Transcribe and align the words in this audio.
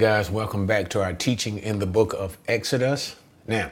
Guys, 0.00 0.30
welcome 0.30 0.64
back 0.64 0.88
to 0.88 1.02
our 1.02 1.12
teaching 1.12 1.58
in 1.58 1.78
the 1.78 1.84
book 1.84 2.14
of 2.14 2.38
Exodus. 2.48 3.16
Now, 3.46 3.70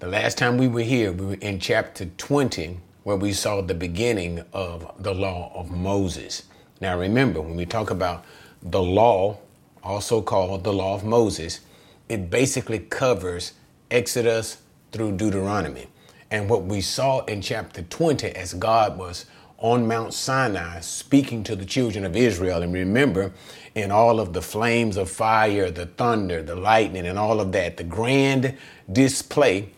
the 0.00 0.06
last 0.06 0.36
time 0.36 0.58
we 0.58 0.68
were 0.68 0.82
here, 0.82 1.10
we 1.12 1.24
were 1.24 1.40
in 1.40 1.60
chapter 1.60 2.04
20, 2.04 2.76
where 3.04 3.16
we 3.16 3.32
saw 3.32 3.62
the 3.62 3.72
beginning 3.72 4.44
of 4.52 4.92
the 5.02 5.14
law 5.14 5.50
of 5.54 5.70
Moses. 5.70 6.42
Now, 6.82 6.98
remember, 6.98 7.40
when 7.40 7.56
we 7.56 7.64
talk 7.64 7.90
about 7.90 8.22
the 8.62 8.82
law, 8.82 9.38
also 9.82 10.20
called 10.20 10.62
the 10.62 10.74
law 10.74 10.94
of 10.94 11.04
Moses, 11.04 11.60
it 12.06 12.28
basically 12.28 12.80
covers 12.80 13.54
Exodus 13.90 14.58
through 14.90 15.12
Deuteronomy. 15.12 15.86
And 16.30 16.50
what 16.50 16.64
we 16.64 16.82
saw 16.82 17.24
in 17.24 17.40
chapter 17.40 17.80
20 17.80 18.28
as 18.32 18.52
God 18.52 18.98
was 18.98 19.24
on 19.62 19.86
Mount 19.86 20.12
Sinai 20.12 20.80
speaking 20.80 21.44
to 21.44 21.54
the 21.54 21.64
children 21.64 22.04
of 22.04 22.16
Israel. 22.16 22.62
And 22.62 22.74
remember, 22.74 23.32
in 23.76 23.90
all 23.92 24.18
of 24.20 24.32
the 24.32 24.42
flames 24.42 24.96
of 24.96 25.08
fire, 25.08 25.70
the 25.70 25.86
thunder, 25.86 26.42
the 26.42 26.56
lightning, 26.56 27.06
and 27.06 27.18
all 27.18 27.40
of 27.40 27.52
that, 27.52 27.76
the 27.76 27.84
grand 27.84 28.58
display 28.90 29.70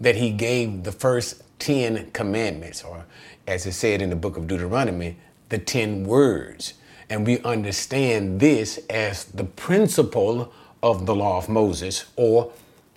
that 0.00 0.16
he 0.16 0.30
gave 0.30 0.82
the 0.82 0.92
first 0.92 1.42
10 1.58 2.10
commandments, 2.12 2.82
or 2.82 3.04
as 3.46 3.66
it 3.66 3.72
said 3.72 4.02
in 4.02 4.10
the 4.10 4.16
book 4.16 4.36
of 4.36 4.46
Deuteronomy, 4.46 5.16
the 5.50 5.58
10 5.58 6.04
words. 6.04 6.74
And 7.08 7.26
we 7.26 7.38
understand 7.40 8.40
this 8.40 8.78
as 8.90 9.24
the 9.24 9.44
principle 9.44 10.52
of 10.82 11.06
the 11.06 11.14
law 11.14 11.36
of 11.36 11.48
Moses, 11.48 12.06
or 12.16 12.52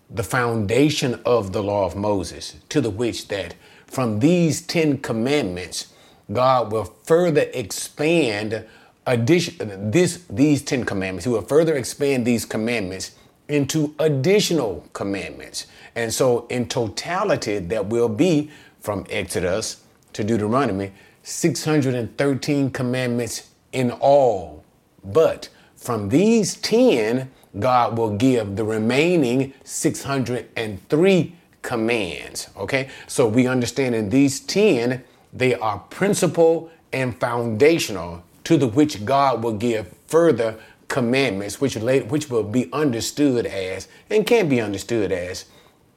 the 0.10 0.24
foundation 0.24 1.20
of 1.26 1.52
the 1.52 1.62
law 1.62 1.86
of 1.86 1.96
Moses, 1.96 2.56
to 2.70 2.80
the 2.80 2.90
which 2.90 3.28
that 3.28 3.56
from 3.86 4.20
these 4.20 4.62
10 4.62 5.00
commandments, 5.00 5.94
God 6.32 6.72
will 6.72 6.86
further 7.04 7.46
expand 7.54 8.66
addition 9.06 9.92
this 9.92 10.26
these 10.30 10.62
10 10.62 10.84
commandments. 10.84 11.26
He 11.26 11.32
will 11.32 11.42
further 11.42 11.76
expand 11.76 12.26
these 12.26 12.46
commandments 12.46 13.12
into 13.48 13.96
additional 14.00 14.88
commandments. 14.94 15.66
And 15.96 16.14
so 16.14 16.46
in 16.50 16.68
totality 16.68 17.60
that 17.60 17.88
will 17.88 18.10
be 18.10 18.52
from 18.80 19.06
Exodus 19.10 19.84
to 20.14 20.24
Deuteronomy 20.24 20.92
613 21.24 22.72
commandments 22.72 23.50
in 23.72 23.92
all. 23.92 24.64
But 25.04 25.50
from 25.76 26.10
these 26.10 26.56
10 26.58 27.32
God 27.58 27.98
will 27.98 28.16
give 28.16 28.56
the 28.56 28.64
remaining 28.64 29.54
603 29.64 31.36
commands. 31.62 32.50
Okay? 32.56 32.90
So 33.08 33.28
we 33.28 33.48
understand 33.48 33.96
in 33.96 34.10
these 34.10 34.40
10 34.42 35.04
they 35.34 35.56
are 35.56 35.80
principal 35.90 36.72
and 36.92 37.20
foundational 37.20 38.24
to 38.44 38.58
the 38.58 38.68
which 38.68 39.06
God 39.06 39.44
will 39.44 39.54
give 39.54 39.96
further 40.08 40.60
commandments, 40.88 41.62
which, 41.62 41.76
which 41.76 42.30
will 42.30 42.44
be 42.44 42.72
understood 42.74 43.46
as 43.46 43.88
and 44.10 44.26
can 44.26 44.50
be 44.50 44.60
understood 44.60 45.12
as 45.12 45.46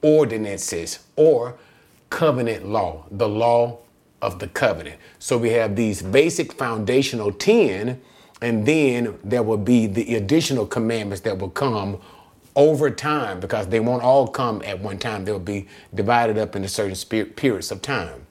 ordinances 0.02 0.98
or 1.16 1.56
covenant 2.10 2.66
law, 2.66 3.04
the 3.10 3.28
law 3.28 3.78
of 4.20 4.38
the 4.38 4.48
covenant. 4.48 5.00
So 5.18 5.38
we 5.38 5.50
have 5.50 5.76
these 5.76 6.02
basic 6.02 6.52
foundational 6.52 7.32
10, 7.32 8.00
and 8.42 8.66
then 8.66 9.18
there 9.24 9.42
will 9.42 9.56
be 9.56 9.86
the 9.86 10.16
additional 10.16 10.66
commandments 10.66 11.22
that 11.22 11.38
will 11.38 11.50
come 11.50 11.98
over 12.54 12.90
time 12.90 13.40
because 13.40 13.68
they 13.68 13.80
won't 13.80 14.02
all 14.02 14.28
come 14.28 14.60
at 14.66 14.78
one 14.78 14.98
time. 14.98 15.24
They'll 15.24 15.38
be 15.38 15.68
divided 15.94 16.36
up 16.36 16.54
into 16.54 16.68
certain 16.68 16.96
periods 17.34 17.70
of 17.72 17.80
time 17.80 18.26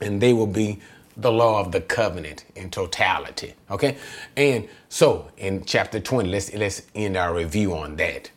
and 0.00 0.20
they 0.20 0.32
will 0.32 0.46
be 0.46 0.80
the 1.16 1.32
law 1.32 1.60
of 1.60 1.72
the 1.72 1.80
covenant 1.80 2.44
in 2.54 2.70
totality. 2.70 3.54
Okay? 3.70 3.96
And 4.36 4.68
so 4.88 5.30
in 5.36 5.64
chapter 5.64 5.98
20, 6.00 6.28
let's 6.28 6.52
let's 6.54 6.82
end 6.94 7.16
our 7.16 7.34
review 7.34 7.74
on 7.74 7.96
that. 7.96 8.30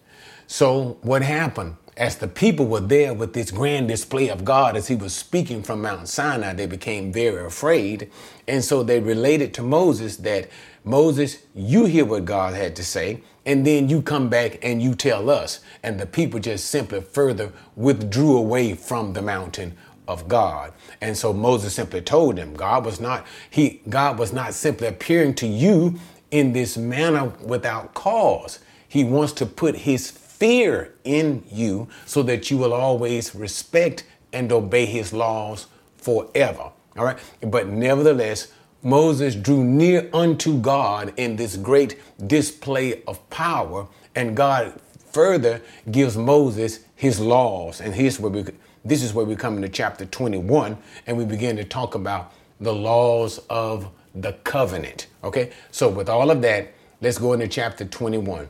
So 0.48 0.98
what 1.02 1.22
happened? 1.22 1.76
As 1.98 2.16
the 2.16 2.30
people 2.30 2.66
were 2.66 2.80
there 2.80 3.14
with 3.14 3.34
this 3.34 3.52
grand 3.52 3.90
display 3.90 4.30
of 4.30 4.46
God 4.46 4.78
as 4.78 4.88
he 4.88 4.96
was 4.96 5.14
speaking 5.14 5.62
from 5.64 5.82
Mount 5.82 6.08
Sinai, 6.08 6.54
they 6.54 6.66
became 6.66 7.12
very 7.12 7.46
afraid. 7.46 8.10
And 8.48 8.64
so 8.64 8.84
they 8.84 9.02
related 9.02 9.54
to 9.56 9.62
Moses 9.62 10.16
that 10.18 10.50
Moses, 10.86 11.40
you 11.54 11.86
hear 11.86 12.06
what 12.06 12.24
God 12.24 12.54
had 12.54 12.76
to 12.78 12.86
say, 12.86 13.22
and 13.46 13.68
then 13.68 13.90
you 13.90 14.02
come 14.02 14.30
back 14.30 14.60
and 14.64 14.82
you 14.82 14.96
tell 14.96 15.30
us. 15.30 15.60
And 15.84 16.00
the 16.00 16.06
people 16.06 16.40
just 16.40 16.68
simply 16.68 17.02
further 17.02 17.52
withdrew 17.76 18.38
away 18.38 18.76
from 18.76 19.12
the 19.12 19.22
mountain 19.22 19.78
of 20.10 20.28
God. 20.28 20.74
And 21.00 21.16
so 21.16 21.32
Moses 21.32 21.74
simply 21.74 22.02
told 22.02 22.38
him, 22.38 22.54
God 22.56 22.84
was 22.84 23.00
not, 23.00 23.26
he, 23.50 23.82
God 23.88 24.18
was 24.18 24.34
not 24.34 24.54
simply 24.54 24.88
appearing 24.88 25.36
to 25.36 25.48
you 25.48 26.00
in 26.32 26.52
this 26.52 26.76
manner 26.76 27.32
without 27.44 27.94
cause. 27.94 28.60
He 28.88 29.04
wants 29.04 29.34
to 29.34 29.46
put 29.46 29.76
his 29.76 30.10
fear 30.10 30.96
in 31.04 31.44
you 31.52 31.88
so 32.06 32.24
that 32.24 32.50
you 32.50 32.58
will 32.58 32.74
always 32.74 33.36
respect 33.36 34.04
and 34.34 34.52
obey 34.52 34.86
his 34.86 35.14
laws 35.14 35.68
forever. 35.98 36.72
All 36.98 37.06
right. 37.06 37.20
But 37.42 37.68
nevertheless, 37.68 38.52
Moses 38.82 39.36
drew 39.36 39.64
near 39.64 40.10
unto 40.12 40.60
God 40.60 41.14
in 41.18 41.36
this 41.36 41.56
great 41.56 42.00
display 42.28 43.04
of 43.04 43.30
power, 43.30 43.88
and 44.16 44.36
God 44.36 44.80
further 45.12 45.62
gives 45.92 46.18
Moses 46.18 46.80
his 46.96 47.20
laws. 47.20 47.82
And 47.82 47.96
we 47.96 48.44
this 48.86 49.04
is 49.04 49.14
where 49.14 49.26
we 49.26 49.36
come 49.36 49.56
into 49.56 49.70
chapter 49.70 50.06
21 50.06 50.78
and 51.08 51.18
we 51.18 51.26
begin 51.26 51.56
to 51.58 51.64
talk 51.64 51.96
about 51.96 52.34
the 52.60 52.74
laws 52.74 53.40
of 53.50 53.90
the 54.16 54.34
covenant. 54.44 55.08
Okay, 55.24 55.52
so 55.72 55.90
with 55.90 56.10
all 56.10 56.32
of 56.32 56.42
that, 56.42 56.74
let's 57.02 57.18
go 57.18 57.34
into 57.34 57.48
chapter 57.48 57.86
21. 57.86 58.50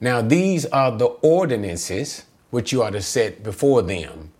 Now, 0.00 0.20
these 0.20 0.66
are 0.66 0.90
the 0.90 1.06
ordinances 1.06 2.24
which 2.50 2.72
you 2.72 2.82
are 2.82 2.90
to 2.90 3.00
set 3.00 3.42
before 3.42 3.82
them. 3.82 4.32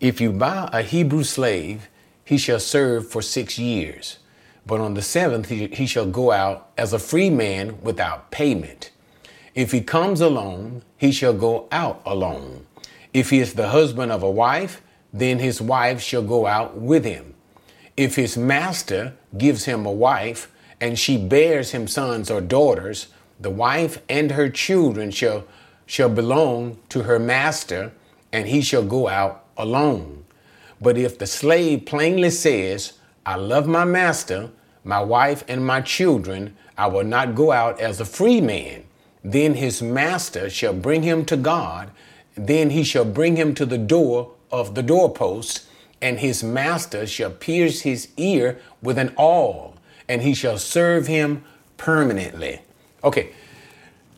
If 0.00 0.20
you 0.20 0.32
buy 0.32 0.68
a 0.72 0.82
Hebrew 0.82 1.22
slave, 1.22 1.88
he 2.24 2.36
shall 2.38 2.60
serve 2.60 3.08
for 3.08 3.22
six 3.22 3.58
years. 3.58 4.18
But 4.66 4.80
on 4.80 4.94
the 4.94 5.02
seventh, 5.02 5.48
he, 5.48 5.66
he 5.68 5.86
shall 5.86 6.06
go 6.06 6.30
out 6.30 6.70
as 6.76 6.92
a 6.92 6.98
free 6.98 7.30
man 7.30 7.80
without 7.82 8.30
payment. 8.30 8.90
If 9.54 9.72
he 9.72 9.82
comes 9.82 10.20
alone, 10.20 10.82
he 10.96 11.12
shall 11.12 11.34
go 11.34 11.68
out 11.70 12.02
alone. 12.04 12.66
If 13.14 13.30
he 13.30 13.38
is 13.38 13.54
the 13.54 13.68
husband 13.68 14.12
of 14.12 14.22
a 14.22 14.30
wife, 14.30 14.82
then 15.12 15.38
his 15.38 15.62
wife 15.62 16.02
shall 16.02 16.22
go 16.22 16.46
out 16.46 16.76
with 16.76 17.04
him. 17.04 17.34
If 17.96 18.16
his 18.16 18.36
master 18.36 19.14
gives 19.38 19.64
him 19.64 19.86
a 19.86 19.92
wife, 19.92 20.50
and 20.80 20.98
she 20.98 21.16
bears 21.16 21.70
him 21.70 21.86
sons 21.86 22.30
or 22.30 22.40
daughters, 22.40 23.06
the 23.40 23.50
wife 23.50 24.02
and 24.08 24.32
her 24.32 24.48
children 24.48 25.12
shall, 25.12 25.44
shall 25.86 26.08
belong 26.08 26.78
to 26.88 27.04
her 27.04 27.20
master, 27.20 27.92
and 28.32 28.48
he 28.48 28.60
shall 28.60 28.82
go 28.82 29.08
out 29.08 29.44
alone. 29.56 30.24
But 30.80 30.98
if 30.98 31.16
the 31.16 31.26
slave 31.26 31.86
plainly 31.86 32.30
says, 32.30 32.94
I 33.24 33.36
love 33.36 33.68
my 33.68 33.84
master, 33.84 34.50
my 34.82 35.00
wife, 35.00 35.44
and 35.46 35.64
my 35.64 35.80
children, 35.80 36.56
I 36.76 36.88
will 36.88 37.04
not 37.04 37.36
go 37.36 37.52
out 37.52 37.80
as 37.80 38.00
a 38.00 38.04
free 38.04 38.40
man, 38.40 38.84
then 39.22 39.54
his 39.54 39.80
master 39.80 40.50
shall 40.50 40.74
bring 40.74 41.04
him 41.04 41.24
to 41.26 41.36
God, 41.36 41.90
then 42.34 42.70
he 42.70 42.82
shall 42.82 43.04
bring 43.04 43.36
him 43.36 43.54
to 43.54 43.66
the 43.66 43.78
door 43.78 44.32
of 44.50 44.74
the 44.74 44.82
doorpost, 44.82 45.66
and 46.00 46.18
his 46.18 46.42
master 46.42 47.06
shall 47.06 47.30
pierce 47.30 47.82
his 47.82 48.08
ear 48.16 48.60
with 48.82 48.98
an 48.98 49.12
awl, 49.16 49.76
and 50.08 50.22
he 50.22 50.34
shall 50.34 50.58
serve 50.58 51.06
him 51.06 51.44
permanently. 51.76 52.60
Okay, 53.02 53.30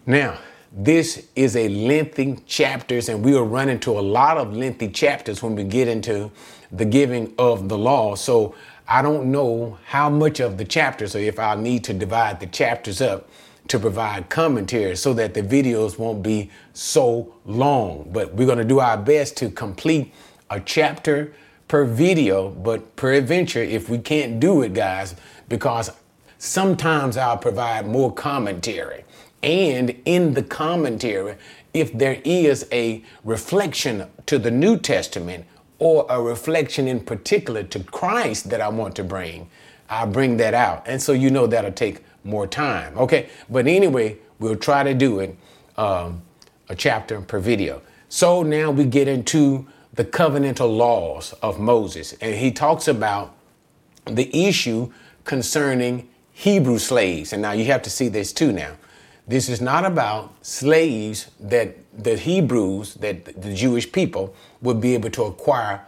now 0.06 0.38
this 0.72 1.26
is 1.36 1.56
a 1.56 1.68
lengthy 1.68 2.36
chapters, 2.46 3.08
and 3.08 3.24
we 3.24 3.32
will 3.32 3.46
run 3.46 3.68
into 3.68 3.98
a 3.98 4.00
lot 4.00 4.36
of 4.36 4.54
lengthy 4.54 4.88
chapters 4.88 5.42
when 5.42 5.54
we 5.54 5.64
get 5.64 5.88
into 5.88 6.30
the 6.72 6.84
giving 6.84 7.32
of 7.38 7.68
the 7.68 7.78
law. 7.78 8.14
So 8.14 8.54
I 8.88 9.02
don't 9.02 9.30
know 9.30 9.78
how 9.86 10.10
much 10.10 10.40
of 10.40 10.58
the 10.58 10.64
chapters, 10.64 11.14
or 11.14 11.20
if 11.20 11.38
I'll 11.38 11.58
need 11.58 11.84
to 11.84 11.94
divide 11.94 12.40
the 12.40 12.46
chapters 12.46 13.00
up 13.00 13.28
to 13.68 13.78
provide 13.78 14.28
commentary 14.28 14.96
so 14.96 15.12
that 15.14 15.34
the 15.34 15.42
videos 15.42 15.98
won't 15.98 16.22
be 16.22 16.50
so 16.72 17.34
long. 17.44 18.08
But 18.12 18.34
we're 18.34 18.46
going 18.46 18.58
to 18.58 18.64
do 18.64 18.80
our 18.80 18.96
best 18.96 19.36
to 19.38 19.50
complete 19.50 20.12
a 20.50 20.60
chapter 20.60 21.32
per 21.68 21.84
video, 21.84 22.50
but 22.50 22.96
per 22.96 23.12
adventure, 23.12 23.62
if 23.62 23.88
we 23.88 23.98
can't 23.98 24.38
do 24.38 24.62
it, 24.62 24.72
guys, 24.72 25.16
because 25.48 25.90
sometimes 26.38 27.16
I'll 27.16 27.38
provide 27.38 27.86
more 27.86 28.12
commentary. 28.12 29.04
And 29.42 29.94
in 30.04 30.34
the 30.34 30.42
commentary, 30.42 31.36
if 31.74 31.92
there 31.92 32.20
is 32.24 32.66
a 32.72 33.02
reflection 33.24 34.08
to 34.26 34.38
the 34.38 34.50
New 34.50 34.78
Testament 34.78 35.44
or 35.78 36.06
a 36.08 36.20
reflection 36.20 36.88
in 36.88 37.00
particular 37.00 37.62
to 37.64 37.80
Christ 37.80 38.48
that 38.50 38.60
I 38.60 38.68
want 38.68 38.96
to 38.96 39.04
bring, 39.04 39.48
I'll 39.88 40.06
bring 40.06 40.36
that 40.38 40.54
out. 40.54 40.84
And 40.86 41.00
so 41.00 41.12
you 41.12 41.30
know 41.30 41.46
that'll 41.46 41.72
take 41.72 42.02
more 42.26 42.46
time. 42.46 42.96
Okay, 42.98 43.28
but 43.48 43.66
anyway, 43.66 44.18
we'll 44.38 44.56
try 44.56 44.82
to 44.82 44.94
do 44.94 45.20
it 45.20 45.36
um, 45.76 46.22
a 46.68 46.74
chapter 46.74 47.20
per 47.20 47.38
video. 47.38 47.80
So 48.08 48.42
now 48.42 48.70
we 48.70 48.84
get 48.84 49.08
into 49.08 49.66
the 49.94 50.04
covenantal 50.04 50.76
laws 50.76 51.32
of 51.42 51.58
Moses, 51.58 52.12
and 52.20 52.34
he 52.34 52.50
talks 52.50 52.88
about 52.88 53.34
the 54.04 54.46
issue 54.46 54.92
concerning 55.24 56.08
Hebrew 56.32 56.78
slaves. 56.78 57.32
And 57.32 57.42
now 57.42 57.52
you 57.52 57.64
have 57.66 57.82
to 57.82 57.90
see 57.90 58.08
this 58.08 58.32
too 58.32 58.52
now. 58.52 58.76
This 59.26 59.48
is 59.48 59.60
not 59.60 59.84
about 59.84 60.34
slaves 60.46 61.30
that 61.40 61.76
the 61.96 62.16
Hebrews, 62.16 62.94
that 62.94 63.42
the 63.42 63.54
Jewish 63.54 63.90
people 63.90 64.34
would 64.62 64.80
be 64.80 64.94
able 64.94 65.10
to 65.10 65.24
acquire 65.24 65.84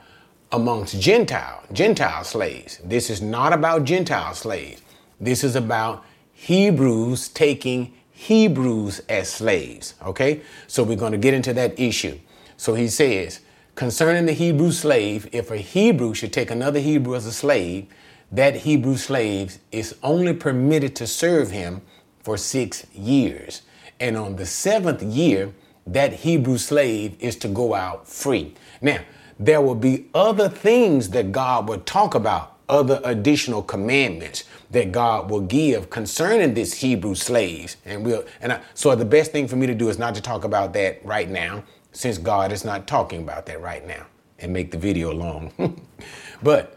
amongst 0.51 1.01
Gentile, 1.01 1.63
Gentile 1.73 2.25
slaves. 2.25 2.79
This 2.83 3.11
is 3.11 3.23
not 3.23 3.53
about 3.53 3.85
Gentile 3.85 4.35
slaves. 4.35 4.83
This 5.21 5.45
is 5.45 5.55
about 5.55 6.05
Hebrews 6.41 7.29
taking 7.29 7.93
Hebrews 8.13 9.01
as 9.09 9.29
slaves. 9.29 9.95
Okay? 10.05 10.41
So 10.69 10.85
we're 10.85 10.97
going 10.97 11.13
to 11.13 11.19
get 11.19 11.35
into 11.35 11.53
that 11.55 11.79
issue. 11.79 12.19
So 12.57 12.75
he 12.75 12.89
says, 12.89 13.41
concerning 13.75 14.27
the 14.27 14.33
Hebrew 14.33 14.71
slave, 14.71 15.29
if 15.33 15.51
a 15.51 15.57
Hebrew 15.57 16.15
should 16.15 16.33
take 16.33 16.51
another 16.51 16.79
Hebrew 16.81 17.17
as 17.17 17.27
a 17.27 17.33
slave, 17.33 17.87
that 18.31 18.57
Hebrew 18.57 18.97
slave 18.97 19.59
is 19.73 19.97
only 20.03 20.33
permitted 20.33 20.95
to 20.97 21.07
serve 21.07 21.51
him 21.51 21.83
for 22.23 22.37
six 22.37 22.87
years. 22.95 23.63
And 23.99 24.17
on 24.17 24.37
the 24.37 24.47
seventh 24.47 25.03
year, 25.03 25.53
that 25.87 26.13
Hebrew 26.13 26.59
slave 26.59 27.17
is 27.19 27.37
to 27.37 27.49
go 27.49 27.75
out 27.75 28.07
free. 28.07 28.55
Now, 28.81 29.01
there 29.41 29.61
will 29.61 29.75
be 29.75 30.07
other 30.15 30.49
things 30.49 31.11
that 31.11 31.33
God 31.33 31.69
will 31.69 31.81
talk 31.81 32.15
about, 32.15 32.58
other 32.69 33.01
additional 33.05 33.63
commandments 33.63 34.45
that 34.71 34.93
God 34.93 35.31
will 35.31 35.41
give 35.41 35.91
concerning 35.91 36.55
this 36.55 36.75
Hebrew 36.75 37.15
slaves. 37.15 37.77
And 37.85 38.05
we'll 38.05 38.25
and 38.41 38.53
I, 38.53 38.61
so 38.75 38.95
the 38.95 39.05
best 39.05 39.33
thing 39.33 39.49
for 39.49 39.57
me 39.57 39.67
to 39.67 39.75
do 39.75 39.89
is 39.89 39.99
not 39.99 40.15
to 40.15 40.23
talk 40.23 40.45
about 40.45 40.73
that 40.75 41.05
right 41.05 41.29
now, 41.29 41.65
since 41.93 42.19
God 42.19 42.53
is 42.53 42.65
not 42.65 42.87
talking 42.87 43.23
about 43.23 43.47
that 43.47 43.61
right 43.61 43.87
now, 43.87 44.07
and 44.39 44.53
make 44.53 44.71
the 44.71 44.79
video 44.79 45.13
long. 45.13 45.53
but 46.43 46.77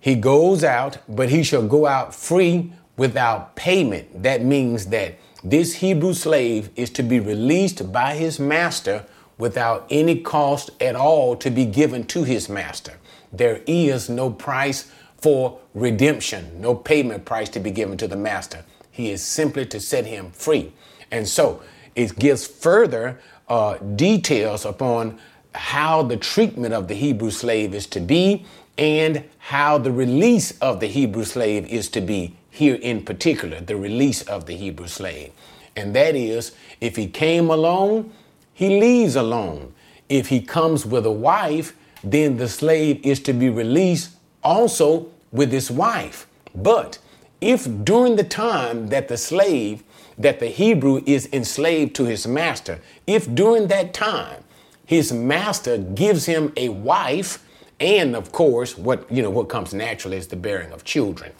he 0.00 0.14
goes 0.14 0.64
out, 0.64 0.98
but 1.08 1.28
he 1.28 1.42
shall 1.42 1.66
go 1.66 1.86
out 1.86 2.14
free 2.14 2.72
without 2.96 3.56
payment. 3.56 4.22
That 4.22 4.42
means 4.42 4.86
that 4.86 5.18
this 5.44 5.76
Hebrew 5.76 6.14
slave 6.14 6.70
is 6.76 6.90
to 6.90 7.02
be 7.02 7.20
released 7.20 7.92
by 7.92 8.14
his 8.14 8.40
master 8.40 9.06
without 9.38 9.86
any 9.88 10.20
cost 10.20 10.70
at 10.80 10.96
all 10.96 11.36
to 11.36 11.50
be 11.50 11.64
given 11.64 12.04
to 12.04 12.24
his 12.24 12.48
master. 12.48 12.94
There 13.32 13.62
is 13.66 14.08
no 14.08 14.30
price 14.30 14.90
for 15.18 15.58
redemption, 15.74 16.60
no 16.60 16.74
payment 16.74 17.24
price 17.24 17.48
to 17.50 17.60
be 17.60 17.70
given 17.70 17.96
to 17.98 18.08
the 18.08 18.16
master. 18.16 18.64
He 18.90 19.10
is 19.10 19.22
simply 19.22 19.66
to 19.66 19.80
set 19.80 20.06
him 20.06 20.30
free. 20.30 20.72
And 21.10 21.28
so 21.28 21.62
it 21.94 22.18
gives 22.18 22.46
further 22.46 23.20
uh, 23.48 23.78
details 23.78 24.64
upon 24.64 25.18
how 25.54 26.02
the 26.02 26.16
treatment 26.16 26.74
of 26.74 26.88
the 26.88 26.94
Hebrew 26.94 27.30
slave 27.30 27.74
is 27.74 27.86
to 27.88 28.00
be 28.00 28.44
and 28.76 29.24
how 29.38 29.78
the 29.78 29.90
release 29.90 30.56
of 30.60 30.80
the 30.80 30.86
Hebrew 30.86 31.24
slave 31.24 31.66
is 31.66 31.88
to 31.90 32.00
be 32.00 32.36
here 32.50 32.76
in 32.76 33.04
particular, 33.04 33.60
the 33.60 33.76
release 33.76 34.22
of 34.22 34.46
the 34.46 34.54
Hebrew 34.54 34.86
slave. 34.86 35.32
And 35.74 35.94
that 35.94 36.14
is, 36.14 36.52
if 36.80 36.96
he 36.96 37.06
came 37.06 37.50
alone, 37.50 38.12
he 38.52 38.80
leaves 38.80 39.16
alone. 39.16 39.74
If 40.08 40.28
he 40.28 40.40
comes 40.40 40.84
with 40.84 41.06
a 41.06 41.12
wife, 41.12 41.76
then 42.02 42.36
the 42.36 42.48
slave 42.48 43.04
is 43.04 43.20
to 43.20 43.32
be 43.32 43.48
released 43.48 44.10
also 44.48 45.06
with 45.30 45.52
his 45.52 45.70
wife. 45.70 46.26
But 46.54 46.98
if 47.40 47.68
during 47.84 48.16
the 48.16 48.24
time 48.24 48.88
that 48.88 49.08
the 49.08 49.18
slave, 49.18 49.84
that 50.16 50.40
the 50.40 50.46
Hebrew 50.46 51.02
is 51.06 51.28
enslaved 51.32 51.94
to 51.96 52.06
his 52.06 52.26
master, 52.26 52.80
if 53.06 53.32
during 53.32 53.68
that 53.68 53.92
time 53.92 54.42
his 54.86 55.12
master 55.12 55.76
gives 55.76 56.24
him 56.24 56.52
a 56.56 56.70
wife, 56.70 57.44
and 57.78 58.16
of 58.16 58.32
course, 58.32 58.76
what 58.78 59.10
you 59.12 59.22
know, 59.22 59.30
what 59.30 59.50
comes 59.50 59.74
naturally 59.74 60.16
is 60.16 60.28
the 60.28 60.36
bearing 60.36 60.72
of 60.72 60.82
children, 60.82 61.32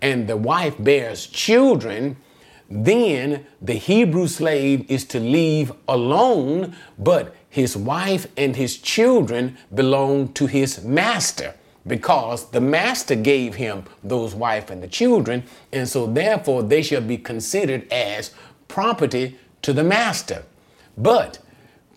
and 0.00 0.28
the 0.28 0.36
wife 0.36 0.76
bears 0.78 1.26
children, 1.26 2.16
then 2.70 3.44
the 3.60 3.74
Hebrew 3.74 4.28
slave 4.28 4.88
is 4.88 5.04
to 5.06 5.18
leave 5.18 5.72
alone, 5.88 6.76
but 6.96 7.34
his 7.50 7.76
wife 7.76 8.28
and 8.36 8.54
his 8.54 8.78
children 8.78 9.58
belong 9.74 10.32
to 10.34 10.46
his 10.46 10.84
master 10.84 11.54
because 11.86 12.50
the 12.50 12.60
master 12.60 13.14
gave 13.14 13.54
him 13.54 13.84
those 14.02 14.34
wife 14.34 14.70
and 14.70 14.82
the 14.82 14.88
children, 14.88 15.44
and 15.72 15.88
so 15.88 16.06
therefore 16.06 16.62
they 16.62 16.82
shall 16.82 17.00
be 17.00 17.18
considered 17.18 17.90
as 17.92 18.34
property 18.68 19.38
to 19.62 19.72
the 19.72 19.84
master. 19.84 20.44
But 20.98 21.38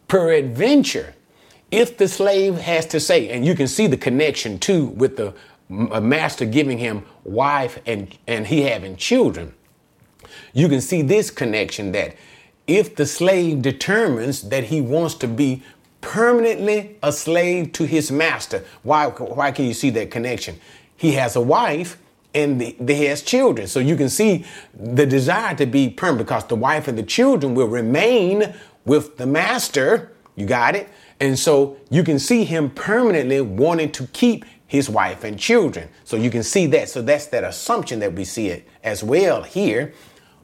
peradventure, 0.07 1.15
if 1.71 1.97
the 1.97 2.07
slave 2.07 2.55
has 2.55 2.85
to 2.87 2.99
say, 2.99 3.29
and 3.29 3.45
you 3.45 3.55
can 3.55 3.67
see 3.67 3.87
the 3.87 3.97
connection 3.97 4.59
too 4.59 4.87
with 4.87 5.17
the 5.17 5.33
uh, 5.69 6.01
master 6.01 6.45
giving 6.45 6.77
him 6.77 7.03
wife 7.23 7.79
and, 7.85 8.17
and 8.27 8.47
he 8.47 8.61
having 8.61 8.95
children, 8.95 9.53
you 10.53 10.67
can 10.67 10.81
see 10.81 11.01
this 11.01 11.31
connection 11.31 11.91
that 11.93 12.15
if 12.67 12.95
the 12.95 13.05
slave 13.05 13.61
determines 13.61 14.49
that 14.49 14.65
he 14.65 14.81
wants 14.81 15.15
to 15.15 15.27
be 15.27 15.63
permanently 16.01 16.97
a 17.03 17.11
slave 17.11 17.71
to 17.73 17.85
his 17.85 18.11
master. 18.11 18.63
Why, 18.83 19.07
why 19.07 19.51
can 19.51 19.65
you 19.65 19.73
see 19.73 19.89
that 19.91 20.11
connection? 20.11 20.59
He 20.95 21.13
has 21.13 21.35
a 21.35 21.41
wife 21.41 21.97
and 22.33 22.61
the, 22.61 22.75
he 22.87 23.05
has 23.05 23.21
children. 23.21 23.67
So 23.67 23.79
you 23.79 23.95
can 23.95 24.09
see 24.09 24.45
the 24.73 25.05
desire 25.05 25.55
to 25.55 25.65
be 25.65 25.89
permanent 25.89 26.27
because 26.27 26.45
the 26.45 26.55
wife 26.55 26.87
and 26.87 26.97
the 26.97 27.03
children 27.03 27.55
will 27.55 27.67
remain 27.67 28.53
with 28.85 29.17
the 29.17 29.25
master. 29.25 30.11
You 30.35 30.45
got 30.45 30.75
it? 30.75 30.89
And 31.19 31.37
so 31.37 31.77
you 31.89 32.03
can 32.03 32.19
see 32.19 32.45
him 32.45 32.69
permanently 32.69 33.41
wanting 33.41 33.91
to 33.93 34.07
keep 34.07 34.45
his 34.67 34.89
wife 34.89 35.23
and 35.23 35.37
children. 35.37 35.89
So 36.03 36.15
you 36.15 36.29
can 36.29 36.43
see 36.43 36.67
that. 36.67 36.89
So 36.89 37.01
that's 37.01 37.25
that 37.27 37.43
assumption 37.43 37.99
that 37.99 38.13
we 38.13 38.23
see 38.23 38.47
it 38.47 38.67
as 38.83 39.03
well 39.03 39.41
here. 39.41 39.93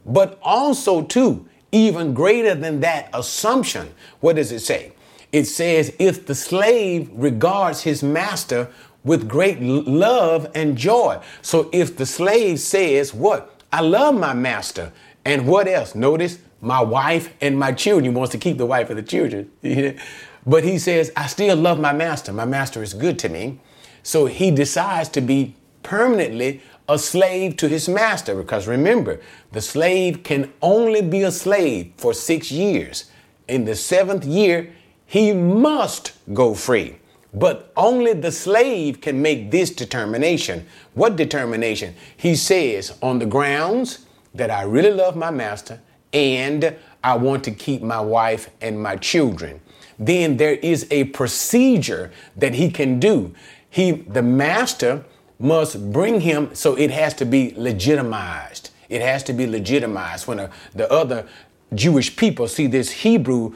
But 0.06 0.40
also, 0.42 1.04
too, 1.04 1.48
even 1.72 2.14
greater 2.14 2.56
than 2.56 2.80
that 2.82 3.10
assumption, 3.14 3.94
what 4.20 4.36
does 4.36 4.52
it 4.52 4.60
say? 4.60 4.94
It 5.36 5.48
says, 5.48 5.94
if 6.00 6.26
the 6.26 6.34
slave 6.34 7.10
regards 7.12 7.82
his 7.82 8.02
master 8.02 8.70
with 9.04 9.28
great 9.28 9.62
love 9.62 10.50
and 10.56 10.78
joy. 10.78 11.22
So 11.42 11.70
if 11.74 11.98
the 11.98 12.06
slave 12.06 12.62
says, 12.62 13.14
What? 13.14 13.62
I 13.70 13.82
love 13.82 14.16
my 14.16 14.34
master. 14.34 14.94
And 15.26 15.46
what 15.46 15.68
else? 15.68 15.94
Notice 15.94 16.40
my 16.62 16.82
wife 16.82 17.34
and 17.42 17.60
my 17.60 17.74
children. 17.74 18.06
He 18.06 18.18
wants 18.18 18.32
to 18.32 18.38
keep 18.38 18.58
the 18.58 18.66
wife 18.66 18.90
and 18.90 18.98
the 18.98 19.04
children. 19.04 19.52
but 20.48 20.64
he 20.64 20.80
says, 20.80 21.12
I 21.18 21.28
still 21.28 21.58
love 21.58 21.82
my 21.82 21.92
master. 21.92 22.32
My 22.32 22.46
master 22.46 22.82
is 22.82 22.94
good 22.94 23.20
to 23.20 23.28
me. 23.28 23.60
So 24.04 24.28
he 24.28 24.52
decides 24.52 25.10
to 25.10 25.22
be 25.22 25.54
permanently 25.84 26.62
a 26.88 26.98
slave 26.98 27.58
to 27.58 27.68
his 27.68 27.90
master. 27.90 28.36
Because 28.36 28.68
remember, 28.70 29.20
the 29.52 29.60
slave 29.60 30.24
can 30.24 30.54
only 30.62 31.02
be 31.02 31.24
a 31.24 31.32
slave 31.32 31.92
for 31.98 32.14
six 32.14 32.54
years. 32.54 33.12
In 33.50 33.66
the 33.66 33.76
seventh 33.76 34.24
year, 34.24 34.74
he 35.06 35.34
must 35.34 36.14
go 36.34 36.54
free. 36.54 36.98
But 37.34 37.72
only 37.76 38.14
the 38.14 38.32
slave 38.32 39.02
can 39.02 39.22
make 39.22 39.52
this 39.52 39.70
determination. 39.70 40.66
What 40.94 41.18
determination? 41.18 41.96
He 42.16 42.36
says, 42.36 42.98
on 43.02 43.20
the 43.20 43.26
grounds 43.26 44.06
that 44.34 44.50
I 44.50 44.64
really 44.64 44.92
love 44.92 45.16
my 45.16 45.32
master 45.32 45.82
and 46.14 46.76
I 47.04 47.18
want 47.18 47.44
to 47.44 47.52
keep 47.52 47.82
my 47.82 48.00
wife 48.00 48.50
and 48.62 48.82
my 48.82 48.96
children. 48.96 49.60
Then 50.00 50.38
there 50.38 50.56
is 50.56 50.88
a 50.92 51.06
procedure 51.06 52.12
that 52.38 52.56
he 52.56 52.72
can 52.72 53.00
do. 53.00 53.34
He, 53.70 53.92
the 53.92 54.22
master 54.22 55.04
must 55.38 55.92
bring 55.92 56.22
him, 56.22 56.56
so 56.56 56.76
it 56.76 56.92
has 56.92 57.14
to 57.16 57.26
be 57.26 57.54
legitimized. 57.58 58.70
It 58.88 59.02
has 59.02 59.24
to 59.24 59.34
be 59.34 59.46
legitimized. 59.46 60.28
When 60.28 60.40
a, 60.40 60.50
the 60.74 60.90
other 60.92 61.28
Jewish 61.74 62.16
people 62.16 62.48
see 62.48 62.68
this 62.68 62.92
Hebrew 62.92 63.56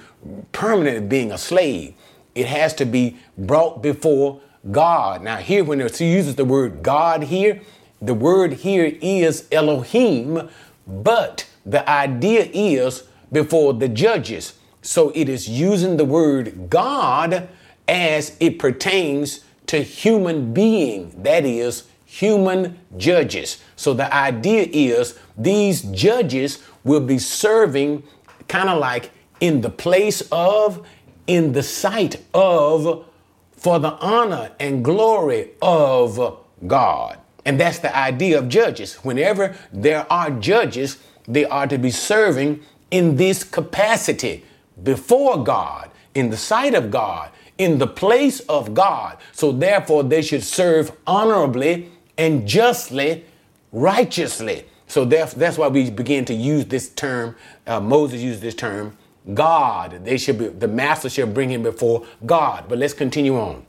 permanently 0.51 1.07
being 1.07 1.31
a 1.31 1.37
slave. 1.37 1.93
It 2.35 2.47
has 2.47 2.73
to 2.75 2.85
be 2.85 3.17
brought 3.37 3.81
before 3.81 4.41
God. 4.71 5.23
Now, 5.23 5.37
here, 5.37 5.63
when 5.63 5.81
it 5.81 5.99
uses 5.99 6.35
the 6.35 6.45
word 6.45 6.83
God 6.83 7.23
here, 7.23 7.61
the 8.01 8.13
word 8.13 8.53
here 8.53 8.97
is 9.01 9.47
Elohim, 9.51 10.49
but 10.87 11.47
the 11.65 11.87
idea 11.89 12.49
is 12.53 13.03
before 13.31 13.73
the 13.73 13.89
judges. 13.89 14.53
So 14.81 15.11
it 15.13 15.27
is 15.27 15.49
using 15.49 15.97
the 15.97 16.05
word 16.05 16.69
God 16.69 17.49
as 17.87 18.37
it 18.39 18.59
pertains 18.59 19.41
to 19.67 19.81
human 19.81 20.53
being, 20.53 21.13
that 21.23 21.45
is, 21.45 21.87
human 22.05 22.79
judges. 22.97 23.61
So 23.75 23.93
the 23.93 24.13
idea 24.13 24.67
is 24.71 25.19
these 25.37 25.81
judges 25.83 26.63
will 26.83 27.01
be 27.01 27.19
serving 27.19 28.03
kind 28.47 28.69
of 28.69 28.79
like 28.79 29.11
in 29.39 29.61
the 29.61 29.69
place 29.69 30.21
of, 30.31 30.85
in 31.27 31.53
the 31.53 31.63
sight 31.63 32.23
of, 32.33 33.05
for 33.51 33.79
the 33.79 33.91
honor 33.93 34.51
and 34.59 34.83
glory 34.83 35.51
of 35.61 36.39
God. 36.65 37.17
And 37.45 37.59
that's 37.59 37.79
the 37.79 37.95
idea 37.95 38.37
of 38.37 38.49
judges. 38.49 38.95
Whenever 38.95 39.55
there 39.71 40.11
are 40.11 40.29
judges, 40.31 40.97
they 41.27 41.45
are 41.45 41.67
to 41.67 41.77
be 41.77 41.91
serving 41.91 42.61
in 42.91 43.15
this 43.15 43.43
capacity 43.43 44.43
before 44.83 45.43
God, 45.43 45.91
in 46.15 46.29
the 46.29 46.37
sight 46.37 46.73
of 46.73 46.91
God, 46.91 47.31
in 47.57 47.77
the 47.77 47.87
place 47.87 48.39
of 48.41 48.73
God. 48.73 49.17
So 49.33 49.51
therefore, 49.51 50.03
they 50.03 50.21
should 50.21 50.43
serve 50.43 50.91
honorably 51.05 51.91
and 52.17 52.47
justly, 52.47 53.25
righteously. 53.71 54.65
So 54.87 55.05
that's, 55.05 55.57
why 55.57 55.67
we 55.67 55.91
begin 55.91 56.25
to 56.25 56.33
use 56.33 56.65
this 56.65 56.89
term. 56.89 57.35
Uh, 57.67 57.79
Moses 57.79 58.21
used 58.21 58.41
this 58.41 58.55
term, 58.55 58.97
God. 59.33 60.05
They 60.05 60.17
should 60.17 60.37
be 60.37 60.47
the 60.47 60.67
master 60.67 61.09
shall 61.09 61.27
bring 61.27 61.49
him 61.49 61.63
before 61.63 62.05
God. 62.25 62.65
But 62.67 62.77
let's 62.77 62.93
continue 62.93 63.37
on. 63.37 63.65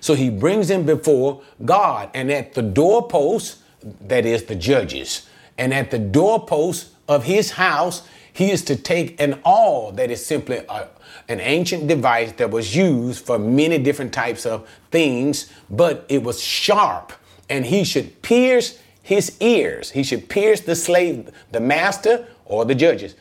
So 0.00 0.14
he 0.14 0.30
brings 0.30 0.70
him 0.70 0.84
before 0.84 1.42
God, 1.64 2.10
and 2.14 2.30
at 2.30 2.54
the 2.54 2.62
doorpost, 2.62 3.58
that 4.06 4.24
is 4.24 4.44
the 4.44 4.54
judges, 4.54 5.28
and 5.56 5.74
at 5.74 5.90
the 5.90 5.98
doorpost 5.98 6.90
of 7.08 7.24
his 7.24 7.52
house, 7.52 8.06
he 8.32 8.52
is 8.52 8.62
to 8.66 8.76
take 8.76 9.20
an 9.20 9.40
awl 9.44 9.90
that 9.92 10.10
is 10.10 10.24
simply 10.24 10.58
a, 10.68 10.86
an 11.28 11.40
ancient 11.40 11.88
device 11.88 12.32
that 12.32 12.50
was 12.50 12.76
used 12.76 13.24
for 13.24 13.38
many 13.38 13.78
different 13.78 14.12
types 14.12 14.46
of 14.46 14.68
things, 14.92 15.52
but 15.68 16.06
it 16.08 16.22
was 16.22 16.40
sharp, 16.40 17.12
and 17.48 17.66
he 17.66 17.82
should 17.82 18.22
pierce 18.22 18.78
his 19.02 19.36
ears. 19.40 19.90
He 19.90 20.04
should 20.04 20.28
pierce 20.28 20.60
the 20.60 20.76
slave, 20.76 21.30
the 21.50 21.60
master 21.60 22.26
or 22.44 22.64
the 22.64 22.74
judges, 22.74 23.16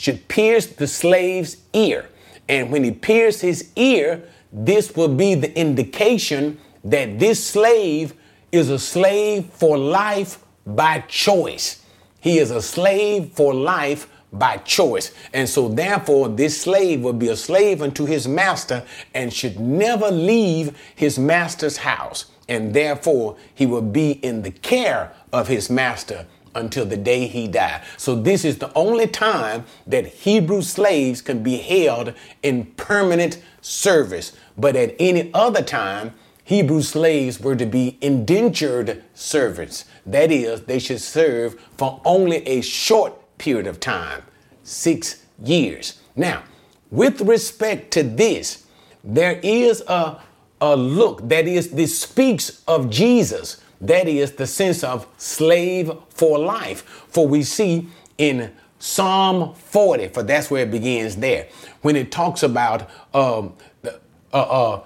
should 0.00 0.26
pierce 0.28 0.66
the 0.66 0.86
slave's 0.86 1.58
ear. 1.74 2.08
And 2.48 2.70
when 2.72 2.84
he 2.84 2.90
pierced 2.90 3.42
his 3.42 3.70
ear, 3.76 4.22
this 4.50 4.96
will 4.96 5.14
be 5.14 5.34
the 5.34 5.54
indication 5.58 6.58
that 6.84 7.18
this 7.18 7.44
slave 7.46 8.14
is 8.50 8.70
a 8.70 8.78
slave 8.78 9.44
for 9.52 9.76
life 9.76 10.38
by 10.64 11.00
choice. 11.00 11.84
He 12.18 12.38
is 12.38 12.50
a 12.50 12.62
slave 12.62 13.32
for 13.34 13.52
life 13.52 14.08
by 14.32 14.56
choice. 14.56 15.12
And 15.34 15.46
so, 15.46 15.68
therefore, 15.68 16.30
this 16.30 16.62
slave 16.62 17.02
will 17.02 17.12
be 17.12 17.28
a 17.28 17.36
slave 17.36 17.82
unto 17.82 18.06
his 18.06 18.26
master 18.26 18.86
and 19.12 19.30
should 19.30 19.60
never 19.60 20.10
leave 20.10 20.78
his 20.96 21.18
master's 21.18 21.76
house. 21.76 22.24
And 22.48 22.72
therefore, 22.72 23.36
he 23.54 23.66
will 23.66 23.82
be 23.82 24.12
in 24.12 24.42
the 24.42 24.50
care 24.50 25.12
of 25.30 25.48
his 25.48 25.68
master 25.68 26.26
until 26.54 26.84
the 26.84 26.96
day 26.96 27.26
he 27.26 27.48
died. 27.48 27.82
So, 27.96 28.14
this 28.14 28.44
is 28.44 28.58
the 28.58 28.72
only 28.74 29.06
time 29.06 29.64
that 29.86 30.06
Hebrew 30.06 30.62
slaves 30.62 31.22
can 31.22 31.42
be 31.42 31.56
held 31.56 32.14
in 32.42 32.66
permanent 32.76 33.42
service. 33.60 34.32
But 34.56 34.76
at 34.76 34.94
any 34.98 35.30
other 35.32 35.62
time, 35.62 36.14
Hebrew 36.44 36.82
slaves 36.82 37.38
were 37.38 37.54
to 37.54 37.66
be 37.66 37.96
indentured 38.00 39.04
servants. 39.14 39.84
That 40.04 40.32
is, 40.32 40.62
they 40.62 40.80
should 40.80 41.00
serve 41.00 41.60
for 41.76 42.00
only 42.04 42.38
a 42.38 42.60
short 42.60 43.14
period 43.38 43.68
of 43.68 43.78
time 43.78 44.22
six 44.64 45.24
years. 45.42 46.00
Now, 46.16 46.42
with 46.90 47.20
respect 47.20 47.92
to 47.92 48.02
this, 48.02 48.66
there 49.04 49.38
is 49.42 49.82
a, 49.86 50.20
a 50.60 50.76
look 50.76 51.28
that 51.28 51.46
is, 51.46 51.70
this 51.70 52.00
speaks 52.00 52.62
of 52.66 52.90
Jesus. 52.90 53.62
That 53.80 54.08
is 54.08 54.32
the 54.32 54.46
sense 54.46 54.84
of 54.84 55.06
slave 55.16 55.90
for 56.10 56.38
life. 56.38 56.82
For 57.08 57.26
we 57.26 57.42
see 57.42 57.88
in 58.18 58.52
Psalm 58.78 59.54
40, 59.54 60.08
for 60.08 60.22
that's 60.22 60.50
where 60.50 60.64
it 60.64 60.70
begins 60.70 61.16
there, 61.16 61.48
when 61.82 61.96
it 61.96 62.10
talks 62.12 62.42
about 62.42 62.90
um, 63.14 63.54
uh, 63.82 63.90
uh, 64.32 64.84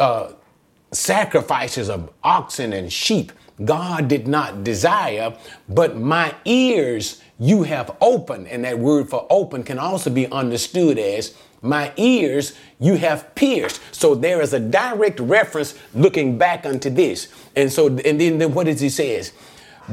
uh, 0.00 0.32
sacrifices 0.92 1.88
of 1.88 2.10
oxen 2.22 2.72
and 2.72 2.92
sheep. 2.92 3.32
God 3.64 4.08
did 4.08 4.26
not 4.26 4.64
desire, 4.64 5.36
but 5.68 5.96
my 5.96 6.34
ears 6.44 7.22
you 7.38 7.62
have 7.64 7.96
opened. 8.00 8.48
And 8.48 8.64
that 8.64 8.78
word 8.78 9.08
for 9.08 9.26
open 9.30 9.62
can 9.62 9.78
also 9.78 10.10
be 10.10 10.26
understood 10.28 10.98
as 10.98 11.36
my 11.62 11.92
ears 11.96 12.58
you 12.78 12.96
have 12.96 13.34
pierced. 13.34 13.80
So 13.94 14.14
there 14.14 14.42
is 14.42 14.52
a 14.52 14.60
direct 14.60 15.20
reference 15.20 15.78
looking 15.94 16.36
back 16.36 16.66
unto 16.66 16.90
this. 16.90 17.28
And 17.56 17.72
so, 17.72 17.86
and 17.86 18.20
then, 18.20 18.38
then 18.38 18.52
what 18.52 18.66
does 18.66 18.80
he 18.80 18.90
says? 18.90 19.32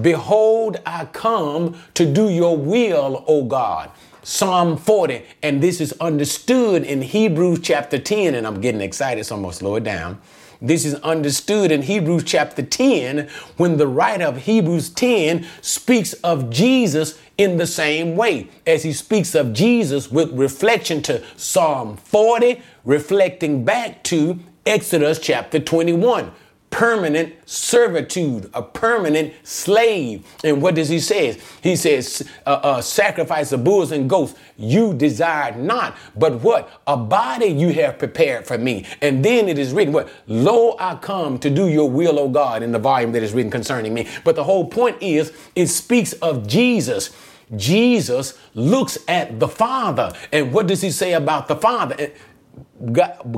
Behold, 0.02 0.78
I 0.86 1.06
come 1.06 1.80
to 1.94 2.12
do 2.12 2.30
your 2.30 2.58
will, 2.58 3.24
O 3.28 3.44
God. 3.44 3.92
Psalm 4.22 4.78
40, 4.78 5.24
and 5.42 5.64
this 5.64 5.80
is 5.80 5.94
understood 5.94 6.84
in 6.84 7.02
Hebrews 7.02 7.62
chapter 7.64 7.98
10, 7.98 8.36
and 8.36 8.46
I'm 8.46 8.60
getting 8.60 8.82
excited, 8.82 9.26
so 9.26 9.36
I'm 9.36 9.42
gonna 9.42 9.54
slow 9.54 9.76
it 9.76 9.84
down. 9.84 10.22
This 10.62 10.84
is 10.84 10.96
understood 10.96 11.72
in 11.72 11.84
Hebrews 11.84 12.26
chapter 12.26 12.62
10 12.62 13.30
when 13.56 13.78
the 13.78 13.88
writer 13.88 14.26
of 14.26 14.38
Hebrews 14.38 14.90
10 14.90 15.48
speaks 15.62 16.14
of 16.14 16.50
Jesus 16.50 17.18
in 17.40 17.56
the 17.56 17.66
same 17.66 18.18
way 18.18 18.50
as 18.68 18.84
he 18.84 18.92
speaks 18.92 19.34
of 19.34 19.54
Jesus 19.54 20.12
with 20.12 20.30
reflection 20.34 21.02
to 21.04 21.24
Psalm 21.38 21.96
40, 21.96 22.62
reflecting 22.84 23.64
back 23.64 24.04
to 24.04 24.38
Exodus 24.66 25.20
chapter 25.20 25.58
21 25.58 26.34
permanent 26.70 27.34
servitude, 27.50 28.50
a 28.54 28.62
permanent 28.62 29.34
slave. 29.44 30.26
And 30.44 30.62
what 30.62 30.76
does 30.76 30.90
he 30.90 31.00
say? 31.00 31.40
He 31.62 31.76
says, 31.76 32.28
uh, 32.46 32.60
uh, 32.62 32.82
sacrifice 32.82 33.52
of 33.52 33.64
bulls 33.64 33.92
and 33.92 34.10
goats 34.10 34.36
you 34.58 34.94
desired 34.94 35.58
not, 35.58 35.98
but 36.16 36.42
what? 36.42 36.70
A 36.86 36.96
body 36.96 37.48
you 37.48 37.74
have 37.74 37.98
prepared 37.98 38.46
for 38.46 38.58
me. 38.58 38.86
And 39.02 39.26
then 39.26 39.50
it 39.50 39.58
is 39.58 39.74
written, 39.74 39.94
what? 39.94 40.10
Lo, 40.28 40.76
I 40.80 40.96
come 40.96 41.40
to 41.40 41.50
do 41.50 41.68
your 41.68 41.90
will, 41.90 42.20
O 42.20 42.30
God, 42.30 42.62
in 42.62 42.72
the 42.72 42.80
volume 42.80 43.14
that 43.14 43.24
is 43.24 43.34
written 43.34 43.52
concerning 43.52 43.94
me. 43.94 44.08
But 44.24 44.36
the 44.36 44.44
whole 44.44 44.68
point 44.68 44.98
is, 45.02 45.34
it 45.56 45.68
speaks 45.68 46.14
of 46.14 46.48
Jesus. 46.48 47.16
Jesus 47.56 48.38
looks 48.54 48.98
at 49.08 49.40
the 49.40 49.48
Father. 49.48 50.14
And 50.32 50.54
what 50.54 50.68
does 50.68 50.82
he 50.82 50.92
say 50.92 51.14
about 51.14 51.48
the 51.48 51.56
Father? 51.56 52.12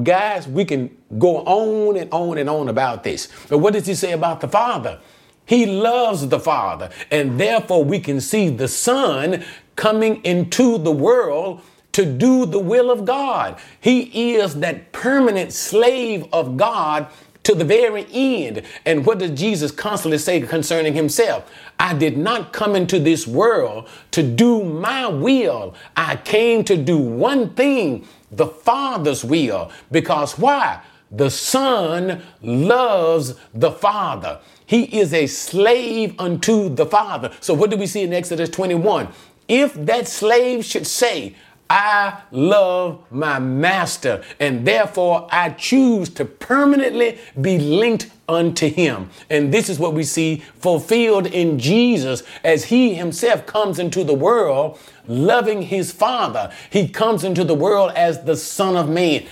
guys, 0.03 0.47
we 0.47 0.65
can 0.65 0.95
go 1.17 1.37
on 1.39 1.97
and 1.97 2.11
on 2.11 2.37
and 2.37 2.49
on 2.49 2.69
about 2.69 3.03
this. 3.03 3.27
But 3.49 3.59
what 3.59 3.73
does 3.73 3.87
he 3.87 3.95
say 3.95 4.11
about 4.11 4.41
the 4.41 4.47
Father? 4.47 4.99
He 5.45 5.65
loves 5.65 6.27
the 6.27 6.39
Father, 6.39 6.89
and 7.09 7.39
therefore 7.39 7.83
we 7.83 7.99
can 7.99 8.21
see 8.21 8.49
the 8.49 8.67
Son 8.67 9.43
coming 9.75 10.23
into 10.23 10.77
the 10.77 10.91
world 10.91 11.61
to 11.93 12.05
do 12.05 12.45
the 12.45 12.59
will 12.59 12.89
of 12.89 13.03
God. 13.03 13.59
He 13.79 14.35
is 14.35 14.55
that 14.59 14.91
permanent 14.91 15.51
slave 15.51 16.25
of 16.31 16.55
God 16.55 17.07
to 17.43 17.55
the 17.55 17.65
very 17.65 18.05
end. 18.11 18.63
And 18.85 19.05
what 19.05 19.19
does 19.19 19.31
Jesus 19.31 19.71
constantly 19.71 20.17
say 20.17 20.41
concerning 20.41 20.93
himself? 20.93 21.49
I 21.79 21.93
did 21.93 22.17
not 22.17 22.53
come 22.53 22.75
into 22.75 22.99
this 22.99 23.25
world 23.25 23.89
to 24.11 24.21
do 24.23 24.63
my 24.63 25.07
will. 25.07 25.73
I 25.97 26.17
came 26.17 26.63
to 26.65 26.77
do 26.77 26.97
one 26.97 27.53
thing 27.53 28.07
the 28.31 28.47
Father's 28.47 29.23
will. 29.23 29.71
Because 29.91 30.37
why? 30.37 30.81
The 31.11 31.29
Son 31.29 32.21
loves 32.41 33.35
the 33.53 33.71
Father. 33.71 34.39
He 34.65 34.83
is 34.99 35.13
a 35.13 35.27
slave 35.27 36.15
unto 36.17 36.69
the 36.69 36.85
Father. 36.85 37.31
So, 37.41 37.53
what 37.53 37.69
do 37.69 37.77
we 37.77 37.87
see 37.87 38.03
in 38.03 38.13
Exodus 38.13 38.49
21? 38.49 39.09
If 39.49 39.73
that 39.73 40.07
slave 40.07 40.63
should 40.63 40.87
say, 40.87 41.35
I 41.71 42.23
love 42.31 43.09
my 43.11 43.39
master, 43.39 44.25
and 44.41 44.67
therefore 44.67 45.29
I 45.31 45.51
choose 45.51 46.09
to 46.09 46.25
permanently 46.25 47.17
be 47.39 47.59
linked 47.59 48.11
unto 48.27 48.67
him. 48.69 49.09
And 49.29 49.53
this 49.53 49.69
is 49.69 49.79
what 49.79 49.93
we 49.93 50.03
see 50.03 50.43
fulfilled 50.59 51.27
in 51.27 51.57
Jesus 51.59 52.23
as 52.43 52.65
he 52.65 52.95
himself 52.95 53.45
comes 53.45 53.79
into 53.79 54.03
the 54.03 54.13
world 54.13 54.79
loving 55.07 55.61
his 55.61 55.93
father. 55.93 56.51
He 56.69 56.89
comes 56.89 57.23
into 57.23 57.45
the 57.45 57.55
world 57.55 57.93
as 57.95 58.25
the 58.25 58.35
Son 58.35 58.75
of 58.75 58.89
Man. 58.89 59.25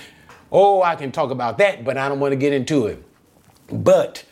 Oh, 0.50 0.82
I 0.82 0.96
can 0.96 1.12
talk 1.12 1.32
about 1.32 1.58
that, 1.58 1.84
but 1.84 1.98
I 1.98 2.08
don't 2.08 2.22
want 2.22 2.32
to 2.32 2.38
get 2.38 2.54
into 2.54 2.88
it. 2.88 3.04
But 3.70 4.24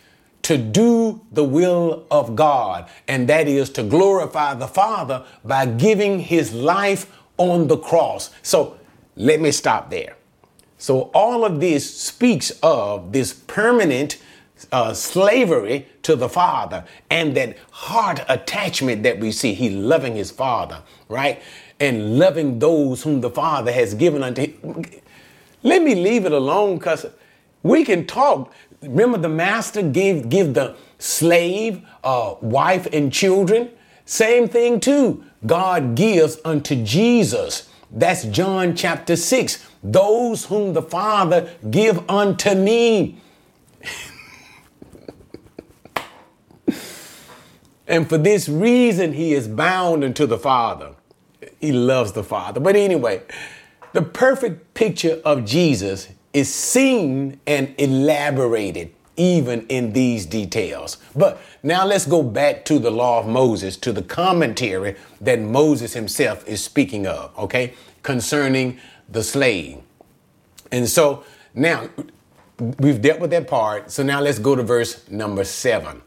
to 0.44 0.58
do 0.58 1.26
the 1.34 1.44
will 1.44 2.06
of 2.10 2.38
God, 2.38 2.90
and 3.06 3.28
that 3.28 3.50
is 3.50 3.70
to 3.72 3.84
glorify 3.84 4.54
the 4.54 4.70
Father 4.70 5.26
by 5.44 5.66
giving 5.66 6.22
his 6.22 6.54
life 6.54 7.12
on 7.38 7.68
the 7.68 7.78
cross. 7.78 8.32
So 8.42 8.78
let 9.16 9.40
me 9.40 9.52
stop 9.52 9.90
there. 9.90 10.16
So 10.78 11.10
all 11.14 11.44
of 11.44 11.60
this 11.60 12.00
speaks 12.00 12.52
of 12.62 13.12
this 13.12 13.34
permanent 13.34 14.18
uh, 14.72 14.94
slavery 14.94 15.88
to 16.04 16.16
the 16.16 16.30
Father 16.30 16.84
and 17.10 17.36
that 17.36 17.58
heart 17.72 18.22
attachment 18.28 19.04
that 19.04 19.20
we 19.20 19.32
see. 19.32 19.54
He 19.54 19.70
loving 19.70 20.16
his 20.16 20.32
Father, 20.32 20.82
right? 21.10 21.42
And 21.80 22.18
loving 22.18 22.60
those 22.60 23.04
whom 23.04 23.22
the 23.22 23.30
Father 23.30 23.72
has 23.72 23.94
given 23.94 24.24
unto 24.24 24.48
him. 24.48 24.86
Let 25.64 25.82
me 25.82 25.96
leave 25.96 26.26
it 26.26 26.32
alone 26.32 26.78
because 26.78 27.06
we 27.64 27.84
can 27.84 28.06
talk. 28.06 28.54
Remember, 28.82 29.18
the 29.18 29.30
master 29.30 29.82
gave 29.82 30.30
give 30.30 30.54
the 30.54 30.76
slave 31.00 31.82
uh, 32.04 32.36
wife 32.42 32.88
and 32.94 33.12
children. 33.12 33.72
Same 34.06 34.48
thing 34.48 34.80
too. 34.80 35.24
God 35.46 35.96
gives 35.96 36.38
unto 36.44 36.84
Jesus. 36.84 37.70
That's 37.92 38.24
John 38.26 38.76
chapter 38.76 39.16
6. 39.16 39.66
Those 39.84 40.46
whom 40.46 40.74
the 40.74 40.82
Father 40.82 41.54
give 41.70 42.10
unto 42.10 42.56
me. 42.56 43.18
And 47.88 48.08
for 48.10 48.18
this 48.18 48.50
reason, 48.50 49.14
he 49.14 49.34
is 49.34 49.48
bound 49.48 50.04
unto 50.04 50.26
the 50.26 50.38
Father. 50.38 50.94
He 51.60 51.72
loves 51.72 52.12
the 52.12 52.24
Father. 52.24 52.60
But 52.60 52.76
anyway, 52.76 53.22
the 53.94 54.02
perfect 54.02 54.74
picture 54.74 55.22
of 55.24 55.46
Jesus 55.46 56.10
is 56.34 56.54
seen 56.54 57.40
and 57.48 57.74
elaborated 57.78 58.94
even 59.18 59.68
in 59.68 59.94
these 59.94 60.26
details. 60.26 60.98
But 61.16 61.42
now 61.64 61.86
let's 61.86 62.06
go 62.06 62.24
back 62.24 62.64
to 62.66 62.80
the 62.80 62.92
law 62.92 63.20
of 63.20 63.28
Moses, 63.28 63.76
to 63.78 63.92
the 63.92 64.04
commentary 64.04 64.96
that 65.20 65.40
Moses 65.40 65.94
himself 65.94 66.48
is 66.48 66.64
speaking 66.64 67.06
of, 67.06 67.38
okay, 67.38 67.74
concerning 68.04 68.80
the 69.10 69.24
slave. 69.24 69.80
And 70.72 70.88
so 70.88 71.24
now 71.54 71.90
we've 72.80 73.02
dealt 73.02 73.20
with 73.20 73.32
that 73.32 73.48
part. 73.48 73.92
So 73.92 74.04
now 74.04 74.22
let's 74.22 74.40
go 74.40 74.56
to 74.56 74.64
verse 74.64 75.10
number 75.10 75.44
seven. 75.44 76.02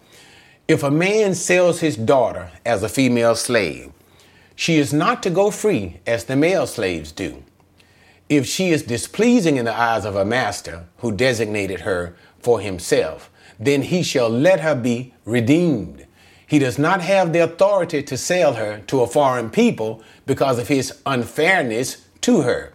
If 0.68 0.82
a 0.82 0.90
man 0.90 1.34
sells 1.34 1.80
his 1.80 1.96
daughter 1.96 2.52
as 2.64 2.82
a 2.82 2.88
female 2.88 3.34
slave, 3.34 3.92
she 4.54 4.76
is 4.76 4.92
not 4.92 5.22
to 5.24 5.30
go 5.30 5.50
free 5.50 6.00
as 6.06 6.24
the 6.24 6.36
male 6.36 6.66
slaves 6.66 7.10
do. 7.12 7.42
If 8.28 8.46
she 8.46 8.70
is 8.70 8.84
displeasing 8.84 9.56
in 9.56 9.64
the 9.64 9.76
eyes 9.76 10.04
of 10.04 10.14
her 10.14 10.24
master, 10.24 10.86
who 10.98 11.10
designated 11.10 11.80
her 11.80 12.14
for 12.40 12.60
himself, 12.60 13.30
then 13.58 13.82
he 13.82 14.02
shall 14.02 14.28
let 14.28 14.60
her 14.60 14.74
be 14.74 15.14
redeemed. 15.24 16.06
He 16.46 16.58
does 16.58 16.78
not 16.78 17.00
have 17.02 17.32
the 17.32 17.44
authority 17.44 18.02
to 18.02 18.16
sell 18.16 18.54
her 18.54 18.80
to 18.88 19.02
a 19.02 19.06
foreign 19.06 19.50
people 19.50 20.02
because 20.26 20.58
of 20.58 20.68
his 20.68 21.00
unfairness 21.06 22.08
to 22.22 22.40
her. 22.40 22.72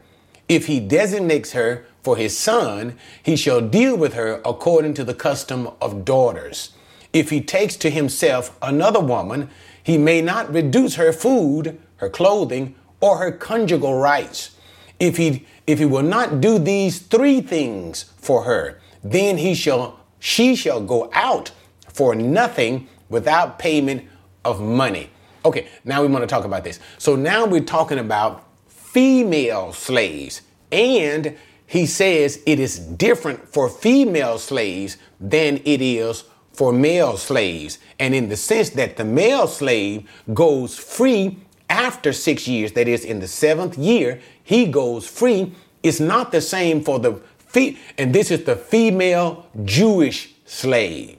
If 0.48 0.68
he 0.68 0.80
designates 0.80 1.52
her 1.52 1.86
for 2.02 2.16
his 2.16 2.38
son, 2.38 2.98
he 3.22 3.36
shall 3.36 3.62
deal 3.62 3.98
with 3.98 4.14
her 4.14 4.42
according 4.46 4.94
to 4.94 5.04
the 5.04 5.14
custom 5.14 5.70
of 5.82 6.06
daughters. 6.06 6.74
If 7.12 7.32
he 7.32 7.42
takes 7.42 7.76
to 7.78 7.90
himself 7.90 8.56
another 8.62 9.00
woman, 9.00 9.50
he 9.82 9.98
may 9.98 10.22
not 10.22 10.54
reduce 10.54 10.96
her 10.96 11.12
food, 11.12 11.80
her 11.98 12.10
clothing, 12.10 12.76
or 13.02 13.18
her 13.18 13.32
conjugal 13.32 13.98
rights. 13.98 14.56
If 15.00 15.18
he 15.18 15.46
if 15.68 15.80
he 15.80 15.86
will 15.86 16.04
not 16.04 16.42
do 16.42 16.60
these 16.60 17.00
three 17.00 17.42
things 17.42 18.06
for 18.18 18.44
her, 18.44 18.80
then 19.06 19.38
he 19.38 19.54
shall 19.54 20.00
she 20.20 20.56
shall 20.56 20.82
go 20.82 21.10
out 21.14 21.52
for 21.94 22.16
nothing 22.16 22.88
without 23.10 23.60
payment 23.60 24.04
of 24.44 24.60
money. 24.60 25.10
Okay, 25.46 25.68
now 25.84 26.02
we 26.02 26.08
want 26.08 26.24
to 26.24 26.28
talk 26.28 26.44
about 26.44 26.64
this. 26.64 26.80
So 26.98 27.16
now 27.16 27.46
we're 27.46 27.64
talking 27.64 28.00
about 28.00 28.44
female 28.68 29.72
slaves. 29.74 30.42
And 30.72 31.38
he 31.68 31.86
says 31.86 32.42
it 32.48 32.60
is 32.60 32.80
different 32.80 33.48
for 33.48 33.70
female 33.70 34.40
slaves 34.40 34.98
than 35.20 35.58
it 35.66 35.82
is 35.82 36.24
for 36.54 36.74
male 36.74 37.18
slaves. 37.18 37.78
And 38.00 38.16
in 38.16 38.30
the 38.30 38.38
sense 38.38 38.72
that 38.72 38.98
the 38.98 39.06
male 39.06 39.48
slave 39.48 40.10
goes 40.34 40.78
free 40.78 41.38
after 41.70 42.12
six 42.14 42.48
years, 42.48 42.72
that 42.72 42.88
is, 42.88 43.06
in 43.06 43.20
the 43.20 43.28
seventh 43.28 43.78
year, 43.78 44.20
he 44.44 44.66
goes 44.66 45.08
free. 45.08 45.54
It's 45.84 46.00
not 46.00 46.32
the 46.32 46.42
same 46.42 46.84
for 46.84 47.00
the 47.00 47.22
and 47.56 48.14
this 48.14 48.32
is 48.32 48.44
the 48.44 48.56
female 48.56 49.46
Jewish 49.64 50.34
slave. 50.46 51.18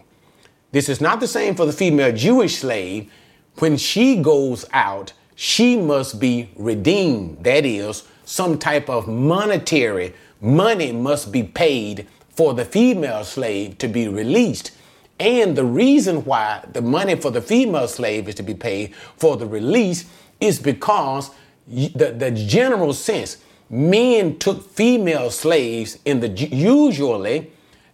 This 0.73 0.89
is 0.89 1.01
not 1.01 1.21
the 1.21 1.27
same 1.27 1.55
for 1.55 1.67
the 1.67 1.73
female 1.73 2.15
Jewish 2.15 2.57
slave. 2.57 3.11
When 3.59 3.77
she 3.77 4.17
goes 4.17 4.65
out, 4.73 5.13
she 5.35 5.77
must 5.77 6.21
be 6.21 6.51
redeemed. 6.57 7.45
That 7.45 7.65
is, 7.65 8.05
some 8.25 8.59
type 8.59 8.91
of 8.91 9.09
monetary 9.09 10.15
money 10.41 10.93
must 10.93 11.33
be 11.33 11.43
paid 11.43 12.07
for 12.31 12.53
the 12.53 12.65
female 12.65 13.25
slave 13.25 13.79
to 13.79 13.89
be 13.89 14.09
released. 14.09 14.73
And 15.19 15.57
the 15.57 15.65
reason 15.65 16.25
why 16.25 16.63
the 16.73 16.83
money 16.83 17.15
for 17.15 17.31
the 17.31 17.41
female 17.41 17.89
slave 17.89 18.29
is 18.29 18.35
to 18.35 18.43
be 18.43 18.55
paid 18.55 18.95
for 19.17 19.37
the 19.39 19.47
release 19.47 20.05
is 20.41 20.59
because 20.59 21.31
the, 21.67 22.15
the 22.17 22.31
general 22.31 22.93
sense 22.93 23.39
men 23.71 24.39
took 24.39 24.69
female 24.71 25.31
slaves 25.31 25.99
in 26.05 26.21
the 26.21 26.29
usually 26.29 27.51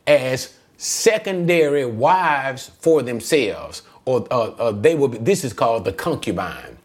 as 0.07 0.55
secondary 0.77 1.85
wives 1.85 2.71
for 2.81 3.03
themselves, 3.03 3.83
or 4.05 4.27
uh, 4.31 4.51
uh, 4.51 4.73
they 4.73 4.95
will. 4.95 5.09
Be, 5.09 5.19
this 5.19 5.45
is 5.45 5.53
called 5.53 5.85
the 5.85 5.93
concubine. 5.93 6.79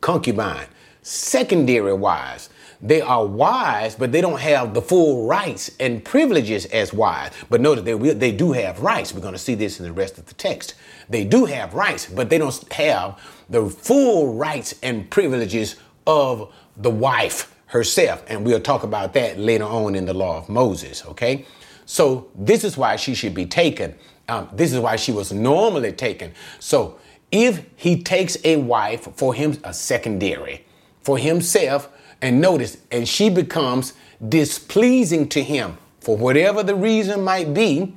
Concubine, 0.00 0.66
secondary 1.02 1.92
wives. 1.92 2.48
They 2.84 3.00
are 3.00 3.24
wives, 3.24 3.94
but 3.94 4.10
they 4.10 4.20
don't 4.20 4.40
have 4.40 4.74
the 4.74 4.82
full 4.82 5.28
rights 5.28 5.70
and 5.78 6.04
privileges 6.04 6.66
as 6.66 6.92
wives. 6.92 7.36
But 7.48 7.60
notice 7.60 7.84
they 7.84 7.94
will, 7.94 8.16
they 8.16 8.32
do 8.32 8.50
have 8.50 8.80
rights. 8.80 9.14
We're 9.14 9.20
going 9.20 9.34
to 9.34 9.38
see 9.38 9.54
this 9.54 9.78
in 9.78 9.86
the 9.86 9.92
rest 9.92 10.18
of 10.18 10.26
the 10.26 10.34
text. 10.34 10.74
They 11.08 11.24
do 11.24 11.44
have 11.44 11.74
rights, 11.74 12.06
but 12.06 12.28
they 12.28 12.38
don't 12.38 12.72
have 12.72 13.20
the 13.48 13.68
full 13.68 14.34
rights 14.34 14.74
and 14.82 15.08
privileges 15.10 15.76
of 16.08 16.52
the 16.76 16.90
wife 16.90 17.54
herself. 17.72 18.22
And 18.28 18.44
we'll 18.44 18.60
talk 18.60 18.82
about 18.82 19.14
that 19.14 19.38
later 19.38 19.64
on 19.64 19.94
in 19.94 20.04
the 20.04 20.12
law 20.12 20.36
of 20.36 20.50
Moses, 20.50 21.02
okay? 21.06 21.46
So 21.86 22.28
this 22.34 22.64
is 22.64 22.76
why 22.76 22.96
she 22.96 23.14
should 23.14 23.32
be 23.32 23.46
taken. 23.46 23.94
Um, 24.28 24.50
this 24.52 24.74
is 24.74 24.78
why 24.78 24.96
she 24.96 25.10
was 25.10 25.32
normally 25.32 25.92
taken. 25.92 26.34
So 26.60 26.98
if 27.30 27.64
he 27.76 28.02
takes 28.02 28.36
a 28.44 28.56
wife 28.56 29.08
for 29.16 29.32
him, 29.32 29.58
a 29.64 29.72
secondary, 29.72 30.66
for 31.00 31.16
himself, 31.16 31.88
and 32.20 32.42
notice, 32.42 32.76
and 32.90 33.08
she 33.08 33.30
becomes 33.30 33.94
displeasing 34.28 35.26
to 35.30 35.42
him 35.42 35.78
for 35.98 36.14
whatever 36.14 36.62
the 36.62 36.74
reason 36.74 37.24
might 37.24 37.54
be, 37.54 37.96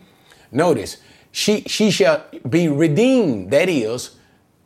notice, 0.54 0.98
she, 1.34 1.64
she 1.64 1.92
shall 1.92 2.24
be 2.48 2.70
redeemed. 2.70 3.52
That 3.52 3.68
is, 3.68 4.16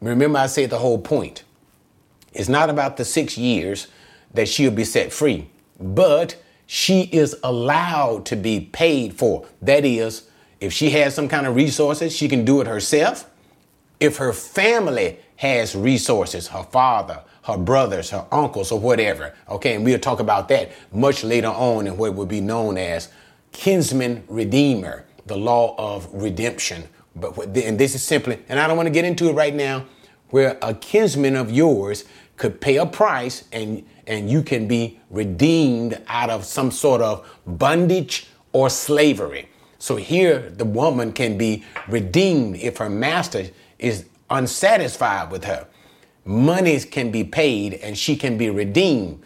remember 0.01 0.37
I 0.37 0.45
said 0.45 0.69
the 0.69 0.77
whole 0.77 0.99
point. 0.99 1.43
It's 2.31 2.47
not 2.47 2.69
about 2.69 2.97
the 2.97 3.05
six 3.05 3.39
years 3.39 3.87
that 4.33 4.47
she'll 4.47 4.71
be 4.71 4.83
set 4.83 5.11
free, 5.11 5.49
but 5.79 6.35
she 6.65 7.03
is 7.11 7.35
allowed 7.43 8.25
to 8.27 8.35
be 8.35 8.59
paid 8.59 9.13
for. 9.13 9.47
That 9.61 9.85
is, 9.85 10.29
if 10.59 10.71
she 10.71 10.91
has 10.91 11.15
some 11.15 11.27
kind 11.27 11.47
of 11.47 11.55
resources, 11.55 12.15
she 12.15 12.27
can 12.27 12.45
do 12.45 12.61
it 12.61 12.67
herself. 12.67 13.29
If 13.99 14.17
her 14.17 14.33
family 14.33 15.19
has 15.37 15.75
resources, 15.75 16.47
her 16.49 16.63
father, 16.63 17.23
her 17.43 17.57
brothers, 17.57 18.11
her 18.11 18.25
uncles, 18.31 18.71
or 18.71 18.79
whatever, 18.79 19.33
okay, 19.49 19.75
and 19.75 19.83
we'll 19.83 19.99
talk 19.99 20.19
about 20.19 20.47
that 20.49 20.71
much 20.91 21.23
later 21.23 21.47
on 21.47 21.87
in 21.87 21.97
what 21.97 22.13
would 22.13 22.29
be 22.29 22.41
known 22.41 22.77
as 22.77 23.09
kinsman 23.51 24.23
redeemer, 24.27 25.05
the 25.25 25.37
law 25.37 25.75
of 25.77 26.07
redemption. 26.13 26.83
But 27.15 27.37
and 27.57 27.79
this 27.79 27.95
is 27.95 28.03
simply, 28.03 28.39
and 28.47 28.59
I 28.59 28.67
don't 28.67 28.77
want 28.77 28.87
to 28.87 28.91
get 28.91 29.05
into 29.05 29.29
it 29.29 29.33
right 29.33 29.55
now, 29.55 29.85
where 30.29 30.57
a 30.61 30.73
kinsman 30.73 31.35
of 31.35 31.51
yours 31.51 32.05
could 32.37 32.61
pay 32.61 32.77
a 32.77 32.85
price 32.85 33.45
and 33.51 33.85
and 34.09 34.29
you 34.29 34.41
can 34.41 34.67
be 34.67 34.99
redeemed 35.11 36.01
out 36.07 36.29
of 36.29 36.43
some 36.43 36.71
sort 36.71 36.99
of 36.99 37.25
bondage 37.45 38.27
or 38.51 38.69
slavery. 38.69 39.47
So 39.77 39.95
here 39.95 40.49
the 40.49 40.65
woman 40.65 41.13
can 41.13 41.37
be 41.37 41.63
redeemed 41.87 42.57
if 42.57 42.77
her 42.77 42.89
master 42.89 43.45
is 43.77 44.05
unsatisfied 44.29 45.31
with 45.31 45.45
her. 45.45 45.67
Monies 46.25 46.83
can 46.85 47.11
be 47.11 47.23
paid 47.23 47.75
and 47.75 47.97
she 47.97 48.15
can 48.15 48.37
be 48.37 48.49
redeemed 48.49 49.23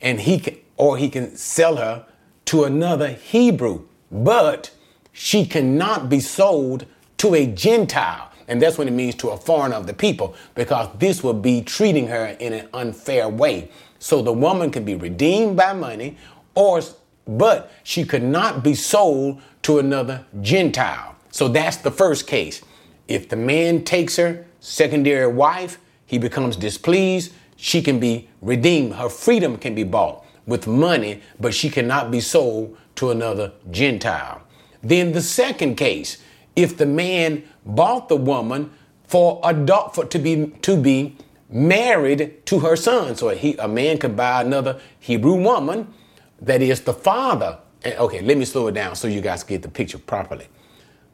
and 0.00 0.20
he 0.20 0.40
can, 0.40 0.56
or 0.76 0.96
he 0.96 1.08
can 1.08 1.36
sell 1.36 1.76
her 1.76 2.06
to 2.46 2.64
another 2.64 3.08
Hebrew, 3.08 3.86
but 4.10 4.70
she 5.12 5.46
cannot 5.46 6.08
be 6.08 6.20
sold 6.20 6.86
to 7.18 7.34
a 7.34 7.46
Gentile. 7.46 8.30
And 8.48 8.60
that's 8.60 8.76
what 8.76 8.88
it 8.88 8.92
means 8.92 9.14
to 9.16 9.30
a 9.30 9.36
foreigner 9.36 9.76
of 9.76 9.86
the 9.86 9.94
people, 9.94 10.34
because 10.54 10.88
this 10.98 11.22
will 11.22 11.34
be 11.34 11.62
treating 11.62 12.08
her 12.08 12.36
in 12.40 12.52
an 12.52 12.68
unfair 12.74 13.28
way. 13.28 13.70
So 14.02 14.20
the 14.20 14.32
woman 14.32 14.72
can 14.72 14.84
be 14.84 14.96
redeemed 14.96 15.56
by 15.56 15.74
money, 15.74 16.16
or 16.56 16.82
but 17.24 17.70
she 17.84 18.04
could 18.04 18.24
not 18.24 18.64
be 18.64 18.74
sold 18.74 19.40
to 19.62 19.78
another 19.78 20.26
Gentile. 20.40 21.14
So 21.30 21.46
that's 21.46 21.76
the 21.76 21.92
first 21.92 22.26
case. 22.26 22.62
If 23.06 23.28
the 23.28 23.36
man 23.36 23.84
takes 23.84 24.16
her, 24.16 24.44
secondary 24.58 25.32
wife, 25.32 25.78
he 26.04 26.18
becomes 26.18 26.56
displeased, 26.56 27.32
she 27.54 27.80
can 27.80 28.00
be 28.00 28.28
redeemed. 28.40 28.94
Her 28.94 29.08
freedom 29.08 29.56
can 29.56 29.72
be 29.72 29.84
bought 29.84 30.24
with 30.46 30.66
money, 30.66 31.22
but 31.38 31.54
she 31.54 31.70
cannot 31.70 32.10
be 32.10 32.18
sold 32.18 32.76
to 32.96 33.10
another 33.10 33.52
Gentile. 33.70 34.42
Then 34.82 35.12
the 35.12 35.22
second 35.22 35.76
case, 35.76 36.20
if 36.56 36.76
the 36.76 36.86
man 36.86 37.44
bought 37.64 38.08
the 38.08 38.16
woman 38.16 38.72
for 39.06 39.40
adult 39.44 39.94
for 39.94 40.04
to 40.06 40.18
be 40.18 40.48
to 40.62 40.76
be 40.76 41.16
married 41.52 42.44
to 42.46 42.60
her 42.60 42.76
son. 42.76 43.14
So 43.14 43.28
he, 43.28 43.54
a 43.56 43.68
man 43.68 43.98
could 43.98 44.16
buy 44.16 44.42
another 44.42 44.80
Hebrew 44.98 45.34
woman 45.34 45.92
that 46.40 46.62
is 46.62 46.80
the 46.80 46.94
father. 46.94 47.58
Okay, 47.84 48.20
let 48.22 48.36
me 48.36 48.44
slow 48.44 48.68
it 48.68 48.72
down 48.72 48.96
so 48.96 49.08
you 49.08 49.20
guys 49.20 49.44
get 49.44 49.62
the 49.62 49.68
picture 49.68 49.98
properly. 49.98 50.48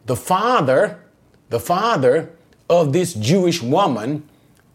The 0.07 0.16
father, 0.16 1.05
the 1.51 1.61
father 1.61 2.33
of 2.70 2.92
this 2.92 3.14
Jewish 3.14 3.62
woman 3.62 4.29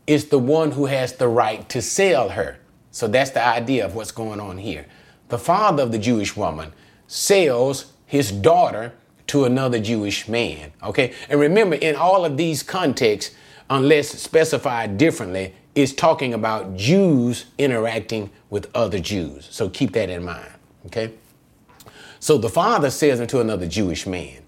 is 0.05 0.27
the 0.27 0.39
one 0.39 0.71
who 0.71 0.85
has 0.85 1.13
the 1.13 1.27
right 1.27 1.67
to 1.69 1.81
sell 1.81 2.29
her. 2.29 2.57
So 2.91 3.07
that's 3.07 3.31
the 3.31 3.45
idea 3.45 3.85
of 3.85 3.95
what's 3.95 4.11
going 4.11 4.39
on 4.39 4.57
here. 4.57 4.85
The 5.29 5.39
father 5.39 5.81
of 5.81 5.91
the 5.91 5.97
Jewish 5.97 6.35
woman 6.35 6.73
sells 7.07 7.93
his 8.05 8.31
daughter 8.31 8.93
to 9.27 9.45
another 9.45 9.79
Jewish 9.79 10.27
man. 10.27 10.71
Okay? 10.83 11.13
And 11.29 11.39
remember, 11.39 11.75
in 11.75 11.95
all 11.95 12.25
of 12.25 12.37
these 12.37 12.61
contexts, 12.61 13.33
unless 13.69 14.09
specified 14.09 14.97
differently, 14.97 15.53
is 15.75 15.93
talking 15.93 16.33
about 16.33 16.75
Jews 16.75 17.45
interacting 17.57 18.29
with 18.49 18.69
other 18.75 18.99
Jews. 18.99 19.47
So 19.49 19.69
keep 19.69 19.93
that 19.93 20.09
in 20.09 20.23
mind. 20.23 20.51
Okay? 20.85 21.11
So 22.19 22.37
the 22.37 22.49
father 22.49 22.89
says 22.89 23.19
unto 23.19 23.39
another 23.39 23.67
Jewish 23.67 24.05
man, 24.05 24.39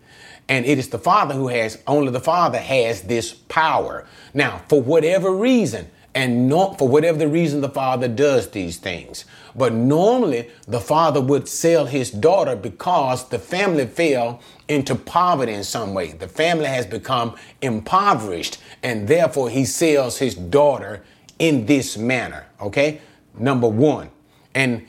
And 0.47 0.65
it 0.65 0.77
is 0.77 0.89
the 0.89 0.99
Father 0.99 1.33
who 1.33 1.47
has, 1.47 1.81
only 1.87 2.11
the 2.11 2.19
Father 2.19 2.59
has 2.59 3.01
this 3.01 3.33
power. 3.33 4.05
Now, 4.33 4.61
for 4.69 4.81
whatever 4.81 5.31
reason, 5.31 5.89
and 6.15 6.47
not 6.47 6.79
for 6.79 6.87
whatever 6.87 7.17
the 7.17 7.27
reason 7.27 7.59
the 7.59 7.69
father 7.69 8.07
does 8.07 8.49
these 8.51 8.77
things. 8.77 9.25
But 9.53 9.73
normally 9.73 10.49
the 10.65 10.79
father 10.79 11.19
would 11.19 11.49
sell 11.49 11.85
his 11.85 12.09
daughter 12.09 12.55
because 12.55 13.27
the 13.27 13.37
family 13.37 13.85
fell 13.85 14.39
into 14.69 14.95
poverty 14.95 15.51
in 15.51 15.65
some 15.65 15.93
way. 15.93 16.13
The 16.13 16.29
family 16.29 16.67
has 16.67 16.85
become 16.85 17.35
impoverished 17.61 18.59
and 18.81 19.09
therefore 19.09 19.49
he 19.49 19.65
sells 19.65 20.17
his 20.17 20.35
daughter 20.35 21.03
in 21.37 21.65
this 21.65 21.97
manner. 21.97 22.47
Okay. 22.61 23.01
Number 23.37 23.67
one. 23.67 24.09
And 24.53 24.87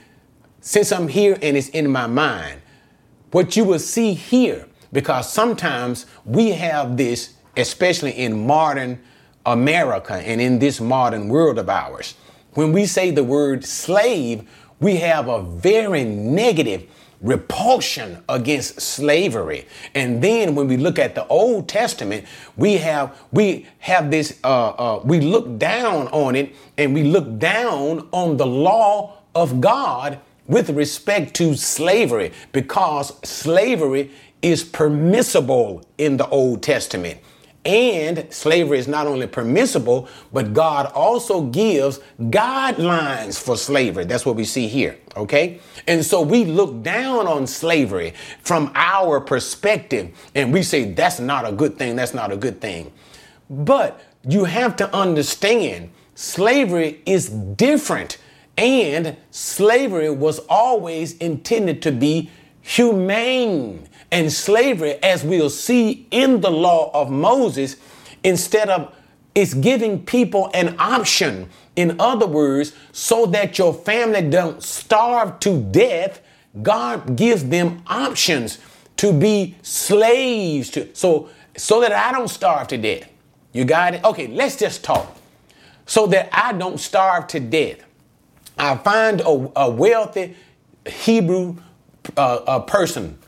since 0.60 0.92
I'm 0.92 1.08
here 1.08 1.36
and 1.42 1.56
it's 1.56 1.68
in 1.70 1.90
my 1.90 2.06
mind, 2.06 2.60
what 3.32 3.56
you 3.56 3.64
will 3.64 3.80
see 3.80 4.14
here, 4.14 4.68
because 4.92 5.32
sometimes 5.32 6.06
we 6.24 6.50
have 6.50 6.96
this, 6.96 7.34
especially 7.56 8.12
in 8.12 8.46
modern 8.46 9.00
America 9.46 10.14
and 10.14 10.40
in 10.40 10.58
this 10.58 10.80
modern 10.80 11.28
world 11.28 11.58
of 11.58 11.68
ours. 11.68 12.14
When 12.54 12.72
we 12.72 12.86
say 12.86 13.10
the 13.10 13.24
word 13.24 13.64
slave, 13.64 14.48
we 14.80 14.96
have 14.96 15.28
a 15.28 15.42
very 15.42 16.04
negative 16.04 16.86
repulsion 17.20 18.22
against 18.28 18.80
slavery. 18.80 19.66
And 19.94 20.22
then 20.22 20.54
when 20.54 20.68
we 20.68 20.76
look 20.76 20.98
at 20.98 21.14
the 21.14 21.26
Old 21.28 21.68
Testament, 21.68 22.26
we 22.56 22.74
have 22.74 23.16
we 23.32 23.66
have 23.78 24.10
this 24.10 24.38
uh, 24.44 24.68
uh, 24.68 25.00
we 25.04 25.20
look 25.20 25.58
down 25.58 26.08
on 26.08 26.36
it 26.36 26.54
and 26.76 26.92
we 26.92 27.04
look 27.04 27.38
down 27.38 28.08
on 28.12 28.36
the 28.36 28.46
law 28.46 29.18
of 29.34 29.60
God 29.60 30.20
with 30.46 30.70
respect 30.70 31.34
to 31.34 31.54
slavery 31.56 32.32
because 32.52 33.12
slavery 33.28 34.10
is 34.42 34.62
permissible 34.62 35.84
in 35.98 36.16
the 36.16 36.28
Old 36.28 36.62
Testament. 36.62 37.18
And 37.66 38.32
slavery 38.32 38.78
is 38.78 38.86
not 38.86 39.08
only 39.08 39.26
permissible, 39.26 40.08
but 40.32 40.54
God 40.54 40.86
also 40.94 41.42
gives 41.42 41.98
guidelines 42.20 43.42
for 43.42 43.56
slavery. 43.56 44.04
That's 44.04 44.24
what 44.24 44.36
we 44.36 44.44
see 44.44 44.68
here. 44.68 44.96
Okay. 45.16 45.58
And 45.88 46.04
so 46.04 46.22
we 46.22 46.44
look 46.44 46.84
down 46.84 47.26
on 47.26 47.48
slavery 47.48 48.14
from 48.40 48.70
our 48.76 49.20
perspective 49.20 50.16
and 50.36 50.52
we 50.52 50.62
say 50.62 50.92
that's 50.92 51.18
not 51.18 51.44
a 51.44 51.50
good 51.50 51.76
thing. 51.76 51.96
That's 51.96 52.14
not 52.14 52.30
a 52.30 52.36
good 52.36 52.60
thing. 52.60 52.92
But 53.50 54.00
you 54.22 54.44
have 54.44 54.76
to 54.76 54.94
understand 54.94 55.90
slavery 56.14 57.02
is 57.04 57.28
different 57.30 58.18
and 58.56 59.16
slavery 59.32 60.10
was 60.10 60.38
always 60.48 61.16
intended 61.18 61.82
to 61.82 61.90
be 61.90 62.30
humane. 62.62 63.88
And 64.10 64.32
slavery, 64.32 65.02
as 65.02 65.24
we'll 65.24 65.50
see 65.50 66.06
in 66.10 66.40
the 66.40 66.50
law 66.50 66.90
of 66.94 67.10
Moses, 67.10 67.76
instead 68.22 68.68
of 68.68 68.94
it's 69.34 69.52
giving 69.52 70.04
people 70.04 70.50
an 70.54 70.76
option. 70.78 71.48
In 71.74 72.00
other 72.00 72.26
words, 72.26 72.72
so 72.92 73.26
that 73.26 73.58
your 73.58 73.74
family 73.74 74.22
don't 74.22 74.62
starve 74.62 75.38
to 75.40 75.60
death, 75.60 76.20
God 76.62 77.16
gives 77.16 77.44
them 77.44 77.82
options 77.86 78.58
to 78.96 79.12
be 79.12 79.56
slaves 79.60 80.70
to 80.70 80.94
so 80.94 81.28
so 81.56 81.80
that 81.80 81.92
I 81.92 82.12
don't 82.12 82.28
starve 82.28 82.68
to 82.68 82.78
death. 82.78 83.08
You 83.52 83.64
got 83.64 83.94
it? 83.94 84.04
Okay, 84.04 84.26
let's 84.28 84.56
just 84.56 84.82
talk. 84.82 85.16
So 85.86 86.06
that 86.08 86.28
I 86.32 86.52
don't 86.52 86.78
starve 86.78 87.26
to 87.28 87.40
death. 87.40 87.78
I 88.58 88.76
find 88.76 89.20
a, 89.20 89.52
a 89.56 89.70
wealthy 89.70 90.36
Hebrew 90.86 91.56
uh, 92.16 92.40
a 92.46 92.60
person, 92.60 93.18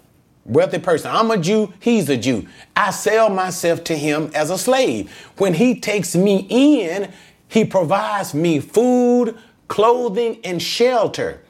wealthy 0.48 0.78
person. 0.78 1.10
I'm 1.14 1.30
a 1.30 1.38
Jew, 1.38 1.72
he's 1.80 2.08
a 2.08 2.16
Jew. 2.16 2.46
I 2.74 2.90
sell 2.90 3.28
myself 3.28 3.84
to 3.84 3.96
him 3.96 4.30
as 4.34 4.50
a 4.50 4.58
slave. 4.58 5.10
When 5.36 5.54
he 5.54 5.78
takes 5.78 6.16
me 6.16 6.46
in, 6.48 7.12
he 7.48 7.64
provides 7.64 8.34
me 8.34 8.60
food, 8.60 9.38
clothing, 9.68 10.40
and 10.44 10.60
shelter. 10.60 11.42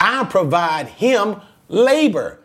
I 0.00 0.24
provide 0.24 0.88
him 0.88 1.36
labor. 1.68 2.40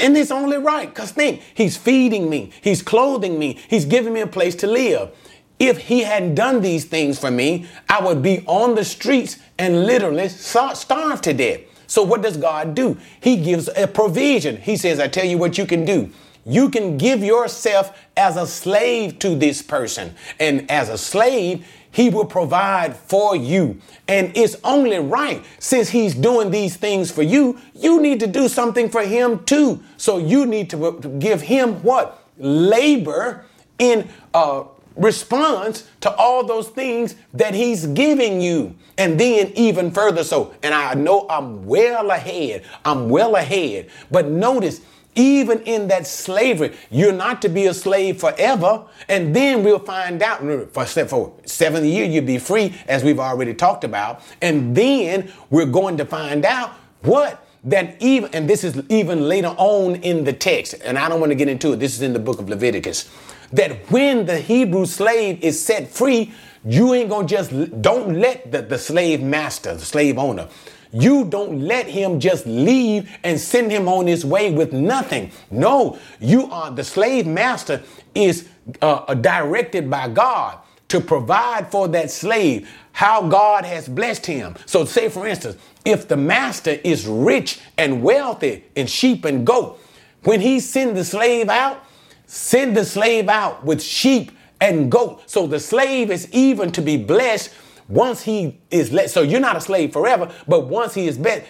And 0.00 0.16
it's 0.16 0.30
only 0.30 0.58
right 0.58 0.88
because 0.88 1.12
think, 1.12 1.42
he's 1.54 1.76
feeding 1.76 2.28
me, 2.28 2.50
he's 2.60 2.82
clothing 2.82 3.38
me, 3.38 3.58
he's 3.68 3.84
giving 3.84 4.12
me 4.12 4.20
a 4.20 4.26
place 4.26 4.56
to 4.56 4.66
live. 4.66 5.10
If 5.58 5.78
he 5.78 6.00
hadn't 6.00 6.34
done 6.34 6.60
these 6.60 6.84
things 6.84 7.18
for 7.18 7.30
me, 7.30 7.66
I 7.88 8.04
would 8.04 8.20
be 8.20 8.44
on 8.46 8.74
the 8.74 8.84
streets 8.84 9.38
and 9.58 9.86
literally 9.86 10.28
starve 10.28 11.20
to 11.22 11.32
death. 11.32 11.60
So 11.86 12.02
what 12.02 12.22
does 12.22 12.36
God 12.36 12.74
do? 12.74 12.98
He 13.20 13.36
gives 13.36 13.68
a 13.76 13.86
provision. 13.86 14.56
He 14.56 14.76
says, 14.76 15.00
I 15.00 15.08
tell 15.08 15.24
you 15.26 15.38
what 15.38 15.58
you 15.58 15.66
can 15.66 15.84
do. 15.84 16.10
You 16.44 16.70
can 16.70 16.96
give 16.96 17.24
yourself 17.24 17.98
as 18.16 18.36
a 18.36 18.46
slave 18.46 19.18
to 19.18 19.34
this 19.34 19.62
person. 19.62 20.14
And 20.38 20.70
as 20.70 20.88
a 20.88 20.96
slave, 20.96 21.66
he 21.90 22.08
will 22.10 22.26
provide 22.26 22.94
for 22.94 23.34
you. 23.34 23.80
And 24.06 24.36
it's 24.36 24.56
only 24.62 24.98
right 24.98 25.42
since 25.58 25.88
he's 25.88 26.14
doing 26.14 26.50
these 26.50 26.76
things 26.76 27.10
for 27.10 27.22
you, 27.22 27.58
you 27.74 28.00
need 28.00 28.20
to 28.20 28.26
do 28.26 28.48
something 28.48 28.88
for 28.88 29.02
him 29.02 29.44
too. 29.44 29.82
So 29.96 30.18
you 30.18 30.46
need 30.46 30.70
to 30.70 31.00
give 31.18 31.40
him 31.40 31.82
what? 31.82 32.22
Labor 32.38 33.46
in 33.78 34.08
uh, 34.34 34.64
response 34.96 35.88
to 36.00 36.14
all 36.16 36.44
those 36.44 36.68
things 36.68 37.14
that 37.34 37.54
he's 37.54 37.86
giving 37.86 38.40
you. 38.40 38.74
And 38.98 39.20
then 39.20 39.52
even 39.54 39.90
further 39.90 40.24
so, 40.24 40.54
and 40.62 40.74
I 40.74 40.94
know 40.94 41.26
I'm 41.28 41.66
well 41.66 42.10
ahead, 42.10 42.64
I'm 42.84 43.08
well 43.08 43.36
ahead, 43.36 43.90
but 44.10 44.26
notice, 44.26 44.80
even 45.14 45.60
in 45.62 45.88
that 45.88 46.06
slavery, 46.06 46.76
you're 46.90 47.12
not 47.12 47.40
to 47.42 47.48
be 47.48 47.66
a 47.66 47.74
slave 47.74 48.20
forever. 48.20 48.84
And 49.08 49.34
then 49.34 49.64
we'll 49.64 49.78
find 49.78 50.22
out 50.22 50.40
for, 50.72 50.84
for 50.84 51.32
seven 51.46 51.84
years, 51.86 52.14
you'll 52.14 52.26
be 52.26 52.38
free, 52.38 52.74
as 52.86 53.02
we've 53.02 53.18
already 53.18 53.54
talked 53.54 53.82
about. 53.82 54.20
And 54.42 54.76
then 54.76 55.32
we're 55.48 55.64
going 55.64 55.96
to 55.96 56.04
find 56.04 56.44
out 56.44 56.72
what? 57.00 57.42
That 57.64 57.96
even, 58.00 58.32
and 58.34 58.48
this 58.48 58.62
is 58.62 58.80
even 58.90 59.26
later 59.26 59.54
on 59.56 59.96
in 59.96 60.24
the 60.24 60.34
text, 60.34 60.74
and 60.84 60.98
I 60.98 61.08
don't 61.08 61.18
want 61.18 61.30
to 61.30 61.34
get 61.34 61.48
into 61.48 61.72
it. 61.72 61.76
This 61.80 61.94
is 61.94 62.02
in 62.02 62.12
the 62.12 62.18
book 62.18 62.38
of 62.38 62.48
Leviticus 62.48 63.10
that 63.52 63.90
when 63.90 64.26
the 64.26 64.38
Hebrew 64.38 64.86
slave 64.86 65.42
is 65.42 65.62
set 65.62 65.88
free, 65.88 66.32
you 66.64 66.94
ain't 66.94 67.10
gonna 67.10 67.26
just, 67.26 67.50
don't 67.82 68.18
let 68.18 68.50
the, 68.50 68.62
the 68.62 68.78
slave 68.78 69.22
master, 69.22 69.74
the 69.74 69.84
slave 69.84 70.18
owner, 70.18 70.48
you 70.92 71.24
don't 71.24 71.60
let 71.60 71.86
him 71.86 72.18
just 72.20 72.46
leave 72.46 73.10
and 73.22 73.38
send 73.38 73.70
him 73.70 73.88
on 73.88 74.06
his 74.06 74.24
way 74.24 74.50
with 74.52 74.72
nothing. 74.72 75.30
No, 75.50 75.98
you 76.20 76.50
are 76.50 76.70
the 76.70 76.84
slave 76.84 77.26
master 77.26 77.82
is 78.14 78.48
uh, 78.80 79.14
directed 79.14 79.90
by 79.90 80.08
God 80.08 80.58
to 80.88 81.00
provide 81.00 81.70
for 81.70 81.88
that 81.88 82.10
slave 82.10 82.70
how 82.92 83.28
God 83.28 83.64
has 83.64 83.88
blessed 83.88 84.26
him. 84.26 84.54
So, 84.64 84.84
say 84.84 85.08
for 85.08 85.26
instance, 85.26 85.56
if 85.84 86.08
the 86.08 86.16
master 86.16 86.78
is 86.82 87.06
rich 87.06 87.60
and 87.76 88.02
wealthy 88.02 88.64
in 88.74 88.86
sheep 88.86 89.24
and 89.24 89.46
goat, 89.46 89.80
when 90.22 90.40
he 90.40 90.60
send 90.60 90.96
the 90.96 91.04
slave 91.04 91.48
out, 91.48 91.84
Send 92.26 92.76
the 92.76 92.84
slave 92.84 93.28
out 93.28 93.64
with 93.64 93.82
sheep 93.82 94.32
and 94.60 94.90
goat. 94.90 95.22
So 95.26 95.46
the 95.46 95.60
slave 95.60 96.10
is 96.10 96.28
even 96.32 96.72
to 96.72 96.82
be 96.82 96.96
blessed 96.96 97.54
once 97.88 98.22
he 98.22 98.58
is 98.70 98.92
let. 98.92 99.10
So 99.10 99.22
you're 99.22 99.40
not 99.40 99.56
a 99.56 99.60
slave 99.60 99.92
forever, 99.92 100.32
but 100.48 100.66
once 100.66 100.94
he 100.94 101.06
is 101.06 101.18
blessed, 101.18 101.44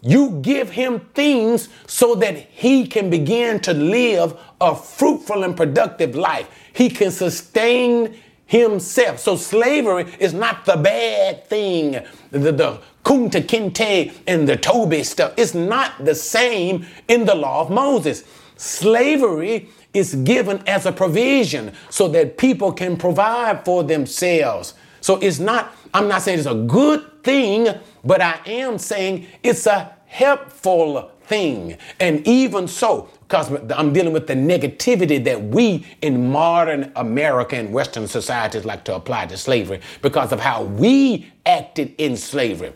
you 0.00 0.40
give 0.42 0.70
him 0.70 1.00
things 1.14 1.68
so 1.86 2.14
that 2.16 2.36
he 2.36 2.86
can 2.86 3.08
begin 3.08 3.60
to 3.60 3.72
live 3.72 4.36
a 4.60 4.74
fruitful 4.74 5.44
and 5.44 5.56
productive 5.56 6.16
life. 6.16 6.48
He 6.72 6.88
can 6.88 7.10
sustain 7.10 8.16
himself. 8.46 9.20
So 9.20 9.36
slavery 9.36 10.12
is 10.18 10.34
not 10.34 10.64
the 10.66 10.76
bad 10.76 11.46
thing. 11.46 12.04
The, 12.30 12.52
the 12.52 12.80
Kunta 13.04 13.42
Kinte 13.42 14.12
and 14.26 14.48
the 14.48 14.56
Toby 14.56 15.04
stuff. 15.04 15.34
It's 15.36 15.54
not 15.54 16.04
the 16.04 16.14
same 16.14 16.86
in 17.08 17.24
the 17.24 17.34
law 17.34 17.62
of 17.62 17.70
Moses. 17.70 18.24
Slavery 18.56 19.68
is 19.94 20.14
given 20.16 20.62
as 20.66 20.86
a 20.86 20.92
provision 20.92 21.72
so 21.90 22.08
that 22.08 22.38
people 22.38 22.72
can 22.72 22.96
provide 22.96 23.64
for 23.64 23.82
themselves. 23.82 24.74
So 25.00 25.16
it's 25.16 25.38
not, 25.38 25.74
I'm 25.92 26.08
not 26.08 26.22
saying 26.22 26.38
it's 26.38 26.48
a 26.48 26.54
good 26.54 27.22
thing, 27.22 27.68
but 28.04 28.20
I 28.20 28.40
am 28.46 28.78
saying 28.78 29.26
it's 29.42 29.66
a 29.66 29.94
helpful 30.06 31.10
thing. 31.24 31.76
And 32.00 32.26
even 32.26 32.68
so, 32.68 33.08
because 33.20 33.50
I'm 33.70 33.92
dealing 33.92 34.12
with 34.12 34.26
the 34.26 34.34
negativity 34.34 35.22
that 35.24 35.42
we 35.42 35.86
in 36.02 36.30
modern 36.30 36.92
American 36.96 37.72
Western 37.72 38.06
societies 38.06 38.64
like 38.64 38.84
to 38.84 38.94
apply 38.94 39.26
to 39.26 39.36
slavery 39.36 39.80
because 40.02 40.32
of 40.32 40.40
how 40.40 40.64
we 40.64 41.32
acted 41.46 41.94
in 41.98 42.16
slavery. 42.16 42.72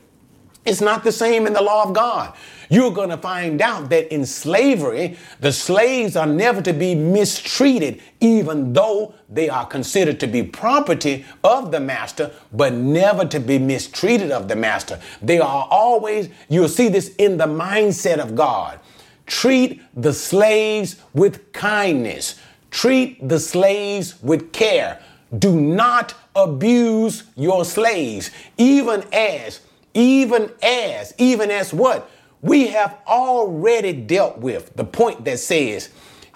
It's 0.67 0.81
not 0.81 1.05
the 1.05 1.13
same 1.13 1.47
in 1.47 1.53
the 1.53 1.63
law 1.63 1.85
of 1.85 1.95
God. 1.95 2.35
You're 2.69 2.93
going 2.93 3.11
to 3.11 3.17
find 3.17 3.63
out 3.63 3.89
that 3.91 4.13
in 4.13 4.27
slavery, 4.27 5.17
the 5.39 5.53
slaves 5.53 6.17
are 6.17 6.27
never 6.27 6.61
to 6.63 6.73
be 6.73 6.97
mistreated, 6.97 8.03
even 8.21 8.73
though 8.73 9.15
they 9.29 9.49
are 9.49 9.65
considered 9.65 10.19
to 10.21 10.27
be 10.27 10.43
property 10.43 11.25
of 11.45 11.71
the 11.71 11.79
master, 11.79 12.33
but 12.53 12.73
never 12.73 13.25
to 13.27 13.39
be 13.39 13.59
mistreated 13.61 14.33
of 14.33 14.49
the 14.49 14.57
master. 14.57 15.01
They 15.23 15.39
are 15.39 15.69
always, 15.71 16.29
you'll 16.49 16.69
see 16.69 16.89
this 16.89 17.15
in 17.17 17.37
the 17.37 17.47
mindset 17.47 18.19
of 18.19 18.35
God. 18.35 18.81
Treat 19.27 19.81
the 19.95 20.13
slaves 20.13 20.97
with 21.15 21.53
kindness. 21.53 22.41
treat 22.71 23.27
the 23.27 23.41
slaves 23.41 24.23
with 24.23 24.53
care. 24.53 25.01
Do 25.39 25.59
not 25.59 26.15
abuse 26.35 27.25
your 27.37 27.65
slaves, 27.65 28.31
even 28.59 29.05
as, 29.13 29.61
even 29.97 30.53
as, 30.63 31.15
even 31.17 31.51
as 31.51 31.73
what? 31.73 32.11
We 32.43 32.67
have 32.69 32.99
already 33.07 33.95
dealt 33.95 34.39
with 34.39 34.77
the 34.77 34.85
point 34.85 35.25
that 35.25 35.39
says, 35.39 35.89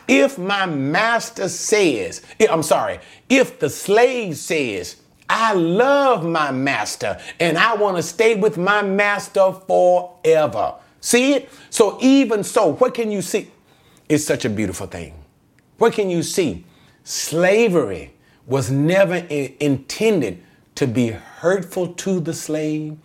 if 0.08 0.38
my 0.38 0.64
master 0.66 1.48
says, 1.48 2.22
eh, 2.40 2.46
I'm 2.50 2.62
sorry, 2.62 3.00
if 3.28 3.60
the 3.60 3.68
slave 3.68 4.38
says, 4.38 4.96
I 5.28 5.52
love 5.52 6.24
my 6.24 6.50
master 6.50 7.20
and 7.38 7.58
I 7.58 7.74
want 7.74 7.98
to 7.98 8.02
stay 8.02 8.34
with 8.34 8.56
my 8.56 8.82
master 8.82 9.52
forever. 9.52 10.74
See 11.00 11.34
it? 11.34 11.50
So, 11.68 11.98
even 12.00 12.42
so, 12.42 12.72
what 12.72 12.94
can 12.94 13.10
you 13.10 13.22
see? 13.22 13.50
It's 14.08 14.24
such 14.24 14.44
a 14.44 14.50
beautiful 14.50 14.86
thing. 14.86 15.14
What 15.78 15.92
can 15.92 16.10
you 16.10 16.22
see? 16.22 16.64
Slavery 17.04 18.14
was 18.46 18.70
never 18.70 19.14
I- 19.14 19.54
intended 19.60 20.42
to 20.74 20.86
be 20.86 21.08
hurtful 21.08 21.88
to 21.88 22.20
the 22.20 22.34
slave, 22.34 22.96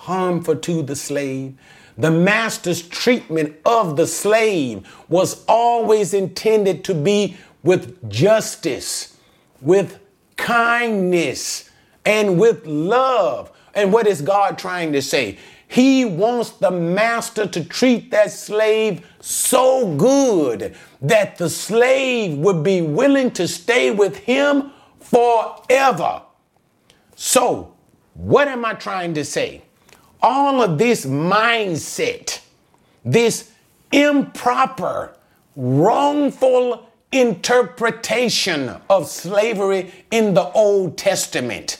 harmful 0.00 0.56
to 0.56 0.82
the 0.82 0.96
slave. 0.96 1.54
The 1.98 2.10
master's 2.10 2.80
treatment 2.80 3.56
of 3.66 3.96
the 3.96 4.06
slave 4.06 4.88
was 5.10 5.44
always 5.46 6.14
intended 6.14 6.84
to 6.84 6.94
be 6.94 7.36
with 7.62 8.08
justice, 8.08 9.18
with 9.60 9.98
kindness, 10.36 11.68
and 12.06 12.40
with 12.40 12.66
love. 12.66 13.52
And 13.74 13.92
what 13.92 14.06
is 14.06 14.22
God 14.22 14.56
trying 14.56 14.92
to 14.94 15.02
say? 15.02 15.38
He 15.68 16.06
wants 16.06 16.50
the 16.50 16.70
master 16.70 17.46
to 17.46 17.62
treat 17.62 18.10
that 18.10 18.32
slave 18.32 19.06
so 19.20 19.94
good 19.96 20.74
that 21.02 21.36
the 21.36 21.50
slave 21.50 22.38
would 22.38 22.62
be 22.62 22.80
willing 22.80 23.30
to 23.32 23.46
stay 23.46 23.90
with 23.90 24.16
him 24.16 24.72
forever. 24.98 26.22
So, 27.14 27.74
what 28.14 28.48
am 28.48 28.64
I 28.64 28.72
trying 28.74 29.12
to 29.14 29.24
say? 29.24 29.62
All 30.22 30.62
of 30.62 30.78
this 30.78 31.06
mindset, 31.06 32.40
this 33.04 33.50
improper, 33.90 35.16
wrongful 35.56 36.86
interpretation 37.12 38.76
of 38.88 39.08
slavery 39.08 39.92
in 40.10 40.34
the 40.34 40.50
Old 40.52 40.96
Testament, 40.96 41.78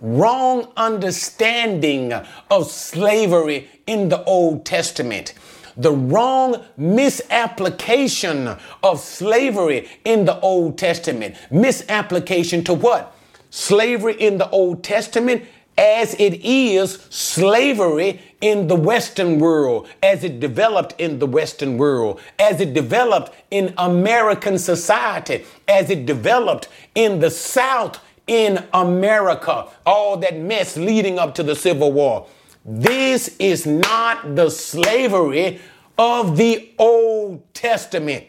wrong 0.00 0.72
understanding 0.76 2.12
of 2.50 2.70
slavery 2.70 3.68
in 3.86 4.08
the 4.08 4.24
Old 4.24 4.64
Testament, 4.64 5.34
the 5.76 5.92
wrong 5.92 6.64
misapplication 6.76 8.56
of 8.82 9.00
slavery 9.00 9.88
in 10.04 10.24
the 10.24 10.38
Old 10.40 10.78
Testament. 10.78 11.36
Misapplication 11.50 12.64
to 12.64 12.74
what? 12.74 13.14
Slavery 13.50 14.14
in 14.20 14.38
the 14.38 14.48
Old 14.50 14.84
Testament 14.84 15.44
as 15.78 16.14
it 16.14 16.44
is 16.44 17.06
slavery 17.10 18.20
in 18.40 18.68
the 18.68 18.76
Western 18.76 19.38
world, 19.38 19.88
as 20.02 20.24
it 20.24 20.40
developed 20.40 20.94
in 20.98 21.18
the 21.18 21.26
Western 21.26 21.78
world, 21.78 22.20
as 22.38 22.60
it 22.60 22.74
developed 22.74 23.32
in 23.50 23.72
American 23.78 24.58
society, 24.58 25.44
as 25.68 25.90
it 25.90 26.06
developed 26.06 26.68
in 26.94 27.20
the 27.20 27.30
South 27.30 27.98
in 28.26 28.64
America, 28.72 29.66
all 29.84 30.16
that 30.16 30.36
mess 30.38 30.76
leading 30.76 31.18
up 31.18 31.34
to 31.34 31.42
the 31.42 31.56
Civil 31.56 31.92
War. 31.92 32.26
This 32.64 33.36
is 33.38 33.66
not 33.66 34.36
the 34.36 34.50
slavery 34.50 35.60
of 35.98 36.36
the 36.36 36.70
Old 36.78 37.42
Testament. 37.54 38.24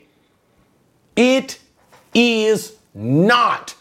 It 1.16 1.60
is 2.14 2.78
not. 2.94 3.76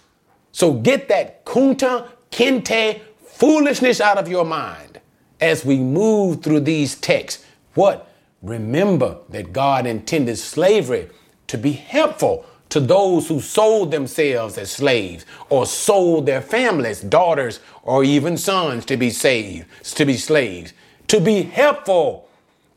So 0.52 0.74
get 0.74 1.08
that 1.08 1.44
kunta 1.44 2.08
kinte 2.30 3.00
foolishness 3.40 4.02
out 4.02 4.18
of 4.18 4.28
your 4.28 4.44
mind 4.44 5.00
as 5.40 5.64
we 5.64 5.78
move 5.78 6.42
through 6.42 6.60
these 6.60 6.94
texts. 6.94 7.44
What? 7.74 8.06
Remember 8.42 9.18
that 9.30 9.52
God 9.52 9.86
intended 9.86 10.36
slavery 10.36 11.08
to 11.46 11.56
be 11.56 11.72
helpful 11.72 12.44
to 12.68 12.78
those 12.78 13.28
who 13.28 13.40
sold 13.40 13.90
themselves 13.90 14.56
as 14.58 14.70
slaves 14.70 15.24
or 15.48 15.66
sold 15.66 16.26
their 16.26 16.42
families, 16.42 17.00
daughters, 17.00 17.60
or 17.82 18.04
even 18.04 18.36
sons 18.36 18.84
to 18.84 18.96
be 18.96 19.10
saved, 19.10 19.66
to 19.96 20.04
be 20.04 20.16
slaves, 20.16 20.74
to 21.08 21.18
be 21.18 21.42
helpful, 21.42 22.28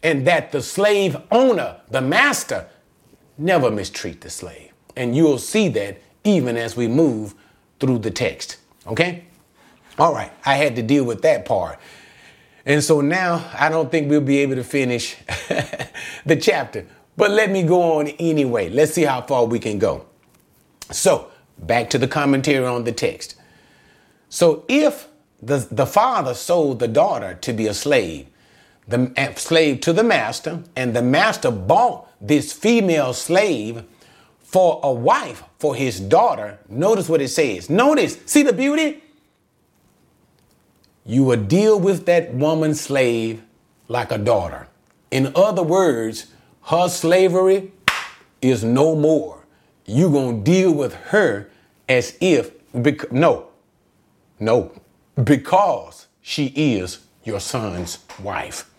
and 0.01 0.25
that 0.25 0.51
the 0.51 0.61
slave 0.61 1.17
owner, 1.29 1.79
the 1.91 2.01
master, 2.01 2.67
never 3.37 3.69
mistreat 3.69 4.21
the 4.21 4.29
slave. 4.29 4.71
And 4.95 5.15
you'll 5.15 5.37
see 5.37 5.67
that 5.69 6.01
even 6.23 6.57
as 6.57 6.75
we 6.75 6.87
move 6.87 7.35
through 7.79 7.99
the 7.99 8.11
text. 8.11 8.57
Okay? 8.87 9.25
All 9.99 10.13
right, 10.13 10.31
I 10.45 10.55
had 10.55 10.75
to 10.77 10.81
deal 10.81 11.03
with 11.03 11.21
that 11.21 11.45
part. 11.45 11.79
And 12.65 12.83
so 12.83 13.01
now 13.01 13.49
I 13.53 13.69
don't 13.69 13.91
think 13.91 14.09
we'll 14.09 14.21
be 14.21 14.39
able 14.39 14.55
to 14.55 14.63
finish 14.63 15.15
the 16.25 16.35
chapter. 16.39 16.87
But 17.15 17.31
let 17.31 17.51
me 17.51 17.63
go 17.63 17.99
on 17.99 18.07
anyway. 18.07 18.69
Let's 18.69 18.93
see 18.93 19.03
how 19.03 19.21
far 19.21 19.45
we 19.45 19.59
can 19.59 19.77
go. 19.77 20.05
So, 20.91 21.29
back 21.59 21.89
to 21.91 21.97
the 21.97 22.07
commentary 22.07 22.65
on 22.65 22.83
the 22.83 22.91
text. 22.91 23.35
So, 24.29 24.65
if 24.67 25.07
the, 25.41 25.67
the 25.69 25.85
father 25.85 26.33
sold 26.33 26.79
the 26.79 26.87
daughter 26.87 27.35
to 27.35 27.53
be 27.53 27.67
a 27.67 27.73
slave, 27.73 28.27
the 28.87 29.33
slave 29.35 29.81
to 29.81 29.93
the 29.93 30.03
master, 30.03 30.63
and 30.75 30.95
the 30.95 31.01
master 31.01 31.51
bought 31.51 32.09
this 32.19 32.51
female 32.51 33.13
slave 33.13 33.83
for 34.39 34.79
a 34.83 34.91
wife 34.91 35.43
for 35.59 35.75
his 35.75 35.99
daughter, 35.99 36.59
notice 36.67 37.07
what 37.07 37.21
it 37.21 37.29
says. 37.29 37.69
Notice, 37.69 38.17
see 38.25 38.43
the 38.43 38.53
beauty? 38.53 39.02
You 41.05 41.23
will 41.23 41.41
deal 41.41 41.79
with 41.79 42.05
that 42.05 42.33
woman 42.33 42.73
slave 42.73 43.43
like 43.87 44.11
a 44.11 44.17
daughter. 44.17 44.67
In 45.11 45.31
other 45.35 45.63
words, 45.63 46.27
her 46.63 46.87
slavery 46.87 47.71
is 48.41 48.63
no 48.63 48.95
more. 48.95 49.45
You're 49.85 50.11
going 50.11 50.43
to 50.43 50.51
deal 50.51 50.73
with 50.73 50.93
her 50.93 51.49
as 51.89 52.17
if, 52.21 52.51
bec- 52.73 53.11
no, 53.11 53.47
no, 54.39 54.71
because 55.21 56.07
she 56.21 56.47
is 56.55 56.99
your 57.23 57.39
son's 57.39 57.99
wife. 58.21 58.69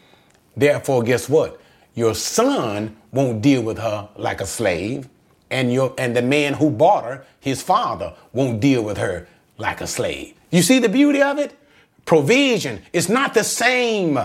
Therefore, 0.57 1.03
guess 1.03 1.29
what? 1.29 1.61
Your 1.95 2.15
son 2.15 2.97
won't 3.13 3.43
deal 3.43 3.63
with 3.63 3.79
her 3.79 4.09
like 4.17 4.41
a 4.41 4.47
slave, 4.47 5.09
and 5.51 5.73
your 5.73 5.95
and 5.99 6.17
the 6.17 6.23
man 6.23 6.55
who 6.55 6.71
bought 6.71 7.05
her, 7.05 7.27
his 7.39 7.63
father, 7.63 8.15
won't 8.33 8.61
deal 8.61 8.83
with 8.83 8.97
her 8.97 9.29
like 9.59 9.81
a 9.81 9.87
slave. 9.87 10.35
You 10.51 10.63
see 10.63 10.79
the 10.81 10.89
beauty 10.89 11.23
of 11.23 11.39
it? 11.39 11.57
Provision. 12.05 12.83
It's 12.93 13.09
not 13.09 13.35
the 13.35 13.45
same. 13.45 14.19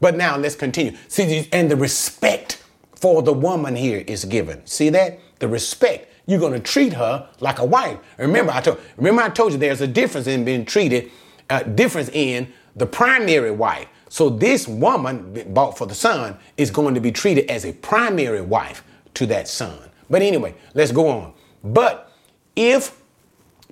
But 0.00 0.16
now 0.16 0.36
let's 0.36 0.54
continue. 0.54 0.96
See, 1.08 1.48
and 1.52 1.70
the 1.70 1.76
respect 1.76 2.62
for 2.94 3.22
the 3.22 3.32
woman 3.32 3.76
here 3.76 4.04
is 4.06 4.24
given. 4.24 4.64
See 4.66 4.90
that? 4.90 5.18
The 5.38 5.48
respect. 5.48 6.12
You're 6.26 6.40
going 6.40 6.52
to 6.52 6.60
treat 6.60 6.92
her 6.92 7.28
like 7.40 7.58
a 7.60 7.64
wife. 7.64 7.98
Remember, 8.18 8.52
I 8.52 8.60
told. 8.60 8.80
Remember, 8.96 9.22
I 9.22 9.28
told 9.28 9.52
you 9.52 9.58
there's 9.58 9.80
a 9.80 9.86
difference 9.86 10.26
in 10.26 10.44
being 10.44 10.64
treated. 10.64 11.10
Uh, 11.48 11.62
difference 11.62 12.08
in 12.08 12.52
the 12.74 12.86
primary 12.86 13.52
wife. 13.52 13.86
So 14.08 14.28
this 14.28 14.66
woman 14.66 15.44
bought 15.52 15.78
for 15.78 15.86
the 15.86 15.94
son 15.94 16.38
is 16.56 16.70
going 16.70 16.94
to 16.94 17.00
be 17.00 17.12
treated 17.12 17.50
as 17.50 17.64
a 17.64 17.72
primary 17.72 18.40
wife 18.40 18.82
to 19.14 19.26
that 19.26 19.48
son. 19.48 19.78
But 20.10 20.22
anyway, 20.22 20.54
let's 20.74 20.92
go 20.92 21.08
on. 21.08 21.32
But 21.62 22.12
if 22.54 23.00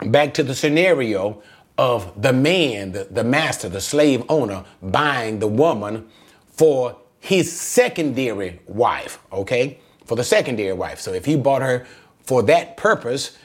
back 0.06 0.34
to 0.34 0.42
the 0.42 0.54
scenario 0.54 1.42
of 1.76 2.20
the 2.20 2.32
man, 2.32 2.92
the, 2.92 3.04
the 3.10 3.24
master, 3.24 3.68
the 3.68 3.80
slave 3.80 4.24
owner 4.28 4.64
buying 4.82 5.38
the 5.38 5.48
woman 5.48 6.08
for 6.46 6.96
his 7.20 7.50
secondary 7.50 8.60
wife, 8.66 9.18
okay? 9.32 9.78
For 10.04 10.16
the 10.16 10.24
secondary 10.24 10.72
wife. 10.72 11.00
So 11.00 11.12
if 11.12 11.24
he 11.24 11.36
bought 11.36 11.62
her 11.62 11.86
for 12.22 12.42
that 12.44 12.76
purpose, 12.76 13.36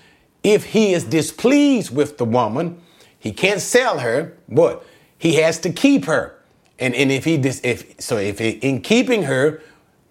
if 0.44 0.66
he 0.66 0.94
is 0.94 1.04
displeased 1.04 1.96
with 1.96 2.18
the 2.18 2.26
woman, 2.26 2.82
he 3.18 3.32
can't 3.32 3.62
sell 3.62 4.00
her, 4.00 4.38
but 4.48 4.86
he 5.18 5.36
has 5.36 5.60
to 5.60 5.72
keep 5.72 6.06
her. 6.06 6.40
And, 6.78 6.96
and 6.96 7.12
if 7.12 7.26
he 7.26 7.38
dis, 7.38 7.60
if 7.64 8.00
so 8.00 8.18
if 8.18 8.40
he, 8.40 8.52
in 8.52 8.82
keeping 8.82 9.24
her, 9.24 9.62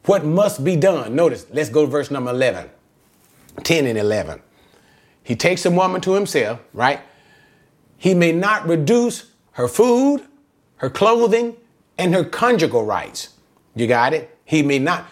what 0.05 0.25
must 0.25 0.65
be 0.65 0.77
done? 0.77 1.15
Notice, 1.15 1.47
let's 1.51 1.71
go 1.71 1.85
to 1.85 1.91
verse 1.91 2.11
number 2.11 2.31
11. 2.31 2.69
10 3.65 3.87
and 3.87 3.99
11. 3.99 4.41
He 5.23 5.37
takes 5.37 5.67
a 5.67 5.71
woman 5.71 6.01
to 6.03 6.15
himself, 6.15 6.61
right? 6.73 7.01
He 7.99 8.15
may 8.15 8.33
not 8.33 8.67
reduce 8.67 9.27
her 9.53 9.69
food, 9.69 10.23
her 10.77 10.89
clothing, 10.89 11.57
and 11.99 12.15
her 12.15 12.25
conjugal 12.25 12.85
rights. 12.85 13.31
You 13.75 13.87
got 13.87 14.15
it? 14.15 14.39
He 14.45 14.63
may 14.63 14.79
not. 14.79 15.07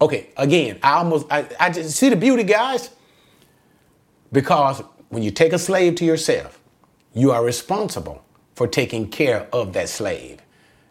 Okay, 0.00 0.28
again, 0.36 0.78
I 0.82 0.92
almost, 0.98 1.26
I, 1.30 1.46
I 1.58 1.70
just 1.70 1.96
see 1.96 2.10
the 2.10 2.16
beauty, 2.16 2.44
guys. 2.44 2.90
Because 4.30 4.82
when 5.08 5.22
you 5.22 5.30
take 5.30 5.52
a 5.52 5.58
slave 5.58 5.96
to 5.96 6.04
yourself, 6.04 6.60
you 7.14 7.30
are 7.30 7.44
responsible 7.44 8.24
for 8.54 8.66
taking 8.66 9.08
care 9.08 9.48
of 9.52 9.72
that 9.72 9.88
slave. 9.88 10.40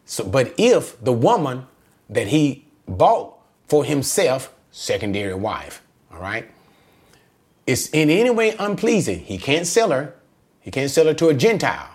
So, 0.05 0.23
but 0.23 0.53
if 0.57 1.01
the 1.03 1.13
woman 1.13 1.67
that 2.09 2.27
he 2.27 2.65
bought 2.87 3.37
for 3.67 3.85
himself, 3.85 4.53
secondary 4.71 5.33
wife, 5.33 5.81
all 6.11 6.19
right, 6.19 6.49
is 7.65 7.89
in 7.91 8.09
any 8.09 8.29
way 8.29 8.55
unpleasing, 8.59 9.19
he 9.19 9.37
can't 9.37 9.65
sell 9.65 9.91
her. 9.91 10.15
He 10.63 10.71
can't 10.71 10.89
sell 10.89 11.05
her 11.05 11.13
to 11.13 11.27
a 11.27 11.33
Gentile. 11.33 11.89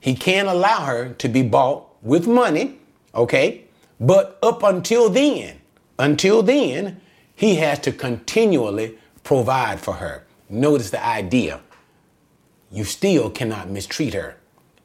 He 0.00 0.14
can't 0.14 0.48
allow 0.48 0.84
her 0.84 1.14
to 1.14 1.28
be 1.28 1.42
bought 1.42 1.88
with 2.02 2.26
money, 2.26 2.78
okay? 3.14 3.64
But 3.98 4.38
up 4.42 4.62
until 4.62 5.10
then, 5.10 5.60
until 5.98 6.42
then, 6.42 7.00
he 7.34 7.56
has 7.56 7.80
to 7.80 7.92
continually 7.92 8.96
provide 9.24 9.80
for 9.80 9.94
her. 9.94 10.24
Notice 10.48 10.90
the 10.90 11.04
idea. 11.04 11.60
You 12.70 12.84
still 12.84 13.30
cannot 13.30 13.68
mistreat 13.68 14.14
her. 14.14 14.36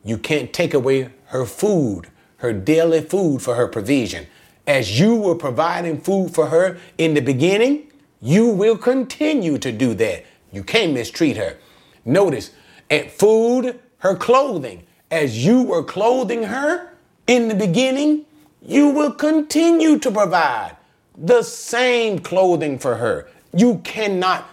You 0.03 0.17
can't 0.17 0.51
take 0.51 0.73
away 0.73 1.11
her 1.25 1.45
food, 1.45 2.07
her 2.37 2.53
daily 2.53 3.01
food 3.01 3.41
for 3.41 3.55
her 3.55 3.67
provision. 3.67 4.25
As 4.65 4.99
you 4.99 5.15
were 5.15 5.35
providing 5.35 6.01
food 6.01 6.33
for 6.33 6.47
her 6.47 6.79
in 6.97 7.13
the 7.13 7.21
beginning, 7.21 7.91
you 8.21 8.47
will 8.47 8.77
continue 8.77 9.57
to 9.59 9.71
do 9.71 9.93
that. 9.95 10.25
You 10.51 10.63
can't 10.63 10.93
mistreat 10.93 11.37
her. 11.37 11.57
Notice, 12.05 12.51
at 12.89 13.11
food, 13.11 13.79
her 13.99 14.15
clothing, 14.15 14.85
as 15.11 15.45
you 15.45 15.63
were 15.63 15.83
clothing 15.83 16.43
her 16.43 16.93
in 17.27 17.47
the 17.47 17.55
beginning, 17.55 18.25
you 18.61 18.89
will 18.89 19.11
continue 19.11 19.97
to 19.99 20.11
provide 20.11 20.75
the 21.17 21.41
same 21.41 22.19
clothing 22.19 22.79
for 22.79 22.95
her. 22.95 23.29
You 23.53 23.79
cannot, 23.79 24.49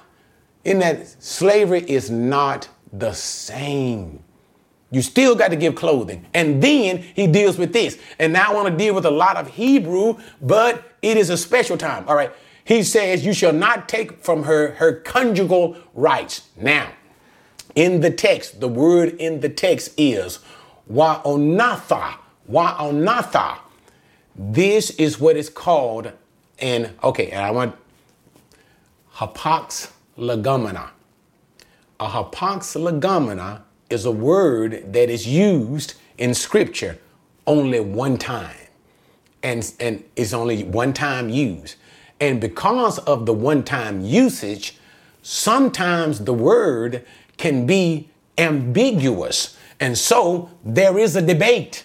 in 0.65 0.79
that 0.81 1.07
slavery 1.23 1.85
is 1.89 2.11
not 2.11 2.69
the 2.93 3.13
same. 3.13 4.23
You 4.91 5.03
still 5.03 5.35
got 5.35 5.49
to 5.49 5.57
give 5.57 5.75
clothing. 5.75 6.27
And 6.33 6.63
then 6.63 6.99
he 6.99 7.27
deals 7.27 7.59
with 7.59 7.73
this. 7.73 7.99
And 8.19 8.33
now 8.33 8.53
I 8.53 8.55
want 8.55 8.69
to 8.69 8.77
deal 8.77 8.95
with 8.95 9.05
a 9.05 9.11
lot 9.11 9.37
of 9.37 9.49
Hebrew, 9.49 10.19
but 10.41 10.93
it 11.03 11.17
is 11.17 11.29
a 11.29 11.37
special 11.37 11.77
time. 11.77 12.09
All 12.09 12.15
right. 12.15 12.33
He 12.65 12.83
says, 12.83 13.25
You 13.25 13.33
shall 13.33 13.53
not 13.53 13.89
take 13.89 14.25
from 14.25 14.45
her 14.45 14.73
her 14.73 15.01
conjugal 15.01 15.77
rights. 15.95 16.49
Now, 16.57 16.91
in 17.77 18.01
the 18.01 18.11
text, 18.11 18.59
the 18.59 18.69
word 18.69 19.11
in 19.21 19.41
the 19.41 19.49
text 19.49 19.93
is 19.97 20.41
wa'onatha. 20.89 22.17
Wa'onatha. 22.51 23.59
This 24.35 24.91
is 24.91 25.21
what 25.21 25.37
is 25.37 25.49
called 25.49 26.13
an, 26.59 26.95
okay, 27.05 27.31
and 27.31 27.45
I 27.45 27.51
want 27.51 27.77
hapax 29.15 29.93
legomena. 30.19 30.91
A 32.01 32.09
hapax 32.09 32.77
legomena 32.77 33.63
is 33.91 34.05
a 34.05 34.11
word 34.11 34.93
that 34.93 35.11
is 35.11 35.27
used 35.27 35.95
in 36.19 36.35
scripture 36.35 36.99
only 37.47 37.81
one 37.81 38.17
time 38.17 38.57
and, 39.43 39.73
and 39.79 40.03
is 40.17 40.35
only 40.35 40.65
one 40.65 40.93
time 40.93 41.29
used. 41.29 41.77
And 42.21 42.41
because 42.41 42.99
of 43.01 43.27
the 43.27 43.33
one 43.33 43.63
time 43.63 44.01
usage, 44.01 44.79
sometimes 45.23 46.21
the 46.21 46.33
word 46.33 47.05
can 47.37 47.67
be 47.67 48.09
ambiguous. 48.39 49.57
And 49.81 49.97
so 49.97 50.51
there 50.65 50.99
is 50.99 51.17
a 51.17 51.23
debate 51.23 51.85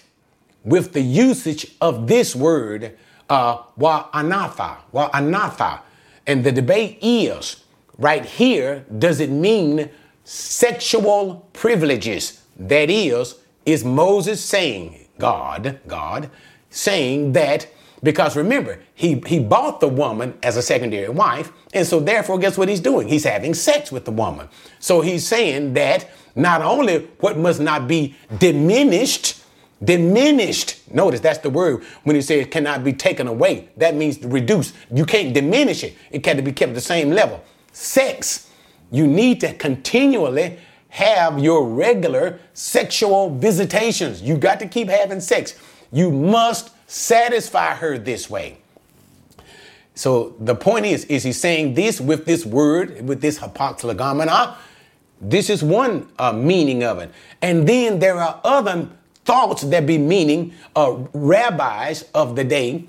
with 0.64 0.92
the 0.92 1.00
usage 1.00 1.74
of 1.80 2.06
this 2.06 2.34
word, 2.34 2.96
uh, 3.28 3.58
wa'anatha, 3.76 4.76
wa'anatha. 4.92 5.80
And 6.26 6.44
the 6.44 6.52
debate 6.52 6.98
is 7.02 7.64
right 7.98 8.24
here, 8.24 8.84
does 8.98 9.20
it 9.20 9.30
mean 9.30 9.90
sexual 10.24 11.48
privileges. 11.52 12.42
That 12.56 12.90
is, 12.90 13.36
is 13.66 13.84
Moses 13.84 14.42
saying, 14.42 15.08
God, 15.18 15.80
God, 15.86 16.30
saying 16.70 17.32
that 17.32 17.66
because 18.02 18.36
remember, 18.36 18.80
he, 18.94 19.22
he 19.26 19.38
bought 19.38 19.80
the 19.80 19.88
woman 19.88 20.36
as 20.42 20.56
a 20.56 20.62
secondary 20.62 21.08
wife, 21.08 21.52
and 21.72 21.86
so 21.86 22.00
therefore, 22.00 22.38
guess 22.38 22.58
what 22.58 22.68
he's 22.68 22.80
doing? 22.80 23.08
He's 23.08 23.24
having 23.24 23.54
sex 23.54 23.92
with 23.92 24.04
the 24.04 24.10
woman. 24.10 24.48
So 24.80 25.00
he's 25.00 25.26
saying 25.26 25.74
that 25.74 26.10
not 26.34 26.62
only 26.62 27.08
what 27.20 27.38
must 27.38 27.60
not 27.60 27.86
be 27.86 28.16
diminished, 28.38 29.42
diminished. 29.84 30.80
Notice 30.92 31.20
that's 31.20 31.38
the 31.38 31.50
word 31.50 31.84
when 32.04 32.16
he 32.16 32.22
says 32.22 32.46
cannot 32.50 32.84
be 32.84 32.92
taken 32.92 33.26
away. 33.28 33.68
That 33.76 33.94
means 33.94 34.22
reduce. 34.24 34.72
You 34.92 35.04
can't 35.04 35.32
diminish 35.34 35.84
it. 35.84 35.96
It 36.10 36.24
can 36.24 36.42
be 36.42 36.52
kept 36.52 36.70
at 36.70 36.74
the 36.74 36.80
same 36.80 37.10
level. 37.10 37.42
Sex 37.72 38.48
you 38.92 39.06
need 39.06 39.40
to 39.40 39.54
continually 39.54 40.58
have 40.90 41.38
your 41.38 41.66
regular 41.66 42.38
sexual 42.52 43.34
visitations. 43.34 44.20
You 44.20 44.36
got 44.36 44.60
to 44.60 44.68
keep 44.68 44.88
having 44.88 45.18
sex. 45.18 45.54
You 45.90 46.10
must 46.10 46.70
satisfy 46.92 47.74
her 47.74 47.96
this 47.96 48.28
way. 48.28 48.58
So 49.94 50.34
the 50.38 50.54
point 50.54 50.84
is, 50.84 51.04
is 51.06 51.22
he 51.22 51.32
saying 51.32 51.74
this 51.74 52.00
with 52.00 52.26
this 52.26 52.44
word, 52.44 53.06
with 53.08 53.20
this 53.22 53.38
hapax 53.38 54.56
This 55.20 55.48
is 55.48 55.62
one 55.62 56.08
uh, 56.18 56.32
meaning 56.32 56.84
of 56.84 56.98
it. 56.98 57.10
And 57.40 57.66
then 57.66 57.98
there 57.98 58.16
are 58.16 58.40
other 58.44 58.88
thoughts 59.24 59.62
that 59.62 59.86
be 59.86 59.96
meaning, 59.96 60.52
uh, 60.76 60.96
rabbis 61.14 62.04
of 62.14 62.36
the 62.36 62.44
day 62.44 62.86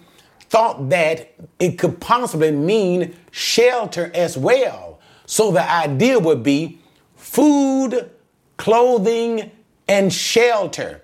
thought 0.50 0.90
that 0.90 1.34
it 1.60 1.80
could 1.80 2.00
possibly 2.00 2.52
mean 2.52 3.16
shelter 3.32 4.12
as 4.14 4.38
well. 4.38 5.00
So 5.26 5.52
the 5.52 5.64
idea 5.64 6.20
would 6.20 6.44
be 6.44 6.80
food, 7.16 8.12
clothing, 8.58 9.50
and 9.88 10.12
shelter. 10.12 11.02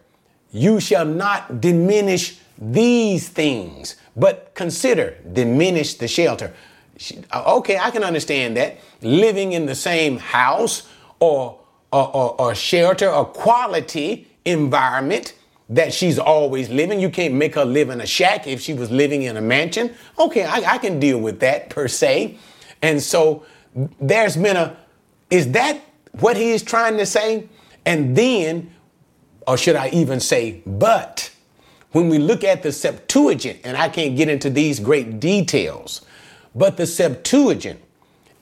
You 0.51 0.79
shall 0.79 1.05
not 1.05 1.61
diminish 1.61 2.39
these 2.59 3.29
things, 3.29 3.95
but 4.15 4.51
consider 4.53 5.15
diminish 5.31 5.95
the 5.95 6.07
shelter. 6.07 6.53
Uh, 7.31 7.55
okay, 7.57 7.77
I 7.77 7.89
can 7.91 8.03
understand 8.03 8.57
that. 8.57 8.77
Living 9.01 9.53
in 9.53 9.65
the 9.65 9.75
same 9.75 10.17
house 10.17 10.87
or, 11.19 11.59
or, 11.91 12.15
or, 12.15 12.41
or 12.41 12.55
shelter 12.55 13.09
or 13.09 13.25
quality 13.25 14.27
environment 14.43 15.33
that 15.69 15.93
she's 15.93 16.19
always 16.19 16.69
living. 16.69 16.99
You 16.99 17.09
can't 17.09 17.35
make 17.35 17.55
her 17.55 17.63
live 17.63 17.89
in 17.89 18.01
a 18.01 18.05
shack 18.05 18.47
if 18.47 18.59
she 18.59 18.73
was 18.73 18.91
living 18.91 19.23
in 19.23 19.37
a 19.37 19.41
mansion. 19.41 19.95
Okay, 20.17 20.43
I, 20.43 20.73
I 20.73 20.77
can 20.79 20.99
deal 20.99 21.19
with 21.19 21.39
that 21.39 21.69
per 21.69 21.87
se. 21.87 22.37
And 22.81 23.01
so 23.01 23.45
there's 24.01 24.35
been 24.35 24.57
a, 24.57 24.75
is 25.29 25.51
that 25.51 25.79
what 26.19 26.35
he 26.35 26.49
is 26.51 26.63
trying 26.63 26.97
to 26.97 27.05
say? 27.05 27.47
And 27.85 28.15
then, 28.15 28.73
or 29.47 29.57
should 29.57 29.75
I 29.75 29.89
even 29.89 30.19
say, 30.19 30.61
but 30.65 31.31
when 31.91 32.09
we 32.09 32.17
look 32.17 32.43
at 32.43 32.63
the 32.63 32.71
Septuagint, 32.71 33.59
and 33.63 33.75
I 33.75 33.89
can't 33.89 34.15
get 34.15 34.29
into 34.29 34.49
these 34.49 34.79
great 34.79 35.19
details, 35.19 36.05
but 36.55 36.77
the 36.77 36.85
Septuagint 36.85 37.81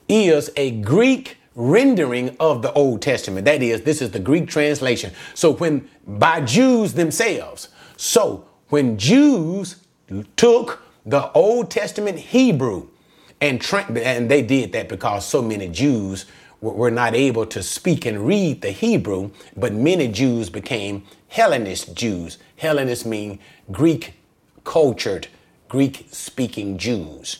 is 0.08 0.50
a 0.56 0.70
Greek 0.80 1.36
rendering 1.54 2.36
of 2.38 2.62
the 2.62 2.72
Old 2.72 3.02
Testament. 3.02 3.44
That 3.44 3.62
is, 3.62 3.82
this 3.82 4.00
is 4.00 4.10
the 4.10 4.20
Greek 4.20 4.48
translation. 4.48 5.12
So 5.34 5.54
when 5.54 5.88
by 6.06 6.40
Jews 6.42 6.94
themselves, 6.94 7.68
so 7.96 8.46
when 8.68 8.96
Jews 8.96 9.76
took 10.36 10.82
the 11.04 11.30
Old 11.32 11.70
Testament 11.70 12.18
Hebrew 12.18 12.88
and, 13.40 13.60
tra- 13.60 13.90
and 13.92 14.30
they 14.30 14.42
did 14.42 14.72
that 14.72 14.88
because 14.88 15.26
so 15.26 15.42
many 15.42 15.68
Jews 15.68 16.26
were, 16.60 16.90
not 16.90 17.14
able 17.14 17.46
to 17.46 17.62
speak 17.62 18.04
and 18.04 18.26
read 18.26 18.62
the 18.62 18.70
Hebrew, 18.70 19.30
but 19.56 19.72
many 19.72 20.08
Jews 20.08 20.50
became 20.50 21.04
Hellenist 21.28 21.94
Jews. 21.94 22.38
Hellenist 22.56 23.06
mean 23.06 23.38
Greek 23.70 24.14
cultured, 24.64 25.28
Greek 25.68 26.06
speaking 26.10 26.78
Jews. 26.78 27.38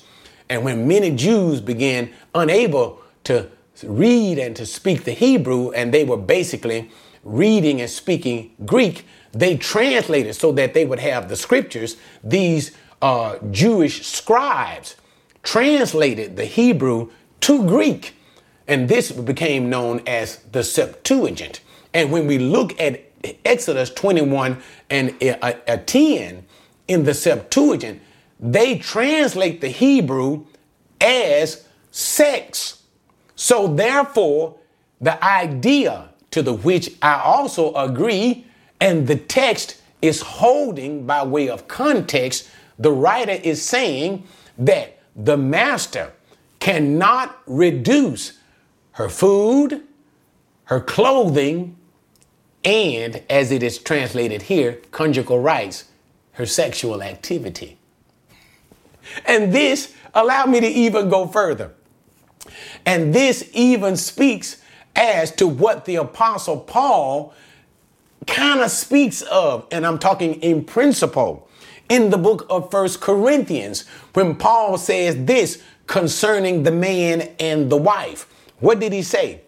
And 0.49 0.65
when 0.65 0.87
many 0.87 1.11
Jews 1.11 1.61
began 1.61 2.11
unable 2.35 3.01
to 3.25 3.51
read 3.83 4.39
and 4.39 4.57
to 4.57 4.67
speak 4.67 5.05
the 5.05 5.13
Hebrew, 5.13 5.71
and 5.73 5.93
they 5.93 6.05
were 6.05 6.17
basically 6.17 6.91
reading 7.25 7.81
and 7.81 7.91
speaking 7.91 8.53
Greek, 8.65 9.05
they 9.33 9.57
translated 9.57 10.35
so 10.35 10.53
that 10.53 10.75
they 10.75 10.85
would 10.85 11.01
have 11.01 11.29
the 11.29 11.37
scriptures. 11.37 11.97
These 12.25 12.73
uh, 13.03 13.39
Jewish 13.51 14.07
scribes 14.07 14.97
translated 15.43 16.37
the 16.37 16.45
Hebrew 16.45 17.11
to 17.41 17.67
Greek. 17.67 18.15
And 18.69 18.89
this 18.89 19.11
became 19.11 19.71
known 19.71 20.03
as 20.07 20.37
the 20.53 20.63
Septuagint. 20.63 21.61
And 21.95 22.13
when 22.13 22.27
we 22.27 22.39
look 22.39 22.79
at 22.79 23.03
Exodus 23.45 23.91
21 23.91 24.59
and 24.91 25.15
uh, 25.23 25.55
uh, 25.67 25.79
10 25.79 26.45
in 26.87 27.05
the 27.05 27.15
Septuagint, 27.15 28.01
they 28.39 28.79
translate 28.79 29.61
the 29.61 29.69
Hebrew 29.69 30.45
as 31.01 31.67
sex. 31.91 32.83
So 33.35 33.67
therefore, 33.67 34.57
the 35.01 35.23
idea 35.25 36.11
to 36.31 36.43
the 36.43 36.53
which 36.53 36.93
I 37.01 37.21
also 37.21 37.73
agree, 37.75 38.47
and 38.81 39.07
the 39.07 39.17
text 39.17 39.81
is 40.03 40.21
holding 40.21 41.07
by 41.07 41.25
way 41.25 41.49
of 41.49 41.67
context, 41.69 42.49
the 42.79 42.93
writer 42.93 43.33
is 43.33 43.63
saying 43.63 44.25
that 44.59 45.01
the 45.17 45.37
master 45.37 46.13
cannot 46.61 47.41
reduce 47.47 48.38
her 48.99 49.09
food, 49.09 49.81
her 50.65 50.81
clothing, 50.81 51.77
and 52.65 53.23
as 53.31 53.53
it 53.53 53.63
is 53.63 53.79
translated 53.79 54.43
here, 54.43 54.73
conjugal 54.91 55.39
rights, 55.39 55.85
her 56.33 56.45
sexual 56.45 57.01
activity. 57.01 57.79
And 59.25 59.53
this 59.53 59.95
allowed 60.15 60.51
me 60.51 60.59
to 60.59 60.67
even 60.67 61.09
go 61.09 61.29
further. 61.29 61.75
And 62.85 63.15
this 63.15 63.49
even 63.53 63.97
speaks 63.97 64.61
as 64.97 65.31
to 65.37 65.47
what 65.47 65.85
the 65.85 65.95
apostle 65.95 66.59
Paul 66.59 67.33
kind 68.27 68.59
of 68.63 68.73
speaks 68.73 69.23
of, 69.23 69.65
and 69.71 69.87
I'm 69.87 70.01
talking 70.01 70.43
in 70.43 70.65
principle, 70.65 71.49
in 71.89 72.11
the 72.11 72.19
book 72.19 72.47
of 72.51 72.69
First 72.73 73.01
Corinthians, 73.01 73.87
when 74.15 74.35
Paul 74.35 74.77
says 74.77 75.25
this 75.25 75.63
concerning 75.87 76.65
the 76.65 76.73
man 76.73 77.31
and 77.39 77.71
the 77.71 77.77
wife. 77.77 78.27
What 78.61 78.81
did 78.81 78.93
he 78.93 79.03
say? 79.03 79.43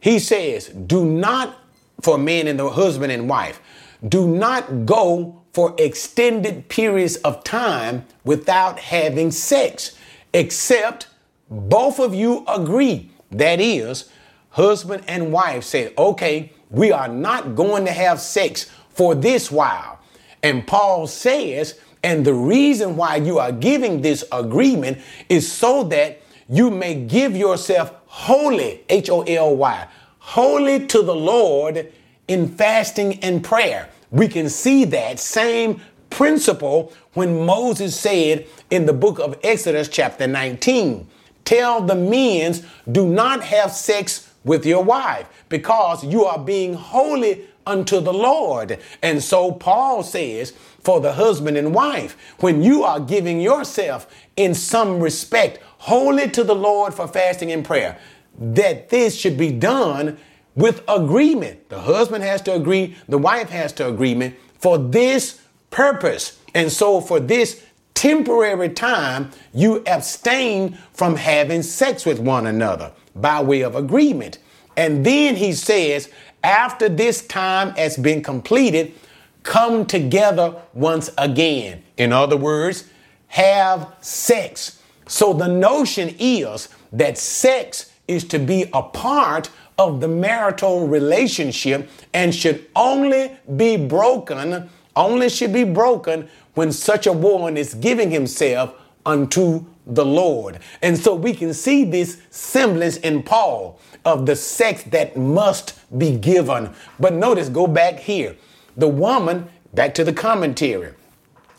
He 0.00 0.18
says, 0.18 0.68
Do 0.68 1.04
not, 1.04 1.58
for 2.00 2.18
men 2.18 2.46
and 2.46 2.58
the 2.58 2.70
husband 2.70 3.12
and 3.12 3.28
wife, 3.28 3.60
do 4.06 4.28
not 4.28 4.86
go 4.86 5.42
for 5.52 5.74
extended 5.78 6.68
periods 6.68 7.16
of 7.16 7.42
time 7.42 8.06
without 8.24 8.78
having 8.78 9.30
sex, 9.30 9.96
except 10.32 11.08
both 11.50 11.98
of 11.98 12.14
you 12.14 12.44
agree. 12.46 13.10
That 13.30 13.60
is, 13.60 14.10
husband 14.50 15.04
and 15.08 15.32
wife 15.32 15.64
say, 15.64 15.92
okay, 15.98 16.52
we 16.70 16.92
are 16.92 17.08
not 17.08 17.54
going 17.54 17.84
to 17.86 17.92
have 17.92 18.20
sex 18.20 18.70
for 18.90 19.14
this 19.14 19.50
while. 19.50 19.98
And 20.42 20.66
Paul 20.66 21.06
says, 21.06 21.78
and 22.02 22.24
the 22.24 22.34
reason 22.34 22.96
why 22.96 23.16
you 23.16 23.38
are 23.38 23.52
giving 23.52 24.02
this 24.02 24.24
agreement 24.30 24.98
is 25.28 25.50
so 25.50 25.84
that 25.84 26.20
you 26.48 26.70
may 26.70 26.94
give 26.94 27.36
yourself 27.36 27.97
wholly, 28.18 28.80
H 28.88 29.08
O 29.10 29.22
L 29.22 29.54
Y, 29.54 29.86
holy 30.18 30.86
to 30.86 31.02
the 31.02 31.14
Lord 31.14 31.92
in 32.26 32.48
fasting 32.48 33.20
and 33.20 33.44
prayer. 33.44 33.88
We 34.10 34.26
can 34.26 34.48
see 34.48 34.84
that 34.86 35.20
same 35.20 35.80
principle 36.10 36.92
when 37.12 37.46
Moses 37.46 37.98
said 37.98 38.46
in 38.70 38.86
the 38.86 38.92
book 38.92 39.20
of 39.20 39.38
Exodus, 39.44 39.88
chapter 39.88 40.26
19, 40.26 41.06
Tell 41.44 41.80
the 41.80 41.94
men, 41.94 42.56
do 42.90 43.08
not 43.08 43.44
have 43.44 43.70
sex 43.70 44.28
with 44.44 44.66
your 44.66 44.82
wife 44.82 45.28
because 45.48 46.04
you 46.04 46.24
are 46.24 46.38
being 46.40 46.74
holy 46.74 47.46
unto 47.66 48.00
the 48.00 48.12
Lord. 48.12 48.80
And 49.00 49.22
so 49.22 49.52
Paul 49.52 50.02
says, 50.02 50.54
for 50.80 51.00
the 51.00 51.12
husband 51.12 51.56
and 51.56 51.74
wife, 51.74 52.16
when 52.40 52.62
you 52.62 52.82
are 52.82 52.98
giving 52.98 53.40
yourself 53.40 54.12
in 54.36 54.54
some 54.54 55.00
respect 55.00 55.58
wholly 55.78 56.28
to 56.30 56.44
the 56.44 56.54
Lord 56.54 56.94
for 56.94 57.08
fasting 57.08 57.50
and 57.50 57.64
prayer, 57.64 57.98
that 58.38 58.90
this 58.90 59.16
should 59.16 59.36
be 59.36 59.50
done 59.50 60.18
with 60.54 60.82
agreement. 60.88 61.68
The 61.68 61.80
husband 61.80 62.24
has 62.24 62.42
to 62.42 62.54
agree, 62.54 62.96
the 63.08 63.18
wife 63.18 63.50
has 63.50 63.72
to 63.74 63.86
agreement 63.86 64.36
for 64.58 64.76
this 64.76 65.40
purpose. 65.70 66.38
And 66.54 66.70
so 66.70 67.00
for 67.00 67.20
this 67.20 67.64
temporary 67.94 68.68
time, 68.70 69.30
you 69.52 69.82
abstain 69.86 70.78
from 70.92 71.16
having 71.16 71.62
sex 71.62 72.04
with 72.04 72.18
one 72.18 72.46
another 72.46 72.92
by 73.14 73.42
way 73.42 73.62
of 73.62 73.74
agreement. 73.74 74.38
And 74.76 75.04
then 75.04 75.36
he 75.36 75.52
says, 75.52 76.10
after 76.44 76.88
this 76.88 77.26
time 77.26 77.70
has 77.70 77.96
been 77.96 78.22
completed, 78.22 78.94
come 79.42 79.86
together 79.86 80.60
once 80.74 81.10
again. 81.18 81.82
In 81.96 82.12
other 82.12 82.36
words, 82.36 82.84
have 83.28 83.92
sex. 84.00 84.77
So 85.08 85.32
the 85.32 85.48
notion 85.48 86.14
is 86.18 86.68
that 86.92 87.18
sex 87.18 87.92
is 88.06 88.24
to 88.24 88.38
be 88.38 88.66
a 88.72 88.82
part 88.82 89.50
of 89.78 90.00
the 90.00 90.08
marital 90.08 90.86
relationship 90.86 91.88
and 92.12 92.34
should 92.34 92.66
only 92.76 93.32
be 93.56 93.76
broken, 93.76 94.68
only 94.94 95.28
should 95.28 95.52
be 95.52 95.64
broken 95.64 96.28
when 96.54 96.72
such 96.72 97.06
a 97.06 97.12
one 97.12 97.56
is 97.56 97.74
giving 97.74 98.10
himself 98.10 98.74
unto 99.06 99.64
the 99.86 100.04
Lord. 100.04 100.58
And 100.82 100.98
so 100.98 101.14
we 101.14 101.32
can 101.32 101.54
see 101.54 101.84
this 101.84 102.20
semblance 102.30 102.98
in 102.98 103.22
Paul 103.22 103.80
of 104.04 104.26
the 104.26 104.36
sex 104.36 104.82
that 104.84 105.16
must 105.16 105.78
be 105.98 106.16
given. 106.16 106.70
But 107.00 107.14
notice, 107.14 107.48
go 107.48 107.66
back 107.66 107.98
here. 107.98 108.36
The 108.76 108.88
woman, 108.88 109.48
back 109.72 109.94
to 109.94 110.04
the 110.04 110.12
commentary, 110.12 110.92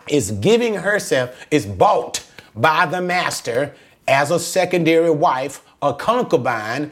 is 0.07 0.31
giving 0.31 0.75
herself, 0.75 1.35
is 1.49 1.65
bought 1.65 2.23
by 2.55 2.85
the 2.85 3.01
master 3.01 3.73
as 4.07 4.31
a 4.31 4.39
secondary 4.39 5.11
wife, 5.11 5.61
a 5.81 5.93
concubine, 5.93 6.91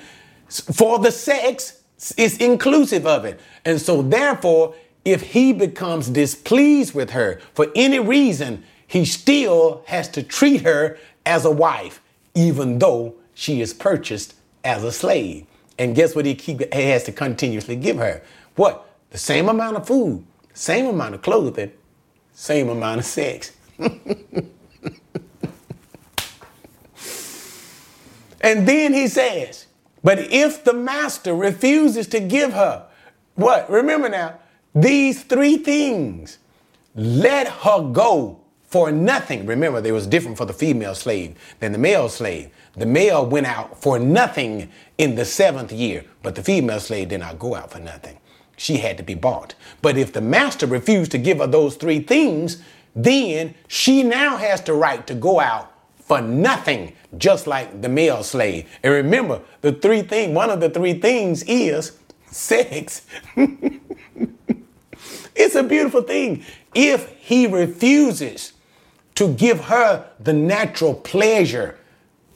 for 0.50 1.00
the 1.00 1.12
sex 1.12 1.82
is 2.16 2.38
inclusive 2.38 3.06
of 3.06 3.26
it. 3.26 3.40
And 3.66 3.82
so, 3.82 4.02
therefore, 4.02 4.76
if 5.04 5.22
he 5.22 5.54
becomes 5.54 6.10
displeased 6.10 6.94
with 6.94 7.12
her 7.12 7.40
for 7.54 7.68
any 7.76 8.00
reason, 8.00 8.64
he 8.86 9.04
still 9.06 9.84
has 9.88 10.08
to 10.10 10.24
treat 10.24 10.62
her 10.62 10.98
as 11.26 11.44
a 11.46 11.52
wife, 11.52 12.02
even 12.36 12.80
though 12.80 13.16
she 13.34 13.62
is 13.62 13.74
purchased 13.74 14.36
as 14.64 14.84
a 14.84 14.92
slave. 14.92 15.46
And 15.80 15.96
guess 15.96 16.16
what 16.16 16.26
he, 16.26 16.36
keep, 16.36 16.74
he 16.74 16.82
has 16.90 17.04
to 17.06 17.12
continuously 17.12 17.76
give 17.76 17.98
her? 17.98 18.22
What? 18.56 18.90
The 19.10 19.18
same 19.18 19.50
amount 19.50 19.78
of 19.78 19.88
food, 19.88 20.26
same 20.54 20.88
amount 20.88 21.16
of 21.16 21.22
clothing, 21.22 21.72
same 22.34 22.70
amount 22.70 23.00
of 23.00 23.06
sex. 23.06 23.54
and 28.42 28.68
then 28.68 28.94
he 28.94 29.08
says, 29.08 29.68
but 30.04 30.20
if 30.20 30.64
the 30.64 30.74
master 30.74 31.34
refuses 31.34 32.08
to 32.08 32.20
give 32.20 32.54
her, 32.54 32.86
what? 33.36 33.70
Remember 33.70 34.10
now, 34.10 34.40
these 34.74 35.24
three 35.24 35.58
things, 35.58 36.38
let 36.96 37.48
her 37.48 37.82
go 37.92 38.40
for 38.64 38.92
nothing. 38.92 39.46
Remember, 39.46 39.82
they 39.82 39.92
was 39.92 40.08
different 40.08 40.38
for 40.38 40.46
the 40.46 40.54
female 40.54 40.96
slave 40.96 41.36
than 41.60 41.72
the 41.72 41.78
male 41.78 42.10
slave. 42.10 42.50
The 42.76 42.86
male 42.86 43.26
went 43.26 43.48
out 43.48 43.82
for 43.82 43.98
nothing 43.98 44.70
in 44.98 45.16
the 45.16 45.26
seventh 45.26 45.72
year, 45.72 46.04
but 46.22 46.36
the 46.36 46.44
female 46.44 46.80
slave 46.80 47.10
did 47.10 47.22
not 47.22 47.40
go 47.40 47.56
out 47.56 47.72
for 47.72 47.80
nothing. 47.80 48.18
She 48.58 48.78
had 48.78 48.98
to 48.98 49.04
be 49.04 49.14
bought. 49.14 49.56
But 49.82 49.98
if 49.98 50.14
the 50.14 50.22
master 50.22 50.66
refused 50.66 51.12
to 51.12 51.18
give 51.18 51.38
her 51.38 51.48
those 51.48 51.76
three 51.76 52.00
things, 52.00 52.62
then 52.96 53.56
she 53.68 54.04
now 54.04 54.38
has 54.38 54.62
the 54.62 54.74
right 54.74 55.06
to 55.08 55.14
go 55.14 55.40
out 55.40 55.72
for 56.08 56.22
nothing, 56.22 56.94
just 57.18 57.48
like 57.48 57.82
the 57.82 57.90
male 57.90 58.24
slave. 58.24 58.66
And 58.82 58.94
remember, 58.94 59.42
the 59.60 59.74
three 59.74 60.02
things, 60.04 60.34
one 60.34 60.50
of 60.50 60.62
the 60.62 60.70
three 60.70 60.94
things 60.94 61.44
is 61.44 61.98
sex. 62.32 63.06
it's 65.36 65.56
a 65.56 65.64
beautiful 65.64 66.02
thing. 66.02 66.46
If 66.74 67.10
he 67.20 67.46
refuses 67.46 68.54
to 69.16 69.34
give 69.34 69.66
her 69.66 70.10
the 70.18 70.32
natural 70.32 70.94
pleasure 70.94 71.78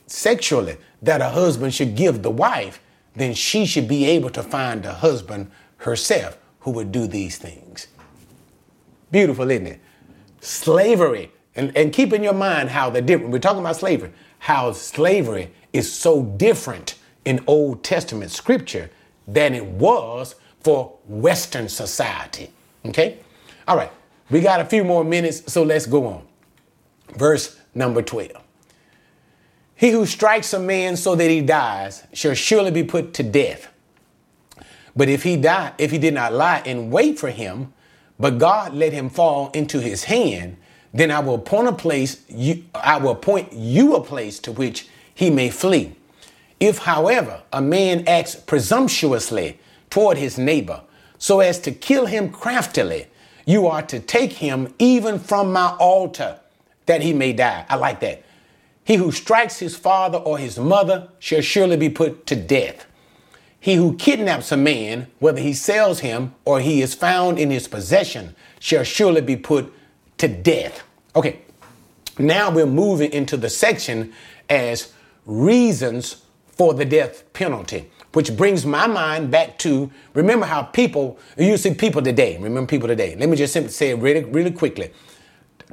sexually 0.05 0.75
that 1.01 1.21
a 1.21 1.29
husband 1.29 1.73
should 1.73 1.95
give 1.95 2.23
the 2.23 2.31
wife, 2.31 2.81
then 3.15 3.33
she 3.33 3.65
should 3.65 3.87
be 3.87 4.03
able 4.05 4.31
to 4.31 4.43
find 4.43 4.85
a 4.85 4.93
husband 4.93 5.49
herself 5.77 6.37
who 6.59 6.71
would 6.71 6.91
do 6.91 7.07
these 7.07 7.37
things. 7.37 7.87
Beautiful, 9.11 9.49
isn't 9.49 9.67
it? 9.67 9.79
Slavery, 10.41 11.31
and, 11.55 11.75
and 11.75 11.91
keep 11.91 12.13
in 12.13 12.23
your 12.23 12.33
mind 12.33 12.69
how 12.69 12.89
the 12.89 13.01
different, 13.01 13.31
we're 13.31 13.39
talking 13.39 13.59
about 13.59 13.75
slavery, 13.75 14.11
how 14.39 14.71
slavery 14.71 15.51
is 15.73 15.91
so 15.91 16.23
different 16.23 16.95
in 17.25 17.43
Old 17.47 17.83
Testament 17.83 18.31
scripture 18.31 18.89
than 19.27 19.53
it 19.53 19.65
was 19.65 20.35
for 20.61 20.97
Western 21.07 21.67
society. 21.69 22.51
Okay? 22.85 23.19
All 23.67 23.77
right, 23.77 23.91
we 24.29 24.41
got 24.41 24.59
a 24.59 24.65
few 24.65 24.83
more 24.83 25.03
minutes, 25.03 25.51
so 25.51 25.63
let's 25.63 25.85
go 25.85 26.07
on. 26.07 26.27
Verse 27.15 27.59
number 27.75 28.01
12. 28.01 28.31
He 29.75 29.89
who 29.89 30.05
strikes 30.05 30.53
a 30.53 30.59
man 30.59 30.95
so 30.95 31.15
that 31.15 31.29
he 31.29 31.41
dies 31.41 32.03
shall 32.13 32.35
surely 32.35 32.71
be 32.71 32.83
put 32.83 33.13
to 33.15 33.23
death. 33.23 33.67
But 34.95 35.09
if 35.09 35.23
he 35.23 35.37
die, 35.37 35.73
if 35.77 35.91
he 35.91 35.97
did 35.97 36.13
not 36.13 36.33
lie 36.33 36.61
and 36.65 36.91
wait 36.91 37.17
for 37.17 37.29
him, 37.29 37.73
but 38.19 38.37
God 38.37 38.73
let 38.73 38.93
him 38.93 39.09
fall 39.09 39.49
into 39.51 39.79
his 39.79 40.03
hand, 40.03 40.57
then 40.93 41.11
I 41.11 41.19
will 41.19 41.35
appoint 41.35 41.67
a 41.67 41.73
place, 41.73 42.21
you, 42.27 42.63
I 42.75 42.97
will 42.97 43.11
appoint 43.11 43.53
you 43.53 43.95
a 43.95 44.03
place 44.03 44.39
to 44.39 44.51
which 44.51 44.87
he 45.13 45.29
may 45.29 45.49
flee. 45.49 45.95
If, 46.59 46.79
however, 46.79 47.41
a 47.51 47.61
man 47.61 48.07
acts 48.07 48.35
presumptuously 48.35 49.59
toward 49.89 50.17
his 50.17 50.37
neighbor, 50.37 50.81
so 51.17 51.39
as 51.39 51.59
to 51.59 51.71
kill 51.71 52.05
him 52.05 52.29
craftily, 52.29 53.07
you 53.45 53.67
are 53.67 53.81
to 53.83 53.99
take 53.99 54.33
him 54.33 54.73
even 54.79 55.19
from 55.19 55.51
my 55.51 55.75
altar 55.79 56.39
that 56.85 57.01
he 57.01 57.13
may 57.13 57.33
die. 57.33 57.65
I 57.69 57.75
like 57.75 57.99
that. 58.01 58.23
He 58.83 58.95
who 58.95 59.11
strikes 59.11 59.59
his 59.59 59.75
father 59.75 60.17
or 60.17 60.37
his 60.37 60.59
mother 60.59 61.09
shall 61.19 61.41
surely 61.41 61.77
be 61.77 61.89
put 61.89 62.25
to 62.27 62.35
death. 62.35 62.85
He 63.59 63.75
who 63.75 63.95
kidnaps 63.95 64.51
a 64.51 64.57
man, 64.57 65.07
whether 65.19 65.39
he 65.39 65.53
sells 65.53 65.99
him 65.99 66.33
or 66.45 66.59
he 66.59 66.81
is 66.81 66.95
found 66.95 67.37
in 67.37 67.51
his 67.51 67.67
possession, 67.67 68.35
shall 68.59 68.83
surely 68.83 69.21
be 69.21 69.35
put 69.35 69.71
to 70.21 70.27
death. 70.27 70.83
Okay, 71.15 71.39
now 72.17 72.51
we're 72.51 72.65
moving 72.65 73.11
into 73.11 73.37
the 73.37 73.49
section 73.49 74.13
as 74.49 74.93
reasons 75.25 76.23
for 76.47 76.73
the 76.73 76.85
death 76.85 77.31
penalty, 77.33 77.89
which 78.13 78.35
brings 78.37 78.65
my 78.65 78.85
mind 78.85 79.31
back 79.31 79.57
to 79.59 79.91
remember 80.13 80.45
how 80.45 80.61
people, 80.61 81.17
you 81.37 81.57
see 81.57 81.73
people 81.73 82.01
today, 82.01 82.37
remember 82.37 82.67
people 82.67 82.87
today. 82.87 83.15
Let 83.15 83.29
me 83.29 83.35
just 83.35 83.51
simply 83.51 83.71
say 83.71 83.89
it 83.89 83.95
really, 83.95 84.23
really 84.23 84.51
quickly 84.51 84.91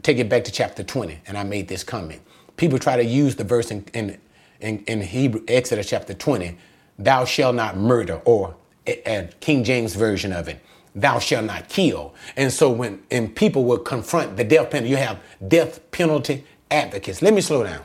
take 0.02 0.18
it 0.18 0.28
back 0.28 0.44
to 0.44 0.52
chapter 0.52 0.82
20, 0.82 1.20
and 1.26 1.36
I 1.36 1.44
made 1.44 1.68
this 1.68 1.84
comment. 1.84 2.22
People 2.56 2.78
try 2.78 2.96
to 2.96 3.04
use 3.04 3.36
the 3.36 3.44
verse 3.44 3.70
in, 3.70 3.84
in, 3.94 4.18
in, 4.60 4.84
in 4.86 5.00
Hebrew, 5.02 5.42
Exodus 5.48 5.88
chapter 5.88 6.14
20, 6.14 6.56
thou 6.98 7.24
shalt 7.24 7.54
not 7.54 7.76
murder, 7.76 8.20
or 8.24 8.56
a, 8.86 9.28
King 9.40 9.64
James 9.64 9.94
version 9.94 10.32
of 10.32 10.48
it, 10.48 10.60
thou 11.00 11.18
shalt 11.18 11.44
not 11.44 11.68
kill. 11.68 12.14
And 12.36 12.52
so 12.52 12.70
when 12.70 13.02
and 13.10 13.34
people 13.34 13.64
will 13.64 13.78
confront 13.78 14.36
the 14.36 14.44
death 14.44 14.70
penalty, 14.70 14.90
you 14.90 14.96
have 14.96 15.20
death 15.46 15.90
penalty 15.90 16.44
advocates. 16.70 17.22
Let 17.22 17.34
me 17.34 17.40
slow 17.40 17.64
down. 17.64 17.82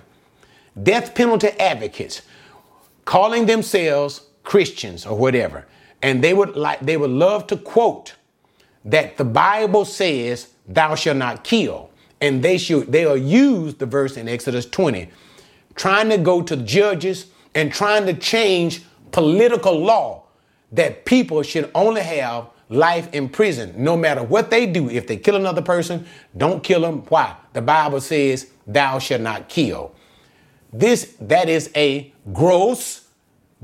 Death 0.82 1.14
penalty 1.14 1.50
advocates 1.60 2.24
calling 3.06 3.46
themselves 3.46 4.22
Christians 4.44 5.06
or 5.06 5.18
whatever. 5.18 5.66
And 6.02 6.24
they 6.24 6.34
would 6.34 6.56
like 6.56 6.80
they 6.82 6.98
would 6.98 7.12
love 7.12 7.48
to 7.48 7.58
quote 7.58 8.16
that 8.86 9.18
the 9.18 9.26
Bible 9.26 9.86
says 9.86 10.50
thou 10.68 10.96
shalt 10.96 11.18
not 11.18 11.44
kill. 11.44 11.92
And 12.20 12.44
they 12.44 12.58
should 12.58 12.92
they'll 12.92 13.18
use 13.18 13.76
the 13.76 13.86
verse 13.86 14.18
in 14.18 14.28
Exodus 14.28 14.66
20, 14.66 15.10
trying 15.76 16.10
to 16.10 16.18
go 16.18 16.42
to 16.42 16.58
judges 16.58 17.28
and 17.54 17.72
trying 17.72 18.06
to 18.06 18.14
change 18.14 18.84
political 19.12 19.78
law 19.78 20.24
that 20.72 21.06
people 21.06 21.44
should 21.44 21.70
only 21.76 22.02
have 22.02 22.48
life 22.74 23.14
in 23.14 23.30
prison, 23.30 23.74
no 23.78 23.96
matter 23.96 24.24
what 24.24 24.50
they 24.50 24.66
do. 24.66 24.90
If 24.90 25.08
they 25.08 25.18
kill 25.18 25.36
another 25.36 25.62
person, 25.62 26.06
don't 26.36 26.64
kill 26.64 26.82
them. 26.82 27.04
Why? 27.10 27.36
The 27.54 27.62
Bible 27.62 28.02
says, 28.02 28.50
thou 28.66 29.00
shalt 29.00 29.22
not 29.22 29.48
kill. 29.48 29.94
This, 30.72 31.16
that 31.22 31.50
is 31.50 31.72
a 31.76 32.12
gross, 32.34 33.08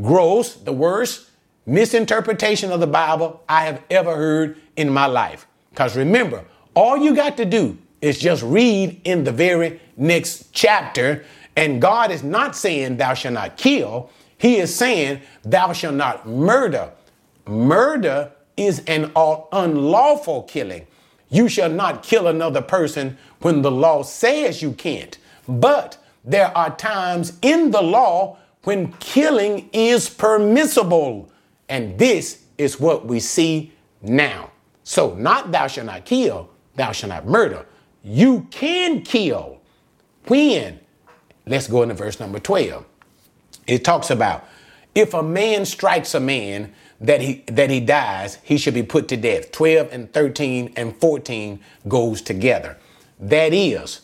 gross, 0.01 0.53
the 0.53 0.74
worst 0.74 1.30
misinterpretation 1.66 2.72
of 2.72 2.80
the 2.80 2.88
Bible 2.88 3.43
I 3.49 3.66
have 3.66 3.82
ever 3.89 4.16
heard 4.16 4.57
in 4.76 4.89
my 4.89 5.07
life. 5.07 5.47
Because 5.72 5.97
remember, 5.97 6.45
all 6.76 6.97
you 6.97 7.16
got 7.16 7.38
to 7.38 7.45
do 7.45 7.78
is 8.01 8.20
just 8.20 8.43
read 8.43 9.01
in 9.03 9.24
the 9.24 9.32
very 9.32 9.80
next 9.97 10.51
chapter, 10.51 11.26
and 11.55 11.82
God 11.82 12.12
is 12.12 12.24
not 12.24 12.55
saying, 12.55 12.97
thou 12.97 13.14
shalt 13.14 13.34
not 13.34 13.57
kill. 13.57 14.10
He 14.38 14.57
is 14.57 14.74
saying, 14.74 15.22
thou 15.43 15.74
shalt 15.74 15.95
not 15.95 16.28
murder. 16.28 16.91
Murder 17.47 18.32
is 18.60 18.80
an 18.88 19.12
unlawful 19.16 20.43
killing. 20.43 20.86
You 21.30 21.47
shall 21.47 21.70
not 21.70 22.03
kill 22.03 22.28
another 22.28 22.62
person 22.62 23.18
when 23.39 23.62
the 23.62 23.72
law 23.72 24.03
says 24.03 24.62
you 24.62 24.74
can't. 24.74 25.18
But 25.47 25.97
there 26.26 26.55
are 26.55 26.76
times 26.76 27.38
in 27.41 27.72
the 27.72 27.82
law 27.82 28.38
when 28.64 28.91
killing 28.93 29.70
is 29.72 30.10
permissible. 30.10 31.32
And 31.70 31.97
this 31.97 32.43
is 32.57 32.80
what 32.80 33.05
we 33.05 33.20
see 33.20 33.72
now. 34.01 34.51
So, 34.84 35.16
not 35.16 35.51
thou 35.51 35.68
shalt 35.68 35.86
not 35.86 36.05
kill, 36.05 36.49
thou 36.76 36.91
shalt 36.91 37.10
not 37.10 37.28
murder. 37.28 37.66
You 38.03 38.47
can 38.51 39.03
kill. 39.03 39.62
When? 40.26 40.80
Let's 41.45 41.68
go 41.68 41.84
into 41.84 41.95
verse 41.95 42.20
number 42.20 42.39
12. 42.39 42.86
It 43.68 43.86
talks 43.86 44.10
about 44.10 44.45
if 44.95 45.14
a 45.14 45.24
man 45.24 45.66
strikes 45.66 46.16
a 46.16 46.20
man 46.20 46.74
that 47.02 47.22
he 47.22 47.43
that 47.47 47.70
he 47.70 47.80
dies, 47.80 48.39
he 48.43 48.58
should 48.58 48.74
be 48.74 48.84
put 48.84 49.08
to 49.10 49.18
death. 49.18 49.52
12 49.52 49.89
and 49.91 50.14
13 50.14 50.74
and 50.76 50.95
14 50.97 51.60
goes 51.88 52.22
together. 52.22 52.78
That 53.20 53.54
is, 53.54 54.02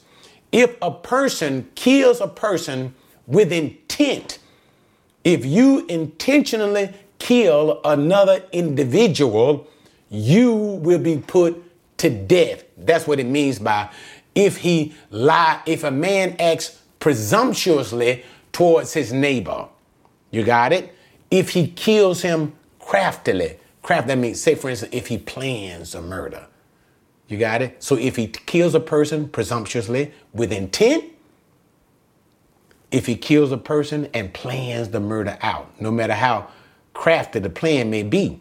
if 0.52 0.76
a 0.82 0.92
person 0.92 1.70
kills 1.76 2.22
a 2.22 2.28
person 2.28 2.96
with 3.28 3.52
intent, 3.52 4.40
if 5.24 5.46
you 5.46 5.86
intentionally 5.88 6.94
kill 7.20 7.82
another 7.84 8.44
individual, 8.52 9.68
you 10.10 10.54
will 10.54 11.00
be 11.00 11.18
put 11.18 11.62
to 11.98 12.10
death. 12.10 12.64
That's 12.78 13.08
what 13.08 13.20
it 13.20 13.26
means 13.26 13.60
by 13.60 13.90
if 14.36 14.58
he 14.58 14.94
lie, 15.10 15.62
if 15.66 15.84
a 15.84 15.92
man 15.92 16.36
acts 16.40 16.82
presumptuously 17.00 18.24
towards 18.52 18.94
his 18.94 19.14
neighbor. 19.14 19.68
You 20.30 20.44
got 20.44 20.74
it? 20.74 20.94
If 21.32 21.52
he 21.52 21.68
kills 21.68 22.22
him 22.22 22.54
craftily. 22.86 23.58
Craft, 23.82 24.08
that 24.08 24.18
means, 24.18 24.42
say 24.42 24.56
for 24.56 24.70
instance, 24.70 24.94
if 24.94 25.08
he 25.08 25.18
plans 25.18 25.94
a 25.94 26.02
murder. 26.02 26.48
You 27.28 27.38
got 27.38 27.62
it? 27.62 27.84
So 27.84 27.98
if 27.98 28.16
he 28.16 28.28
kills 28.28 28.76
a 28.76 28.80
person 28.80 29.28
presumptuously 29.28 30.12
with 30.34 30.52
intent, 30.52 31.06
if 32.92 33.08
he 33.08 33.16
kills 33.16 33.52
a 33.52 33.58
person 33.58 34.08
and 34.14 34.34
plans 34.34 34.90
the 34.90 35.00
murder 35.00 35.38
out, 35.42 35.70
no 35.82 35.92
matter 35.92 36.14
how 36.14 36.48
crafty 36.94 37.40
the 37.40 37.50
plan 37.50 37.90
may 37.90 38.04
be, 38.04 38.40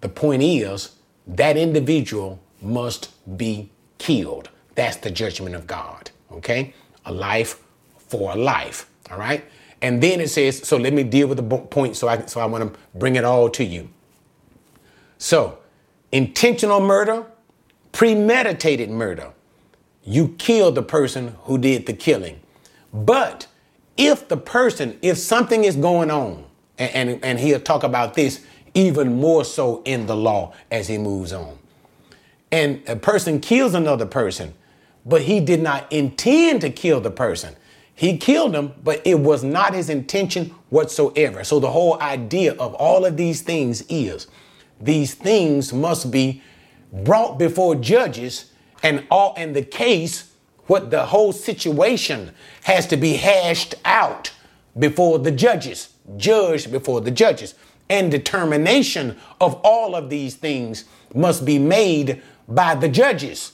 the 0.00 0.08
point 0.08 0.42
is 0.42 0.96
that 1.26 1.56
individual 1.56 2.40
must 2.60 3.10
be 3.36 3.70
killed. 3.98 4.48
That's 4.74 4.96
the 4.96 5.10
judgment 5.10 5.54
of 5.54 5.66
God. 5.66 6.10
Okay? 6.32 6.74
A 7.04 7.12
life 7.12 7.62
for 7.98 8.32
a 8.32 8.36
life. 8.36 8.88
All 9.10 9.18
right? 9.18 9.44
And 9.82 10.02
then 10.02 10.20
it 10.20 10.30
says, 10.30 10.66
so 10.66 10.76
let 10.76 10.92
me 10.92 11.02
deal 11.02 11.26
with 11.26 11.36
the 11.36 11.58
point. 11.58 11.96
So 11.96 12.08
I 12.08 12.24
so 12.26 12.40
I 12.40 12.46
want 12.46 12.72
to 12.72 12.80
bring 12.94 13.16
it 13.16 13.24
all 13.24 13.50
to 13.50 13.64
you. 13.64 13.90
So, 15.18 15.58
intentional 16.10 16.80
murder, 16.80 17.26
premeditated 17.92 18.90
murder. 18.90 19.32
You 20.04 20.34
killed 20.38 20.74
the 20.74 20.82
person 20.82 21.36
who 21.42 21.58
did 21.58 21.86
the 21.86 21.92
killing. 21.92 22.40
But 22.92 23.46
if 23.96 24.28
the 24.28 24.36
person, 24.36 24.98
if 25.02 25.18
something 25.18 25.64
is 25.64 25.76
going 25.76 26.10
on, 26.10 26.44
and, 26.78 27.10
and, 27.10 27.24
and 27.24 27.38
he'll 27.38 27.60
talk 27.60 27.84
about 27.84 28.14
this 28.14 28.44
even 28.74 29.20
more 29.20 29.44
so 29.44 29.82
in 29.84 30.06
the 30.06 30.16
law 30.16 30.54
as 30.70 30.88
he 30.88 30.98
moves 30.98 31.32
on. 31.32 31.58
And 32.50 32.82
a 32.88 32.96
person 32.96 33.40
kills 33.40 33.74
another 33.74 34.06
person, 34.06 34.54
but 35.06 35.22
he 35.22 35.40
did 35.40 35.62
not 35.62 35.90
intend 35.92 36.62
to 36.62 36.70
kill 36.70 37.00
the 37.00 37.10
person. 37.10 37.54
He 38.02 38.16
killed 38.16 38.52
him, 38.52 38.72
but 38.82 39.00
it 39.06 39.20
was 39.20 39.44
not 39.44 39.74
his 39.74 39.88
intention 39.88 40.46
whatsoever. 40.70 41.44
So 41.44 41.60
the 41.60 41.70
whole 41.70 42.02
idea 42.02 42.52
of 42.54 42.74
all 42.74 43.04
of 43.04 43.16
these 43.16 43.42
things 43.42 43.84
is 43.88 44.26
these 44.80 45.14
things 45.14 45.72
must 45.72 46.10
be 46.10 46.42
brought 46.92 47.38
before 47.38 47.76
judges 47.76 48.50
and 48.82 49.06
all 49.08 49.34
in 49.36 49.52
the 49.52 49.62
case 49.62 50.32
what 50.66 50.90
the 50.90 51.06
whole 51.06 51.32
situation 51.32 52.32
has 52.64 52.88
to 52.88 52.96
be 52.96 53.12
hashed 53.12 53.76
out 53.84 54.32
before 54.76 55.20
the 55.20 55.30
judges, 55.30 55.90
judged 56.16 56.72
before 56.72 57.00
the 57.02 57.12
judges. 57.12 57.54
And 57.88 58.10
determination 58.10 59.16
of 59.40 59.60
all 59.62 59.94
of 59.94 60.10
these 60.10 60.34
things 60.34 60.86
must 61.14 61.44
be 61.44 61.60
made 61.60 62.20
by 62.48 62.74
the 62.74 62.88
judges. 62.88 63.52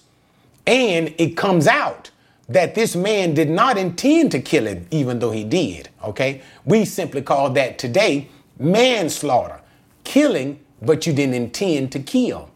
And 0.67 1.15
it 1.19 1.37
comes 1.37 1.67
out 1.67 2.13
that 2.49 2.75
this 2.75 2.97
man 2.97 3.35
did 3.35 3.51
not 3.51 3.77
intend 3.77 4.33
to 4.33 4.41
kill 4.41 4.67
him, 4.67 4.87
even 4.91 5.19
though 5.19 5.31
he 5.31 5.45
did. 5.45 5.89
Okay? 6.03 6.43
We 6.65 6.85
simply 6.85 7.23
call 7.23 7.51
that 7.51 7.79
today 7.79 8.29
manslaughter, 8.59 9.61
killing, 10.05 10.61
but 10.81 11.07
you 11.07 11.13
didn't 11.13 11.35
intend 11.35 11.93
to 11.93 12.01
kill. 12.01 12.51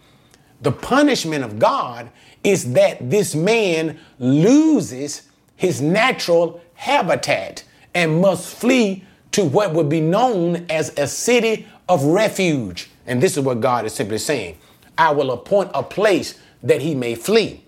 The 0.62 0.72
punishment 0.72 1.44
of 1.44 1.58
God 1.58 2.10
is 2.44 2.72
that 2.72 3.10
this 3.10 3.34
man 3.34 3.98
loses 4.18 5.28
his 5.56 5.80
natural 5.80 6.60
habitat 6.74 7.64
and 7.94 8.20
must 8.20 8.56
flee 8.56 9.04
to 9.32 9.44
what 9.44 9.72
would 9.72 9.88
be 9.88 10.00
known 10.00 10.66
as 10.70 10.96
a 10.98 11.06
city 11.06 11.66
of 11.88 12.04
refuge. 12.04 12.90
And 13.06 13.22
this 13.22 13.36
is 13.36 13.42
what 13.42 13.60
God 13.60 13.84
is 13.84 13.92
simply 13.92 14.18
saying 14.18 14.56
I 14.96 15.10
will 15.10 15.32
appoint 15.32 15.70
a 15.74 15.82
place 15.82 16.38
that 16.62 16.80
he 16.80 16.94
may 16.94 17.14
flee. 17.14 17.64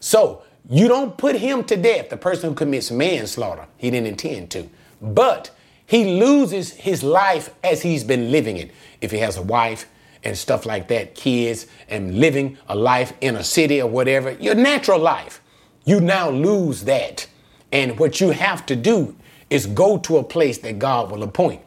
So, 0.00 0.42
you 0.68 0.88
don't 0.88 1.16
put 1.16 1.36
him 1.36 1.64
to 1.64 1.76
death, 1.76 2.08
the 2.08 2.16
person 2.16 2.50
who 2.50 2.54
commits 2.54 2.90
manslaughter. 2.90 3.66
He 3.76 3.90
didn't 3.90 4.06
intend 4.06 4.50
to. 4.52 4.68
But 5.00 5.50
he 5.86 6.20
loses 6.20 6.72
his 6.72 7.02
life 7.02 7.52
as 7.62 7.82
he's 7.82 8.04
been 8.04 8.30
living 8.30 8.56
it. 8.56 8.70
If 9.00 9.10
he 9.10 9.18
has 9.18 9.36
a 9.36 9.42
wife 9.42 9.88
and 10.24 10.38
stuff 10.38 10.64
like 10.64 10.88
that, 10.88 11.14
kids, 11.14 11.66
and 11.88 12.18
living 12.18 12.56
a 12.68 12.76
life 12.76 13.12
in 13.20 13.36
a 13.36 13.42
city 13.42 13.82
or 13.82 13.88
whatever, 13.88 14.30
your 14.32 14.54
natural 14.54 15.00
life, 15.00 15.42
you 15.84 16.00
now 16.00 16.30
lose 16.30 16.84
that. 16.84 17.26
And 17.72 17.98
what 17.98 18.20
you 18.20 18.30
have 18.30 18.64
to 18.66 18.76
do 18.76 19.16
is 19.50 19.66
go 19.66 19.98
to 19.98 20.18
a 20.18 20.22
place 20.24 20.58
that 20.58 20.78
God 20.78 21.10
will 21.10 21.24
appoint. 21.24 21.60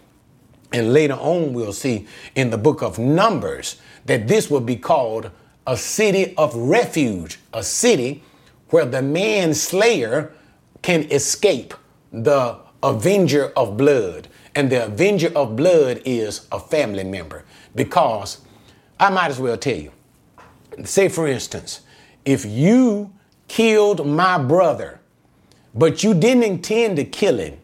And 0.72 0.94
later 0.94 1.14
on, 1.14 1.54
we'll 1.54 1.74
see 1.74 2.08
in 2.34 2.50
the 2.50 2.58
book 2.58 2.82
of 2.82 2.98
Numbers 2.98 3.80
that 4.06 4.28
this 4.28 4.50
will 4.50 4.62
be 4.62 4.76
called 4.76 5.32
a 5.68 5.78
city 5.78 6.34
of 6.38 6.56
refuge, 6.56 7.40
a 7.54 7.64
city 7.64 8.24
where 8.70 8.86
the 8.86 9.02
manslayer 9.02 10.34
can 10.82 11.04
escape 11.12 11.74
the 12.12 12.58
avenger 12.84 13.52
of 13.56 13.78
blood. 13.78 14.28
And 14.54 14.70
the 14.70 14.86
avenger 14.86 15.32
of 15.36 15.56
blood 15.56 16.02
is 16.06 16.48
a 16.52 16.60
family 16.60 17.04
member. 17.04 17.44
Because 17.76 18.42
I 19.00 19.10
might 19.10 19.30
as 19.32 19.40
well 19.40 19.58
tell 19.58 19.76
you, 19.76 19.92
say 20.84 21.10
for 21.10 21.28
instance, 21.28 21.82
if 22.24 22.46
you 22.46 23.14
killed 23.48 24.06
my 24.06 24.38
brother, 24.38 25.02
but 25.74 26.04
you 26.04 26.14
didn't 26.14 26.44
intend 26.44 26.96
to 26.98 27.04
kill 27.04 27.38
him, 27.38 27.60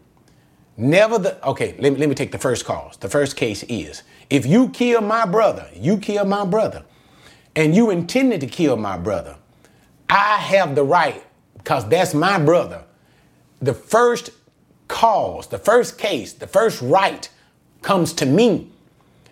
never 0.75 1.17
the, 1.17 1.47
okay, 1.47 1.75
let 1.79 1.93
me, 1.93 1.99
let 1.99 2.09
me 2.09 2.15
take 2.15 2.31
the 2.31 2.37
first 2.37 2.65
cause. 2.65 2.97
The 2.97 3.09
first 3.09 3.37
case 3.37 3.63
is 3.63 4.03
if 4.29 4.45
you 4.45 4.69
kill 4.69 5.01
my 5.01 5.25
brother, 5.25 5.69
you 5.73 5.97
kill 5.97 6.25
my 6.25 6.45
brother, 6.45 6.83
and 7.55 7.75
you 7.75 7.89
intended 7.89 8.41
to 8.41 8.47
kill 8.47 8.77
my 8.77 8.97
brother, 8.97 9.37
I 10.11 10.39
have 10.39 10.75
the 10.75 10.83
right, 10.83 11.23
because 11.57 11.87
that's 11.87 12.13
my 12.13 12.37
brother. 12.37 12.83
The 13.61 13.73
first 13.73 14.31
cause, 14.89 15.47
the 15.47 15.57
first 15.57 15.97
case, 15.97 16.33
the 16.33 16.47
first 16.47 16.81
right 16.81 17.29
comes 17.81 18.11
to 18.15 18.25
me, 18.25 18.69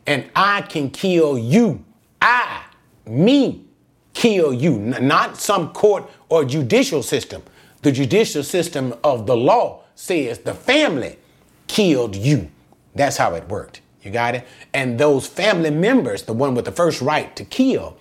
and 0.07 0.29
I 0.33 0.61
can 0.61 0.89
kill 0.89 1.37
you. 1.37 1.83
I, 2.21 2.63
me, 3.05 3.65
kill 4.13 4.53
you, 4.53 4.79
not 4.79 5.35
some 5.35 5.73
court 5.73 6.09
or 6.29 6.45
judicial 6.45 7.03
system. 7.03 7.43
The 7.81 7.91
judicial 7.91 8.43
system 8.43 8.95
of 9.03 9.27
the 9.27 9.35
law 9.35 9.83
says 9.95 10.39
the 10.39 10.53
family 10.53 11.19
killed 11.67 12.15
you. 12.15 12.49
That's 12.95 13.17
how 13.17 13.35
it 13.35 13.49
worked. 13.49 13.81
You 14.01 14.11
got 14.11 14.33
it? 14.35 14.47
And 14.73 14.97
those 14.97 15.27
family 15.27 15.71
members, 15.71 16.23
the 16.23 16.33
one 16.33 16.55
with 16.55 16.63
the 16.63 16.71
first 16.71 17.01
right 17.01 17.35
to 17.35 17.43
kill, 17.43 17.97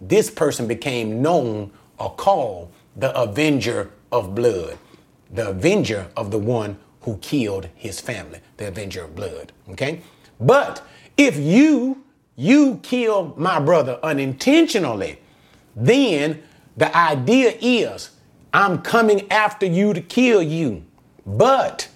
this 0.00 0.30
person 0.30 0.66
became 0.66 1.20
known 1.20 1.72
or 1.98 2.14
called 2.14 2.72
the 2.96 3.16
avenger 3.18 3.90
of 4.12 4.34
blood, 4.34 4.78
the 5.30 5.48
avenger 5.48 6.08
of 6.16 6.30
the 6.30 6.38
one 6.38 6.78
who 7.02 7.16
killed 7.18 7.68
his 7.74 8.00
family, 8.00 8.40
the 8.56 8.68
avenger 8.68 9.04
of 9.04 9.14
blood. 9.14 9.52
Okay? 9.70 10.00
But 10.40 10.86
if 11.16 11.36
you 11.36 12.02
you 12.38 12.78
kill 12.82 13.32
my 13.38 13.58
brother 13.58 13.98
unintentionally, 14.02 15.18
then 15.74 16.42
the 16.76 16.94
idea 16.94 17.54
is 17.60 18.10
I'm 18.52 18.82
coming 18.82 19.30
after 19.30 19.66
you 19.66 19.94
to 19.94 20.00
kill 20.00 20.42
you. 20.42 20.84
But 21.24 21.88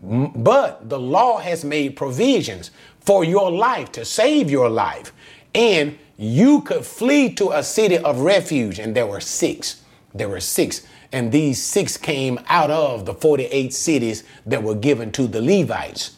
but 0.00 0.88
the 0.88 0.98
law 0.98 1.38
has 1.38 1.64
made 1.64 1.96
provisions 1.96 2.70
for 3.00 3.24
your 3.24 3.50
life 3.50 3.90
to 3.92 4.04
save 4.04 4.50
your 4.50 4.68
life. 4.68 5.12
And 5.54 5.98
you 6.18 6.60
could 6.60 6.84
flee 6.84 7.32
to 7.34 7.52
a 7.52 7.62
city 7.62 7.96
of 7.96 8.20
refuge 8.20 8.78
and 8.78 8.94
there 8.94 9.06
were 9.06 9.20
six. 9.20 9.82
There 10.12 10.28
were 10.28 10.40
six 10.40 10.86
and 11.12 11.32
these 11.32 11.62
six 11.62 11.96
came 11.96 12.38
out 12.48 12.70
of 12.70 13.06
the 13.06 13.14
48 13.14 13.72
cities 13.72 14.24
that 14.46 14.62
were 14.62 14.74
given 14.74 15.10
to 15.12 15.26
the 15.26 15.40
Levites. 15.40 16.16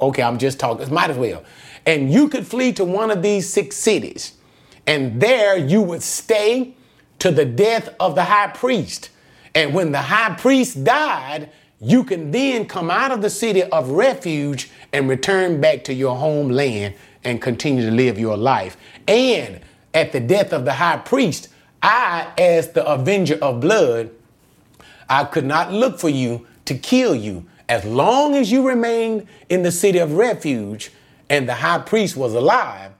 Okay, 0.00 0.22
I'm 0.22 0.38
just 0.38 0.58
talking, 0.58 0.92
might 0.92 1.10
as 1.10 1.18
well. 1.18 1.44
And 1.84 2.10
you 2.10 2.28
could 2.28 2.46
flee 2.46 2.72
to 2.74 2.84
one 2.84 3.10
of 3.10 3.22
these 3.22 3.48
six 3.48 3.76
cities, 3.76 4.32
and 4.86 5.20
there 5.20 5.56
you 5.56 5.82
would 5.82 6.02
stay 6.02 6.74
to 7.18 7.30
the 7.30 7.44
death 7.44 7.94
of 8.00 8.14
the 8.14 8.24
high 8.24 8.48
priest. 8.48 9.10
And 9.54 9.74
when 9.74 9.92
the 9.92 10.00
high 10.00 10.34
priest 10.34 10.84
died, 10.84 11.50
you 11.80 12.04
can 12.04 12.30
then 12.30 12.66
come 12.66 12.90
out 12.90 13.10
of 13.10 13.20
the 13.20 13.30
city 13.30 13.62
of 13.62 13.90
refuge 13.90 14.70
and 14.92 15.08
return 15.08 15.60
back 15.60 15.84
to 15.84 15.94
your 15.94 16.16
homeland 16.16 16.94
and 17.24 17.40
continue 17.40 17.84
to 17.84 17.90
live 17.90 18.18
your 18.18 18.36
life. 18.36 18.76
And 19.06 19.60
at 19.94 20.12
the 20.12 20.20
death 20.20 20.52
of 20.52 20.64
the 20.64 20.74
high 20.74 20.98
priest, 20.98 21.48
I, 21.82 22.32
as 22.38 22.72
the 22.72 22.86
avenger 22.86 23.38
of 23.40 23.60
blood, 23.60 24.10
I 25.08 25.24
could 25.24 25.44
not 25.44 25.72
look 25.72 25.98
for 25.98 26.08
you 26.08 26.46
to 26.66 26.74
kill 26.74 27.14
you. 27.14 27.46
As 27.68 27.84
long 27.84 28.34
as 28.34 28.50
you 28.50 28.66
remained 28.66 29.26
in 29.48 29.62
the 29.62 29.72
city 29.72 29.98
of 29.98 30.12
refuge 30.12 30.90
and 31.28 31.48
the 31.48 31.54
high 31.54 31.78
priest 31.78 32.16
was 32.16 32.34
alive, 32.34 32.92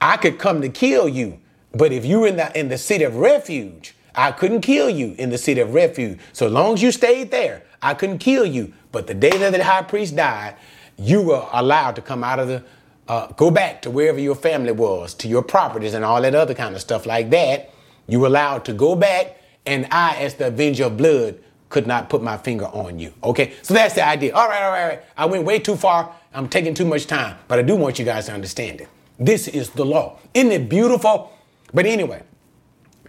I 0.00 0.16
could 0.16 0.38
come 0.38 0.62
to 0.62 0.68
kill 0.68 1.08
you. 1.08 1.38
But 1.72 1.92
if 1.92 2.04
you 2.04 2.20
were 2.20 2.26
in 2.26 2.36
the, 2.36 2.58
in 2.58 2.68
the 2.68 2.78
city 2.78 3.04
of 3.04 3.16
refuge, 3.16 3.94
I 4.14 4.32
couldn't 4.32 4.62
kill 4.62 4.90
you 4.90 5.14
in 5.18 5.30
the 5.30 5.38
city 5.38 5.60
of 5.60 5.72
refuge. 5.72 6.18
So 6.32 6.48
long 6.48 6.74
as 6.74 6.82
you 6.82 6.90
stayed 6.90 7.30
there, 7.30 7.62
I 7.80 7.94
couldn't 7.94 8.18
kill 8.18 8.44
you. 8.44 8.72
But 8.92 9.06
the 9.06 9.14
day 9.14 9.30
that 9.30 9.52
the 9.52 9.62
high 9.62 9.82
priest 9.82 10.16
died, 10.16 10.56
you 10.98 11.22
were 11.22 11.46
allowed 11.52 11.96
to 11.96 12.02
come 12.02 12.24
out 12.24 12.38
of 12.38 12.48
the, 12.48 12.64
uh, 13.10 13.26
go 13.32 13.50
back 13.50 13.82
to 13.82 13.90
wherever 13.90 14.20
your 14.20 14.34
family 14.34 14.72
was, 14.72 15.14
to 15.14 15.28
your 15.28 15.42
properties 15.42 15.94
and 15.94 16.04
all 16.04 16.20
that 16.22 16.34
other 16.34 16.54
kind 16.54 16.74
of 16.74 16.80
stuff 16.80 17.06
like 17.06 17.30
that 17.30 17.70
you 18.10 18.20
were 18.20 18.26
allowed 18.26 18.64
to 18.64 18.72
go 18.72 18.96
back, 18.96 19.36
and 19.64 19.86
I, 19.90 20.16
as 20.16 20.34
the 20.34 20.48
avenger 20.48 20.84
of 20.84 20.96
blood, 20.96 21.38
could 21.68 21.86
not 21.86 22.10
put 22.10 22.22
my 22.22 22.36
finger 22.36 22.66
on 22.66 22.98
you. 22.98 23.14
Okay, 23.22 23.52
so 23.62 23.72
that's 23.72 23.94
the 23.94 24.04
idea. 24.04 24.34
All 24.34 24.48
right, 24.48 24.62
all 24.64 24.72
right, 24.72 24.82
all 24.82 24.88
right. 24.88 25.02
I 25.16 25.26
went 25.26 25.44
way 25.44 25.60
too 25.60 25.76
far. 25.76 26.12
I'm 26.34 26.48
taking 26.48 26.74
too 26.74 26.84
much 26.84 27.06
time, 27.06 27.36
but 27.46 27.60
I 27.60 27.62
do 27.62 27.76
want 27.76 27.98
you 27.98 28.04
guys 28.04 28.26
to 28.26 28.32
understand 28.32 28.80
it. 28.80 28.88
This 29.18 29.46
is 29.46 29.70
the 29.70 29.84
law. 29.84 30.18
Isn't 30.34 30.50
it 30.50 30.68
beautiful? 30.68 31.32
But 31.72 31.86
anyway, 31.86 32.22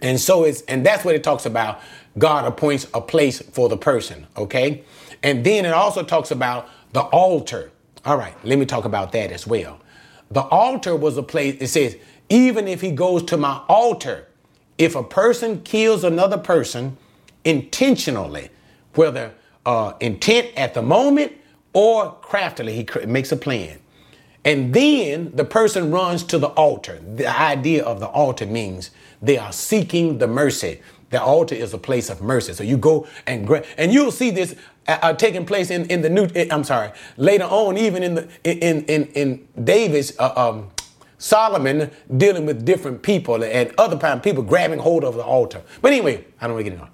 and 0.00 0.20
so 0.20 0.44
it's, 0.44 0.62
and 0.62 0.86
that's 0.86 1.04
what 1.04 1.16
it 1.16 1.24
talks 1.24 1.46
about. 1.46 1.80
God 2.18 2.44
appoints 2.44 2.86
a 2.94 3.00
place 3.00 3.40
for 3.40 3.68
the 3.68 3.76
person, 3.76 4.26
okay? 4.36 4.84
And 5.24 5.44
then 5.44 5.64
it 5.64 5.72
also 5.72 6.04
talks 6.04 6.30
about 6.30 6.68
the 6.92 7.00
altar. 7.00 7.72
All 8.04 8.16
right, 8.16 8.34
let 8.44 8.58
me 8.58 8.66
talk 8.66 8.84
about 8.84 9.10
that 9.12 9.32
as 9.32 9.46
well. 9.46 9.80
The 10.32 10.42
altar 10.42 10.96
was 10.96 11.16
a 11.16 11.22
place, 11.22 11.56
it 11.60 11.68
says, 11.68 11.96
even 12.28 12.66
if 12.66 12.80
he 12.80 12.90
goes 12.90 13.22
to 13.24 13.36
my 13.36 13.62
altar, 13.68 14.28
if 14.78 14.94
a 14.96 15.02
person 15.02 15.62
kills 15.62 16.04
another 16.04 16.38
person 16.38 16.96
intentionally, 17.44 18.48
whether 18.94 19.32
uh, 19.66 19.92
intent 20.00 20.48
at 20.56 20.74
the 20.74 20.82
moment 20.82 21.32
or 21.74 22.12
craftily, 22.22 22.74
he 22.74 23.06
makes 23.06 23.30
a 23.32 23.36
plan. 23.36 23.78
And 24.44 24.74
then 24.74 25.30
the 25.34 25.44
person 25.44 25.90
runs 25.90 26.24
to 26.24 26.38
the 26.38 26.48
altar. 26.48 27.00
The 27.14 27.26
idea 27.26 27.84
of 27.84 28.00
the 28.00 28.08
altar 28.08 28.46
means 28.46 28.90
they 29.20 29.38
are 29.38 29.52
seeking 29.52 30.18
the 30.18 30.26
mercy. 30.26 30.80
The 31.10 31.22
altar 31.22 31.54
is 31.54 31.74
a 31.74 31.78
place 31.78 32.10
of 32.10 32.22
mercy. 32.22 32.54
So 32.54 32.64
you 32.64 32.76
go 32.76 33.06
and 33.26 33.48
and 33.76 33.92
you'll 33.92 34.10
see 34.10 34.30
this 34.30 34.56
uh, 34.88 35.12
taking 35.14 35.46
place 35.46 35.70
in, 35.70 35.86
in 35.86 36.02
the 36.02 36.10
new. 36.10 36.28
I'm 36.50 36.64
sorry, 36.64 36.92
later 37.16 37.44
on, 37.44 37.76
even 37.78 38.02
in 38.02 38.14
the 38.14 38.28
in 38.44 38.84
in 38.84 39.06
in 39.06 39.48
David's 39.64 40.12
uh, 40.18 40.32
um, 40.36 40.70
Solomon 41.22 41.90
dealing 42.16 42.46
with 42.46 42.64
different 42.64 43.02
people 43.02 43.44
and 43.44 43.72
other 43.78 44.18
people 44.18 44.42
grabbing 44.42 44.80
hold 44.80 45.04
of 45.04 45.14
the 45.14 45.22
altar. 45.22 45.62
But 45.80 45.92
anyway, 45.92 46.24
I 46.40 46.46
don't 46.46 46.56
want 46.56 46.64
to 46.66 46.70
get 46.70 46.72
into 46.72 46.86
it. 46.86 46.92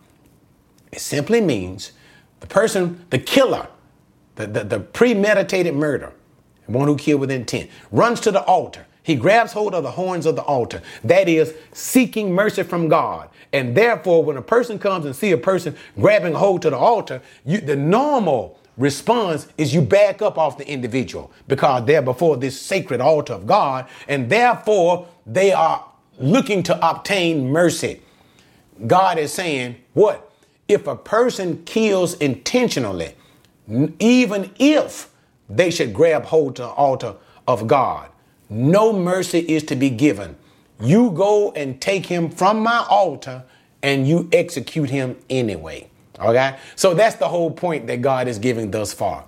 It 0.92 1.00
simply 1.00 1.40
means 1.40 1.92
the 2.40 2.46
person, 2.46 3.06
the 3.10 3.18
killer, 3.18 3.68
the, 4.36 4.46
the, 4.46 4.64
the 4.64 4.80
premeditated 4.80 5.74
murder, 5.74 6.12
one 6.66 6.88
who 6.88 6.96
killed 6.96 7.22
with 7.22 7.30
intent, 7.30 7.70
runs 7.90 8.20
to 8.20 8.30
the 8.30 8.42
altar. 8.42 8.86
He 9.08 9.14
grabs 9.14 9.54
hold 9.54 9.74
of 9.74 9.84
the 9.84 9.92
horns 9.92 10.26
of 10.26 10.36
the 10.36 10.42
altar. 10.42 10.82
That 11.02 11.30
is 11.30 11.54
seeking 11.72 12.34
mercy 12.34 12.62
from 12.62 12.88
God. 12.88 13.30
And 13.54 13.74
therefore, 13.74 14.22
when 14.22 14.36
a 14.36 14.42
person 14.42 14.78
comes 14.78 15.06
and 15.06 15.16
see 15.16 15.32
a 15.32 15.38
person 15.38 15.74
grabbing 15.98 16.34
hold 16.34 16.60
to 16.60 16.68
the 16.68 16.76
altar, 16.76 17.22
you, 17.46 17.58
the 17.58 17.74
normal 17.74 18.60
response 18.76 19.48
is 19.56 19.72
you 19.72 19.80
back 19.80 20.20
up 20.20 20.36
off 20.36 20.58
the 20.58 20.68
individual 20.68 21.32
because 21.48 21.86
they're 21.86 22.02
before 22.02 22.36
this 22.36 22.60
sacred 22.60 23.00
altar 23.00 23.32
of 23.32 23.46
God, 23.46 23.88
and 24.08 24.28
therefore 24.28 25.08
they 25.24 25.52
are 25.54 25.86
looking 26.18 26.62
to 26.64 26.90
obtain 26.90 27.48
mercy. 27.48 28.02
God 28.86 29.18
is 29.18 29.32
saying, 29.32 29.76
What? 29.94 30.30
If 30.68 30.86
a 30.86 30.96
person 30.96 31.64
kills 31.64 32.12
intentionally, 32.18 33.14
even 33.98 34.50
if 34.58 35.08
they 35.48 35.70
should 35.70 35.94
grab 35.94 36.26
hold 36.26 36.56
to 36.56 36.62
the 36.64 36.68
altar 36.68 37.14
of 37.46 37.66
God, 37.66 38.10
no 38.50 38.92
mercy 38.92 39.38
is 39.40 39.62
to 39.64 39.76
be 39.76 39.90
given. 39.90 40.36
You 40.80 41.10
go 41.10 41.52
and 41.52 41.80
take 41.80 42.06
him 42.06 42.30
from 42.30 42.60
my 42.60 42.84
altar 42.88 43.44
and 43.82 44.06
you 44.06 44.28
execute 44.32 44.90
him 44.90 45.16
anyway. 45.28 45.88
Okay? 46.18 46.56
So 46.76 46.94
that's 46.94 47.16
the 47.16 47.28
whole 47.28 47.50
point 47.50 47.86
that 47.88 48.02
God 48.02 48.28
is 48.28 48.38
giving 48.38 48.70
thus 48.70 48.92
far. 48.92 49.24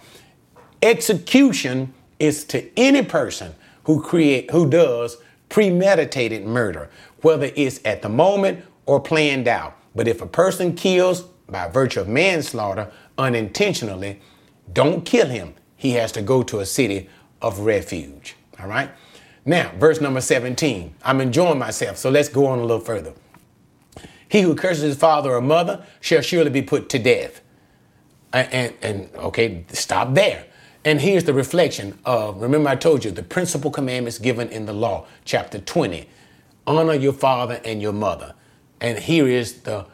Execution 0.83 1.93
is 2.18 2.45
to 2.45 2.68
any 2.79 3.03
person 3.03 3.55
who 3.85 4.03
create 4.03 4.51
who 4.51 4.68
does 4.68 5.16
premeditated 5.49 6.45
murder, 6.45 6.89
whether 7.23 7.51
it's 7.57 7.81
at 7.85 8.03
the 8.03 8.09
moment 8.09 8.64
or 8.87 9.01
planned 9.01 9.49
out. 9.49 9.77
But 9.95 10.09
if 10.09 10.23
a 10.23 10.27
person 10.27 10.75
kills 10.75 11.23
by 11.49 11.68
virtue 11.68 12.01
of 12.01 12.09
manslaughter 12.09 12.91
unintentionally, 13.18 14.21
don't 14.73 15.05
kill 15.05 15.27
him. 15.27 15.55
He 15.77 15.93
has 15.93 16.12
to 16.12 16.23
go 16.23 16.43
to 16.45 16.61
a 16.61 16.66
city 16.66 17.09
of 17.43 17.61
refuge. 17.61 18.37
All 18.61 18.68
right? 18.68 18.91
Now, 19.45 19.72
verse 19.78 20.01
number 20.01 20.20
17. 20.20 20.95
I'm 21.03 21.20
enjoying 21.20 21.59
myself, 21.59 21.97
so 21.97 22.11
let's 22.11 22.28
go 22.28 22.47
on 22.47 22.59
a 22.59 22.62
little 22.62 22.80
further. 22.80 23.14
He 24.28 24.43
who 24.43 24.55
curses 24.55 24.82
his 24.82 24.97
father 24.97 25.32
or 25.32 25.41
mother 25.41 25.84
shall 26.01 26.20
surely 26.20 26.51
be 26.51 26.62
put 26.62 26.88
to 26.91 26.99
death. 26.99 27.41
And, 28.32 28.53
and, 28.53 28.74
and, 28.82 29.16
okay, 29.16 29.64
stop 29.70 30.14
there. 30.14 30.47
And 30.84 31.01
here's 31.01 31.24
the 31.24 31.34
reflection 31.34 31.99
of 32.05 32.41
remember, 32.41 32.70
I 32.70 32.76
told 32.76 33.05
you 33.05 33.11
the 33.11 33.22
principal 33.22 33.70
commandments 33.70 34.18
given 34.18 34.49
in 34.51 34.66
the 34.66 34.72
law, 34.72 35.07
chapter 35.24 35.59
20 35.59 36.09
honor 36.66 36.95
your 36.95 37.12
father 37.12 37.61
and 37.64 37.82
your 37.82 37.93
mother. 37.93 38.34
And 38.80 38.99
here 38.99 39.26
is 39.26 39.62
the 39.62 39.86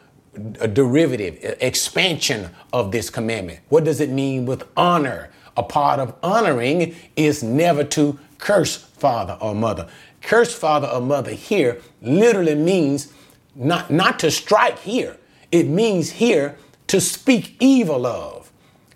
derivative, 0.73 1.57
expansion 1.59 2.51
of 2.71 2.91
this 2.91 3.09
commandment. 3.09 3.59
What 3.69 3.83
does 3.83 3.99
it 3.99 4.09
mean 4.09 4.45
with 4.45 4.63
honor? 4.77 5.31
A 5.55 5.63
part 5.63 5.99
of 5.99 6.13
honoring 6.21 6.95
is 7.15 7.41
never 7.41 7.83
to 7.85 8.19
curse 8.37 8.86
father 8.97 9.37
or 9.39 9.55
mother. 9.55 9.87
Curse 10.21 10.53
father 10.53 10.87
or 10.87 11.01
mother 11.01 11.31
here 11.31 11.81
literally 12.01 12.55
means 12.55 13.13
not, 13.55 13.89
not 13.89 14.19
to 14.19 14.31
strike 14.31 14.79
here. 14.79 15.17
It 15.51 15.67
means 15.67 16.11
here 16.11 16.57
to 16.87 17.01
speak 17.01 17.55
evil 17.59 18.05
of, 18.05 18.51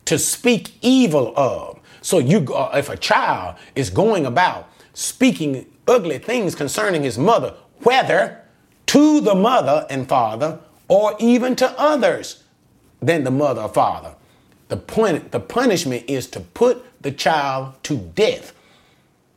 to 0.06 0.18
speak 0.18 0.76
evil 0.82 1.34
of. 1.36 1.80
So 2.02 2.20
you, 2.20 2.54
uh, 2.54 2.72
if 2.76 2.90
a 2.90 2.98
child 2.98 3.56
is 3.76 3.90
going 3.90 4.26
about 4.26 4.70
speaking 4.94 5.66
ugly 5.88 6.18
things 6.18 6.56
concerning 6.56 7.04
his 7.04 7.18
mother, 7.18 7.54
whether 7.80 8.42
to 8.88 9.22
the 9.22 9.36
mother 9.36 9.86
and 9.90 10.08
father 10.08 10.60
or 10.88 11.16
even 11.20 11.56
to 11.58 11.80
others 11.80 12.44
than 13.02 13.24
the 13.24 13.32
mother 13.32 13.62
or 13.62 13.70
father, 13.70 14.16
the 14.68 14.78
point, 14.78 15.32
the 15.32 15.40
punishment 15.40 16.06
is 16.08 16.28
to 16.28 16.40
put 16.40 16.86
the 17.02 17.12
child 17.12 17.74
to 17.84 17.98
death. 17.98 18.54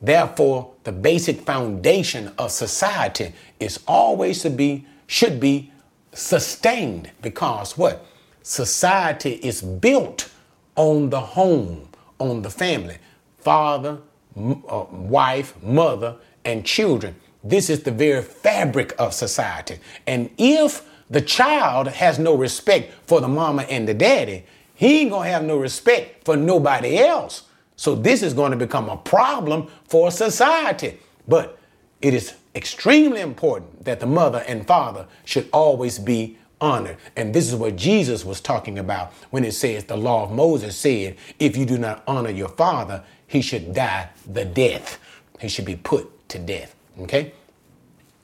Therefore, 0.01 0.73
the 0.85 0.93
basic 0.93 1.41
foundation 1.41 2.33
of 2.39 2.51
society 2.51 3.33
is 3.61 3.81
always 3.87 4.43
to 4.43 4.51
be, 4.51 4.87
should 5.07 5.41
be 5.41 5.73
sustained 6.13 7.11
because 7.23 7.77
what? 7.79 8.05
Society 8.43 9.33
is 9.35 9.63
built 9.63 10.31
on 10.77 11.11
the 11.11 11.21
home, 11.21 11.89
on 12.19 12.43
the 12.43 12.51
family, 12.51 12.99
father, 13.39 13.99
m- 14.37 14.63
uh, 14.69 14.85
wife, 14.91 15.61
mother, 15.63 16.17
and 16.45 16.65
children. 16.65 17.15
This 17.43 17.71
is 17.71 17.83
the 17.83 17.91
very 17.91 18.23
fabric 18.23 18.95
of 18.99 19.15
society. 19.15 19.79
And 20.07 20.31
if 20.39 20.89
the 21.11 21.21
child 21.21 21.89
has 21.89 22.19
no 22.19 22.35
respect 22.35 22.93
for 23.07 23.21
the 23.21 23.29
mama 23.29 23.63
and 23.63 23.87
the 23.87 23.95
daddy, 23.95 24.45
he 24.75 25.01
ain't 25.01 25.11
gonna 25.11 25.29
have 25.31 25.45
no 25.45 25.57
respect 25.57 26.25
for 26.25 26.37
nobody 26.37 26.99
else. 26.99 27.45
So 27.77 27.95
this 27.95 28.23
is 28.23 28.35
going 28.35 28.53
to 28.53 28.57
become 28.57 28.89
a 28.89 28.97
problem 28.97 29.69
for 29.85 30.11
society. 30.11 30.99
But 31.27 31.59
it 32.01 32.15
is 32.15 32.35
extremely 32.55 33.21
important 33.21 33.85
that 33.85 34.01
the 34.01 34.07
mother 34.07 34.45
and 34.47 34.67
father 34.67 35.07
should 35.25 35.49
always 35.53 35.99
be 35.99 36.39
honored. 36.61 36.97
And 37.17 37.35
this 37.35 37.49
is 37.49 37.57
what 37.57 37.77
Jesus 37.77 38.25
was 38.25 38.41
talking 38.41 38.79
about 38.79 39.13
when 39.31 39.45
it 39.45 39.53
says 39.53 39.85
the 39.85 39.97
law 39.97 40.25
of 40.25 40.33
Moses 40.33 40.77
said, 40.77 41.17
if 41.39 41.57
you 41.57 41.67
do 41.67 41.79
not 41.79 42.03
honor 42.07 42.31
your 42.31 42.49
father, 42.49 43.03
he 43.27 43.43
should 43.43 43.75
die 43.75 44.09
the 44.31 44.45
death. 44.45 44.99
He 45.41 45.49
should 45.49 45.65
be 45.65 45.77
put 45.77 46.29
to 46.29 46.39
death. 46.39 46.75
Okay? 47.01 47.33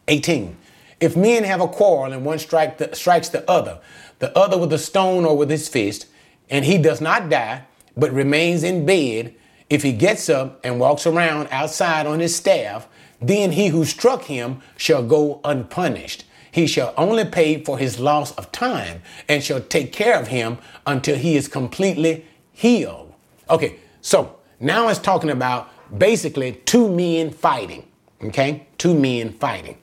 18. 0.09 0.57
If 1.01 1.17
men 1.17 1.45
have 1.45 1.61
a 1.61 1.69
quarrel 1.69 2.13
and 2.13 2.25
one 2.25 2.39
strike 2.39 2.79
the, 2.79 2.95
strikes 2.95 3.31
the 3.31 3.49
other, 3.51 3.81
the 4.19 4.37
other 4.37 4.59
with 4.59 4.73
a 4.73 4.79
stone 4.79 5.25
or 5.25 5.37
with 5.37 5.51
his 5.51 5.69
fist, 5.69 6.07
and 6.51 6.65
he 6.65 6.79
does 6.79 7.01
not 7.01 7.31
die, 7.31 7.63
but 7.97 8.13
remains 8.13 8.63
in 8.63 8.85
bed, 8.85 9.35
if 9.71 9.85
he 9.85 9.93
gets 9.93 10.29
up 10.29 10.61
and 10.65 10.81
walks 10.81 11.07
around 11.07 11.49
outside 11.51 12.07
on 12.07 12.19
his 12.19 12.35
staff, 12.35 12.89
then 13.23 13.53
he 13.53 13.69
who 13.69 13.85
struck 13.85 14.25
him 14.25 14.61
shall 14.77 15.03
go 15.03 15.41
unpunished. 15.45 16.25
He 16.51 16.67
shall 16.67 16.93
only 16.97 17.25
pay 17.25 17.63
for 17.63 17.79
his 17.79 18.01
loss 18.01 18.33
of 18.33 18.51
time 18.51 19.03
and 19.29 19.43
shall 19.43 19.61
take 19.61 19.93
care 19.93 20.19
of 20.19 20.29
him 20.29 20.59
until 20.85 21.17
he 21.17 21.37
is 21.37 21.47
completely 21.47 22.27
healed. 22.53 23.15
Okay, 23.49 23.77
so 24.01 24.37
now 24.59 24.89
it's 24.89 24.99
talking 24.99 25.31
about 25.31 25.71
basically 25.97 26.53
two 26.65 26.89
men 26.89 27.31
fighting. 27.31 27.87
Okay, 28.23 28.67
two 28.79 28.99
men 28.99 29.33
fighting. 29.35 29.79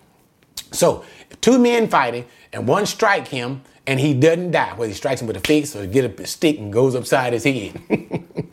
So 0.71 1.05
two 1.39 1.57
men 1.57 1.87
fighting, 1.87 2.25
and 2.51 2.67
one 2.67 2.85
strike 2.85 3.27
him, 3.27 3.61
and 3.85 3.99
he 3.99 4.13
doesn't 4.13 4.51
die. 4.51 4.73
Whether 4.75 4.89
he 4.89 4.95
strikes 4.95 5.21
him 5.21 5.27
with 5.27 5.37
a 5.37 5.39
fist 5.39 5.75
or 5.75 5.85
get 5.85 6.19
a 6.19 6.27
stick 6.27 6.59
and 6.59 6.73
goes 6.73 6.95
upside 6.95 7.33
his 7.33 7.45
head. 7.45 7.81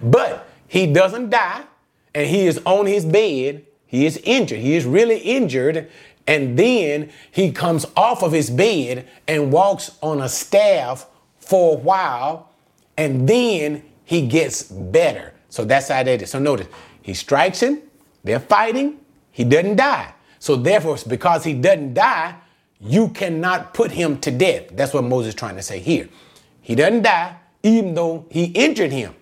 but 0.00 0.48
he 0.72 0.86
doesn't 0.86 1.28
die, 1.28 1.64
and 2.14 2.26
he 2.26 2.46
is 2.46 2.58
on 2.64 2.86
his 2.86 3.04
bed. 3.04 3.66
He 3.86 4.06
is 4.06 4.18
injured. 4.24 4.60
He 4.60 4.74
is 4.74 4.86
really 4.86 5.18
injured. 5.18 5.90
And 6.26 6.58
then 6.58 7.10
he 7.30 7.52
comes 7.52 7.84
off 7.94 8.22
of 8.22 8.32
his 8.32 8.48
bed 8.48 9.06
and 9.28 9.52
walks 9.52 9.90
on 10.00 10.22
a 10.22 10.30
staff 10.30 11.04
for 11.36 11.74
a 11.74 11.76
while, 11.76 12.48
and 12.96 13.28
then 13.28 13.82
he 14.06 14.26
gets 14.26 14.62
better. 14.62 15.34
So 15.50 15.66
that's 15.66 15.88
how 15.88 16.02
that 16.04 16.22
is. 16.22 16.30
So 16.30 16.38
notice, 16.38 16.68
he 17.02 17.12
strikes 17.12 17.60
him, 17.60 17.82
they're 18.24 18.40
fighting, 18.40 18.98
he 19.30 19.44
doesn't 19.44 19.76
die. 19.76 20.14
So 20.38 20.56
therefore, 20.56 20.96
because 21.06 21.44
he 21.44 21.52
doesn't 21.52 21.92
die, 21.92 22.34
you 22.80 23.10
cannot 23.10 23.74
put 23.74 23.90
him 23.90 24.18
to 24.20 24.30
death. 24.30 24.68
That's 24.72 24.94
what 24.94 25.04
Moses 25.04 25.34
is 25.34 25.34
trying 25.34 25.56
to 25.56 25.62
say 25.62 25.80
here. 25.80 26.08
He 26.62 26.74
doesn't 26.74 27.02
die, 27.02 27.36
even 27.62 27.92
though 27.92 28.24
he 28.30 28.44
injured 28.44 28.90
him. 28.90 29.14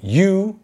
You 0.00 0.60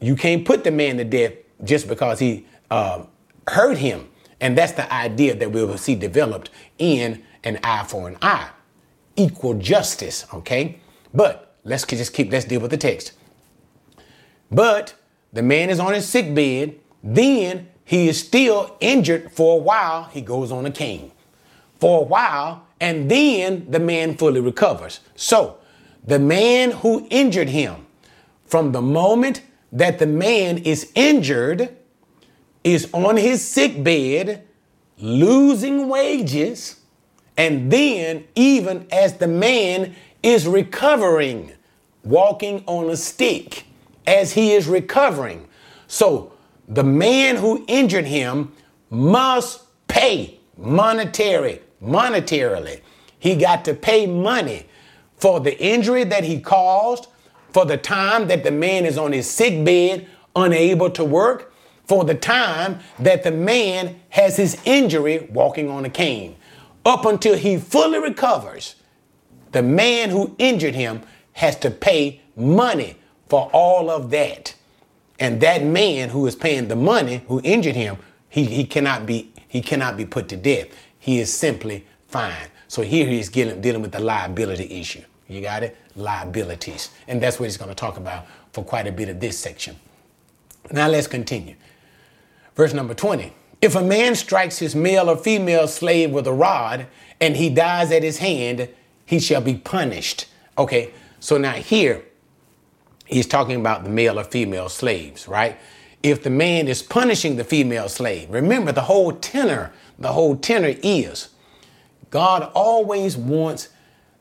you 0.00 0.16
can't 0.16 0.44
put 0.44 0.64
the 0.64 0.70
man 0.70 0.96
to 0.98 1.04
death 1.04 1.32
just 1.64 1.88
because 1.88 2.18
he 2.18 2.46
uh, 2.70 3.04
hurt 3.46 3.78
him. 3.78 4.08
And 4.40 4.56
that's 4.56 4.72
the 4.72 4.92
idea 4.92 5.34
that 5.34 5.50
we 5.50 5.64
will 5.64 5.78
see 5.78 5.94
developed 5.94 6.50
in 6.78 7.24
an 7.44 7.58
eye 7.64 7.84
for 7.88 8.08
an 8.08 8.16
eye. 8.22 8.50
Equal 9.16 9.54
justice, 9.54 10.26
okay? 10.32 10.78
But 11.12 11.56
let's 11.64 11.84
just 11.84 12.12
keep, 12.12 12.30
let's 12.30 12.44
deal 12.44 12.60
with 12.60 12.70
the 12.70 12.76
text. 12.76 13.12
But 14.50 14.94
the 15.32 15.42
man 15.42 15.70
is 15.70 15.80
on 15.80 15.94
his 15.94 16.08
sick 16.08 16.34
bed, 16.34 16.76
then 17.02 17.68
he 17.84 18.08
is 18.08 18.20
still 18.20 18.76
injured 18.80 19.32
for 19.32 19.58
a 19.58 19.62
while. 19.62 20.04
He 20.04 20.20
goes 20.20 20.52
on 20.52 20.66
a 20.66 20.70
cane 20.70 21.10
for 21.80 22.00
a 22.00 22.04
while, 22.04 22.66
and 22.80 23.10
then 23.10 23.70
the 23.70 23.78
man 23.80 24.16
fully 24.16 24.40
recovers. 24.40 25.00
So 25.16 25.58
the 26.04 26.18
man 26.18 26.70
who 26.70 27.06
injured 27.10 27.48
him, 27.48 27.86
from 28.46 28.72
the 28.72 28.80
moment 28.80 29.42
that 29.72 29.98
the 29.98 30.06
man 30.06 30.58
is 30.58 30.90
injured, 30.94 31.76
is 32.64 32.88
on 32.92 33.16
his 33.16 33.46
sick 33.46 33.82
bed, 33.82 34.44
losing 34.98 35.88
wages, 35.88 36.80
and 37.36 37.70
then, 37.70 38.24
even 38.34 38.86
as 38.90 39.18
the 39.18 39.28
man 39.28 39.94
is 40.22 40.46
recovering, 40.46 41.52
walking 42.02 42.64
on 42.66 42.90
a 42.90 42.96
stick, 42.96 43.64
as 44.06 44.32
he 44.32 44.52
is 44.52 44.66
recovering. 44.66 45.46
So, 45.86 46.32
the 46.66 46.82
man 46.82 47.36
who 47.36 47.64
injured 47.68 48.06
him 48.06 48.52
must 48.90 49.62
pay 49.86 50.40
monetary, 50.56 51.60
monetarily. 51.82 52.80
He 53.18 53.36
got 53.36 53.64
to 53.66 53.74
pay 53.74 54.06
money 54.06 54.66
for 55.16 55.40
the 55.40 55.58
injury 55.60 56.04
that 56.04 56.24
he 56.24 56.40
caused, 56.40 57.06
for 57.52 57.64
the 57.64 57.76
time 57.76 58.28
that 58.28 58.44
the 58.44 58.50
man 58.50 58.84
is 58.84 58.98
on 58.98 59.12
his 59.12 59.28
sick 59.28 59.64
bed, 59.64 60.06
unable 60.36 60.90
to 60.90 61.04
work, 61.04 61.52
for 61.84 62.04
the 62.04 62.14
time 62.14 62.80
that 62.98 63.22
the 63.22 63.30
man 63.30 63.98
has 64.10 64.36
his 64.36 64.60
injury 64.64 65.26
walking 65.32 65.70
on 65.70 65.84
a 65.84 65.90
cane. 65.90 66.36
Up 66.84 67.06
until 67.06 67.36
he 67.36 67.56
fully 67.56 67.98
recovers, 67.98 68.76
the 69.52 69.62
man 69.62 70.10
who 70.10 70.34
injured 70.38 70.74
him 70.74 71.02
has 71.32 71.56
to 71.60 71.70
pay 71.70 72.20
money 72.36 72.96
for 73.28 73.50
all 73.52 73.90
of 73.90 74.10
that. 74.10 74.54
And 75.18 75.40
that 75.40 75.64
man 75.64 76.10
who 76.10 76.26
is 76.26 76.36
paying 76.36 76.68
the 76.68 76.76
money 76.76 77.22
who 77.28 77.40
injured 77.42 77.74
him, 77.74 77.96
he, 78.28 78.44
he 78.44 78.64
cannot 78.64 79.06
be 79.06 79.32
he 79.48 79.62
cannot 79.62 79.96
be 79.96 80.04
put 80.04 80.28
to 80.28 80.36
death. 80.36 80.68
He 80.98 81.20
is 81.20 81.32
simply 81.32 81.86
fine. 82.06 82.48
So 82.68 82.82
here 82.82 83.06
he 83.06 83.18
is 83.18 83.30
dealing, 83.30 83.62
dealing 83.62 83.80
with 83.80 83.92
the 83.92 84.00
liability 84.00 84.64
issue. 84.78 85.02
You 85.26 85.40
got 85.40 85.62
it? 85.62 85.74
Liabilities. 85.98 86.90
And 87.06 87.20
that's 87.20 87.38
what 87.38 87.46
he's 87.46 87.56
going 87.56 87.70
to 87.70 87.74
talk 87.74 87.96
about 87.96 88.26
for 88.52 88.64
quite 88.64 88.86
a 88.86 88.92
bit 88.92 89.08
of 89.08 89.20
this 89.20 89.38
section. 89.38 89.76
Now 90.70 90.88
let's 90.88 91.06
continue. 91.06 91.56
Verse 92.54 92.72
number 92.72 92.94
20. 92.94 93.32
If 93.60 93.74
a 93.74 93.82
man 93.82 94.14
strikes 94.14 94.58
his 94.58 94.76
male 94.76 95.10
or 95.10 95.16
female 95.16 95.66
slave 95.66 96.10
with 96.12 96.26
a 96.26 96.32
rod 96.32 96.86
and 97.20 97.36
he 97.36 97.50
dies 97.50 97.90
at 97.90 98.02
his 98.02 98.18
hand, 98.18 98.68
he 99.04 99.18
shall 99.18 99.40
be 99.40 99.56
punished. 99.56 100.26
Okay, 100.56 100.92
so 101.18 101.38
now 101.38 101.52
here 101.52 102.04
he's 103.04 103.26
talking 103.26 103.56
about 103.60 103.84
the 103.84 103.90
male 103.90 104.18
or 104.18 104.24
female 104.24 104.68
slaves, 104.68 105.26
right? 105.26 105.58
If 106.02 106.22
the 106.22 106.30
man 106.30 106.68
is 106.68 106.82
punishing 106.82 107.36
the 107.36 107.44
female 107.44 107.88
slave, 107.88 108.30
remember 108.30 108.70
the 108.70 108.82
whole 108.82 109.12
tenor, 109.12 109.72
the 109.98 110.12
whole 110.12 110.36
tenor 110.36 110.74
is 110.82 111.30
God 112.10 112.50
always 112.54 113.16
wants 113.16 113.68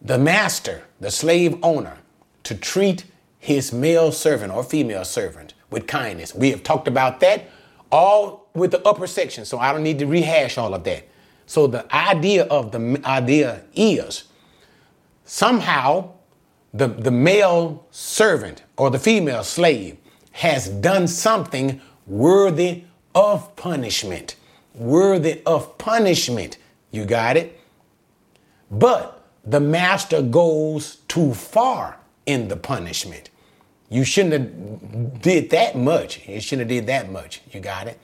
the 0.07 0.17
master, 0.17 0.83
the 0.99 1.11
slave 1.11 1.57
owner, 1.61 1.97
to 2.43 2.55
treat 2.55 3.05
his 3.39 3.73
male 3.73 4.11
servant 4.11 4.53
or 4.53 4.63
female 4.63 5.05
servant 5.05 5.53
with 5.69 5.85
kindness. 5.85 6.33
We 6.33 6.51
have 6.51 6.63
talked 6.63 6.87
about 6.87 7.19
that 7.19 7.49
all 7.91 8.47
with 8.53 8.71
the 8.71 8.85
upper 8.87 9.07
section, 9.07 9.45
so 9.45 9.59
I 9.59 9.71
don't 9.71 9.83
need 9.83 9.99
to 9.99 10.07
rehash 10.07 10.57
all 10.57 10.73
of 10.73 10.83
that. 10.85 11.07
So 11.45 11.67
the 11.67 11.93
idea 11.93 12.45
of 12.45 12.71
the 12.71 13.01
idea 13.05 13.63
is 13.75 14.25
somehow 15.25 16.11
the, 16.73 16.87
the 16.87 17.11
male 17.11 17.85
servant 17.91 18.63
or 18.77 18.89
the 18.89 18.99
female 18.99 19.43
slave 19.43 19.97
has 20.31 20.69
done 20.69 21.07
something 21.07 21.81
worthy 22.05 22.83
of 23.15 23.55
punishment. 23.55 24.35
Worthy 24.73 25.41
of 25.45 25.77
punishment. 25.77 26.57
You 26.91 27.05
got 27.05 27.37
it? 27.37 27.59
But 28.69 29.16
the 29.47 29.61
master 29.61 30.21
goes 30.21 30.97
too 31.07 31.33
far 31.33 31.97
in 32.25 32.49
the 32.49 32.57
punishment. 32.57 33.29
You 33.89 34.03
shouldn't 34.03 34.33
have 34.33 35.21
did 35.21 35.49
that 35.51 35.77
much. 35.77 36.27
You 36.27 36.41
shouldn't 36.41 36.69
have 36.69 36.77
did 36.77 36.87
that 36.87 37.09
much. 37.09 37.41
You 37.51 37.61
got 37.61 37.87
it? 37.87 37.97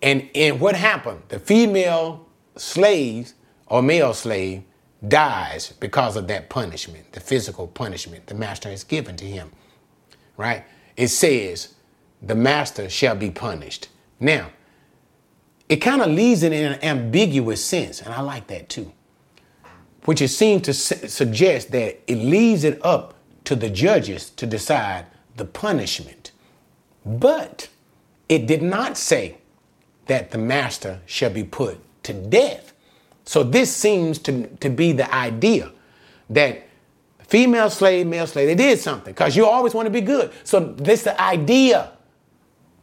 And 0.00 0.30
and 0.34 0.60
what 0.60 0.76
happened? 0.76 1.22
The 1.28 1.40
female 1.40 2.28
slaves 2.56 3.34
or 3.66 3.82
male 3.82 4.14
slave 4.14 4.62
dies 5.08 5.72
because 5.80 6.16
of 6.16 6.28
that 6.28 6.48
punishment, 6.48 7.12
the 7.12 7.20
physical 7.20 7.66
punishment 7.66 8.28
the 8.28 8.34
master 8.34 8.70
has 8.70 8.84
given 8.84 9.16
to 9.16 9.24
him. 9.24 9.50
Right? 10.36 10.64
It 10.96 11.08
says 11.08 11.74
the 12.22 12.36
master 12.36 12.88
shall 12.88 13.16
be 13.16 13.30
punished. 13.30 13.88
Now, 14.20 14.50
it 15.68 15.76
kind 15.76 16.00
of 16.00 16.10
leaves 16.10 16.44
it 16.44 16.52
in 16.52 16.72
an 16.72 16.84
ambiguous 16.84 17.64
sense, 17.64 18.00
and 18.00 18.14
I 18.14 18.20
like 18.20 18.46
that 18.46 18.68
too 18.68 18.92
which 20.04 20.20
it 20.20 20.28
seems 20.28 20.62
to 20.62 20.74
su- 20.74 21.08
suggest 21.08 21.70
that 21.72 22.00
it 22.06 22.16
leaves 22.16 22.64
it 22.64 22.84
up 22.84 23.14
to 23.44 23.56
the 23.56 23.70
judges 23.70 24.30
to 24.30 24.46
decide 24.46 25.06
the 25.36 25.44
punishment. 25.44 26.32
But 27.04 27.68
it 28.28 28.46
did 28.46 28.62
not 28.62 28.96
say 28.96 29.38
that 30.06 30.30
the 30.30 30.38
master 30.38 31.00
shall 31.06 31.30
be 31.30 31.44
put 31.44 31.78
to 32.04 32.12
death. 32.12 32.72
So 33.24 33.42
this 33.42 33.74
seems 33.74 34.18
to, 34.20 34.46
to 34.56 34.68
be 34.68 34.92
the 34.92 35.12
idea 35.14 35.72
that 36.30 36.68
female 37.20 37.70
slave, 37.70 38.06
male 38.06 38.26
slave, 38.26 38.48
they 38.48 38.54
did 38.54 38.78
something 38.78 39.12
because 39.12 39.36
you 39.36 39.46
always 39.46 39.74
want 39.74 39.86
to 39.86 39.90
be 39.90 40.00
good. 40.00 40.32
So 40.44 40.60
this 40.60 41.00
is 41.00 41.04
the 41.04 41.20
idea 41.20 41.92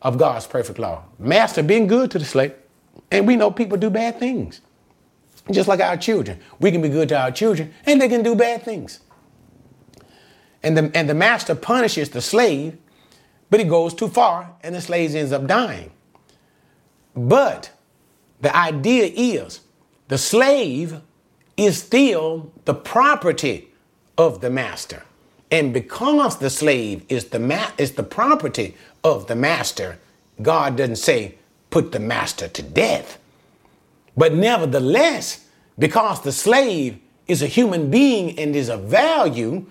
of 0.01 0.17
God's 0.17 0.47
perfect 0.47 0.79
law. 0.79 1.03
Master 1.19 1.61
being 1.61 1.87
good 1.87 2.09
to 2.11 2.19
the 2.19 2.25
slave. 2.25 2.53
And 3.11 3.27
we 3.27 3.35
know 3.35 3.51
people 3.51 3.77
do 3.77 3.89
bad 3.89 4.19
things. 4.19 4.61
Just 5.51 5.67
like 5.67 5.79
our 5.79 5.97
children. 5.97 6.39
We 6.59 6.71
can 6.71 6.81
be 6.81 6.89
good 6.89 7.09
to 7.09 7.19
our 7.19 7.31
children 7.31 7.73
and 7.85 8.01
they 8.01 8.07
can 8.07 8.23
do 8.23 8.35
bad 8.35 8.63
things. 8.63 8.99
And 10.63 10.77
the, 10.77 10.91
and 10.93 11.09
the 11.09 11.13
master 11.13 11.55
punishes 11.55 12.09
the 12.09 12.21
slave, 12.21 12.77
but 13.49 13.59
he 13.59 13.65
goes 13.65 13.93
too 13.93 14.07
far 14.07 14.53
and 14.61 14.75
the 14.75 14.81
slave 14.81 15.15
ends 15.15 15.31
up 15.31 15.47
dying. 15.47 15.91
But 17.15 17.71
the 18.41 18.55
idea 18.55 19.11
is 19.13 19.61
the 20.07 20.17
slave 20.17 21.01
is 21.57 21.81
still 21.81 22.51
the 22.65 22.73
property 22.73 23.69
of 24.17 24.41
the 24.41 24.49
master. 24.49 25.03
And 25.51 25.73
because 25.73 26.37
the 26.37 26.49
slave 26.49 27.03
is 27.09 27.25
the 27.25 27.39
ma- 27.39 27.71
is 27.77 27.93
the 27.93 28.03
property 28.03 28.75
of 29.03 29.27
the 29.27 29.35
master, 29.35 29.99
God 30.41 30.77
doesn't 30.77 30.95
say 30.95 31.35
put 31.69 31.91
the 31.91 31.99
master 31.99 32.47
to 32.47 32.63
death. 32.63 33.17
But 34.15 34.33
nevertheless, 34.33 35.47
because 35.77 36.21
the 36.21 36.31
slave 36.31 36.99
is 37.27 37.41
a 37.41 37.47
human 37.47 37.89
being 37.89 38.37
and 38.37 38.55
is 38.55 38.69
of 38.69 38.83
value, 38.83 39.65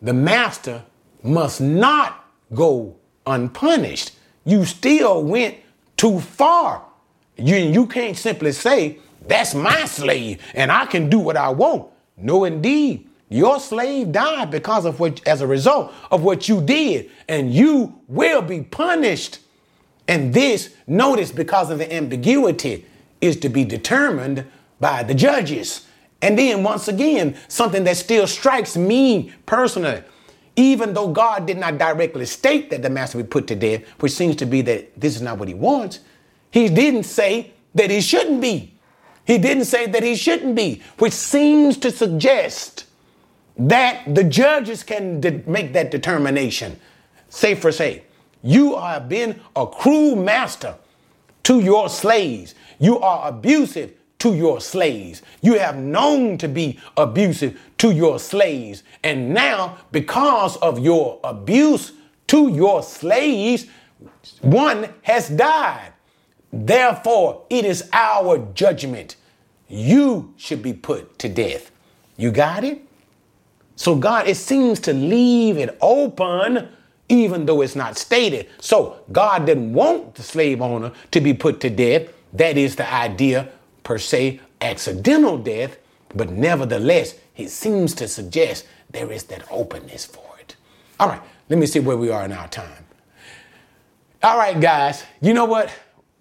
the 0.00 0.12
master 0.12 0.84
must 1.22 1.60
not 1.60 2.24
go 2.54 2.96
unpunished. 3.26 4.12
You 4.44 4.64
still 4.64 5.24
went 5.24 5.56
too 5.96 6.20
far. 6.20 6.84
You, 7.36 7.56
you 7.56 7.86
can't 7.86 8.16
simply 8.16 8.52
say, 8.52 8.98
that's 9.26 9.54
my 9.54 9.84
slave 9.84 10.40
and 10.54 10.70
I 10.72 10.86
can 10.86 11.10
do 11.10 11.18
what 11.18 11.36
I 11.36 11.50
want. 11.50 11.88
No, 12.16 12.44
indeed. 12.44 13.08
Your 13.28 13.60
slave 13.60 14.12
died 14.12 14.50
because 14.50 14.86
of 14.86 15.00
what, 15.00 15.26
as 15.26 15.42
a 15.42 15.46
result 15.46 15.92
of 16.10 16.22
what 16.22 16.48
you 16.48 16.62
did, 16.62 17.10
and 17.28 17.52
you 17.52 18.00
will 18.08 18.40
be 18.40 18.62
punished. 18.62 19.40
And 20.06 20.32
this, 20.32 20.74
notice, 20.86 21.30
because 21.30 21.68
of 21.68 21.78
the 21.78 21.92
ambiguity, 21.92 22.86
is 23.20 23.36
to 23.40 23.48
be 23.48 23.64
determined 23.64 24.44
by 24.80 25.02
the 25.02 25.14
judges. 25.14 25.86
And 26.20 26.38
then, 26.38 26.62
once 26.62 26.88
again, 26.88 27.36
something 27.48 27.84
that 27.84 27.96
still 27.96 28.26
strikes 28.26 28.76
me 28.76 29.32
personally, 29.46 30.02
even 30.56 30.92
though 30.92 31.08
God 31.08 31.46
did 31.46 31.58
not 31.58 31.78
directly 31.78 32.26
state 32.26 32.70
that 32.70 32.82
the 32.82 32.90
master 32.90 33.18
be 33.18 33.24
put 33.24 33.46
to 33.48 33.54
death, 33.54 33.84
which 34.00 34.12
seems 34.12 34.34
to 34.36 34.46
be 34.46 34.62
that 34.62 35.00
this 35.00 35.14
is 35.14 35.22
not 35.22 35.38
what 35.38 35.48
he 35.48 35.54
wants, 35.54 36.00
he 36.50 36.68
didn't 36.68 37.04
say 37.04 37.52
that 37.74 37.90
he 37.90 38.00
shouldn't 38.00 38.40
be. 38.40 38.74
He 39.24 39.38
didn't 39.38 39.66
say 39.66 39.86
that 39.86 40.02
he 40.02 40.16
shouldn't 40.16 40.54
be, 40.54 40.82
which 40.98 41.12
seems 41.12 41.76
to 41.78 41.90
suggest 41.90 42.86
that 43.58 44.14
the 44.14 44.24
judges 44.24 44.82
can 44.82 45.20
de- 45.20 45.42
make 45.46 45.72
that 45.74 45.90
determination. 45.90 46.80
Say 47.28 47.54
for 47.54 47.70
say, 47.70 48.04
you 48.42 48.78
have 48.78 49.08
been 49.08 49.40
a 49.54 49.66
cruel 49.66 50.16
master 50.16 50.76
to 51.44 51.60
your 51.60 51.88
slaves. 51.88 52.54
You 52.78 53.00
are 53.00 53.28
abusive 53.28 53.92
to 54.20 54.34
your 54.34 54.60
slaves. 54.60 55.22
You 55.42 55.58
have 55.58 55.76
known 55.76 56.38
to 56.38 56.48
be 56.48 56.78
abusive 56.96 57.60
to 57.78 57.92
your 57.92 58.18
slaves. 58.18 58.82
And 59.04 59.32
now, 59.32 59.78
because 59.92 60.56
of 60.56 60.78
your 60.78 61.20
abuse 61.22 61.92
to 62.28 62.48
your 62.48 62.82
slaves, 62.82 63.66
one 64.40 64.92
has 65.02 65.28
died. 65.28 65.92
Therefore, 66.52 67.44
it 67.50 67.64
is 67.64 67.88
our 67.92 68.38
judgment. 68.54 69.16
You 69.68 70.34
should 70.36 70.62
be 70.62 70.72
put 70.72 71.18
to 71.20 71.28
death. 71.28 71.70
You 72.16 72.30
got 72.30 72.64
it? 72.64 72.82
So 73.76 73.94
God, 73.94 74.26
it 74.26 74.36
seems 74.36 74.80
to 74.80 74.92
leave 74.92 75.56
it 75.56 75.76
open 75.80 76.68
even 77.08 77.46
though 77.46 77.62
it's 77.62 77.76
not 77.76 77.96
stated. 77.96 78.48
So 78.60 79.00
God 79.12 79.46
didn't 79.46 79.72
want 79.72 80.14
the 80.14 80.22
slave 80.22 80.60
owner 80.60 80.92
to 81.10 81.20
be 81.20 81.32
put 81.32 81.60
to 81.60 81.70
death. 81.70 82.12
That 82.32 82.56
is 82.56 82.76
the 82.76 82.92
idea, 82.92 83.48
per 83.82 83.98
se, 83.98 84.40
accidental 84.60 85.38
death. 85.38 85.78
But 86.14 86.30
nevertheless, 86.30 87.14
it 87.36 87.50
seems 87.50 87.94
to 87.94 88.08
suggest 88.08 88.66
there 88.90 89.12
is 89.12 89.24
that 89.24 89.44
openness 89.50 90.06
for 90.06 90.24
it. 90.40 90.56
All 90.98 91.08
right, 91.08 91.20
let 91.48 91.58
me 91.58 91.66
see 91.66 91.80
where 91.80 91.96
we 91.96 92.10
are 92.10 92.24
in 92.24 92.32
our 92.32 92.48
time. 92.48 92.84
All 94.22 94.36
right, 94.36 94.58
guys, 94.60 95.04
you 95.20 95.32
know 95.32 95.44
what? 95.44 95.72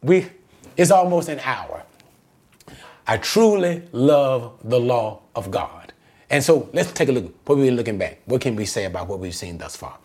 We 0.02 0.30
it's 0.76 0.92
almost 0.92 1.28
an 1.28 1.40
hour. 1.40 1.84
I 3.08 3.18
truly 3.18 3.84
love 3.92 4.60
the 4.64 4.80
law 4.80 5.22
of 5.36 5.50
God. 5.50 5.94
And 6.30 6.44
so 6.44 6.70
let's 6.74 6.92
take 6.92 7.10
a 7.10 7.12
look. 7.12 7.34
What 7.46 7.58
we're 7.58 7.72
looking 7.72 7.98
back. 7.98 8.20
What 8.26 8.42
can 8.42 8.56
we 8.56 8.66
say 8.66 8.86
about 8.86 9.08
what 9.08 9.20
we've 9.20 9.34
seen 9.34 9.58
thus 9.58 9.76
far? 9.76 9.98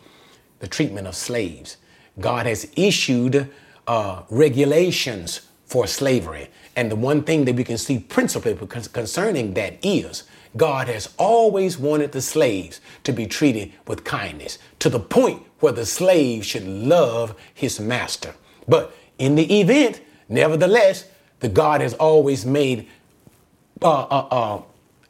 The 0.60 0.68
treatment 0.68 1.06
of 1.06 1.16
slaves. 1.16 1.76
God 2.20 2.46
has 2.46 2.70
issued 2.76 3.50
uh, 3.86 4.22
regulations 4.30 5.42
for 5.72 5.86
slavery. 5.86 6.50
And 6.76 6.90
the 6.90 6.96
one 6.96 7.22
thing 7.22 7.46
that 7.46 7.54
we 7.56 7.64
can 7.64 7.78
see 7.78 7.98
principally 7.98 8.54
concerning 8.92 9.54
that 9.54 9.82
is 9.82 10.24
God 10.54 10.86
has 10.88 11.08
always 11.16 11.78
wanted 11.78 12.12
the 12.12 12.20
slaves 12.20 12.82
to 13.04 13.12
be 13.12 13.24
treated 13.24 13.72
with 13.86 14.04
kindness 14.04 14.58
to 14.80 14.90
the 14.90 15.00
point 15.00 15.42
where 15.60 15.72
the 15.72 15.86
slave 15.86 16.44
should 16.44 16.66
love 16.66 17.34
his 17.54 17.80
master. 17.80 18.34
But 18.68 18.94
in 19.16 19.34
the 19.34 19.60
event, 19.60 20.02
nevertheless, 20.28 21.06
the 21.40 21.48
God 21.48 21.80
has 21.80 21.94
always 21.94 22.44
made 22.44 22.86
uh, 23.80 24.02
uh, 24.02 24.28
uh, 24.30 24.62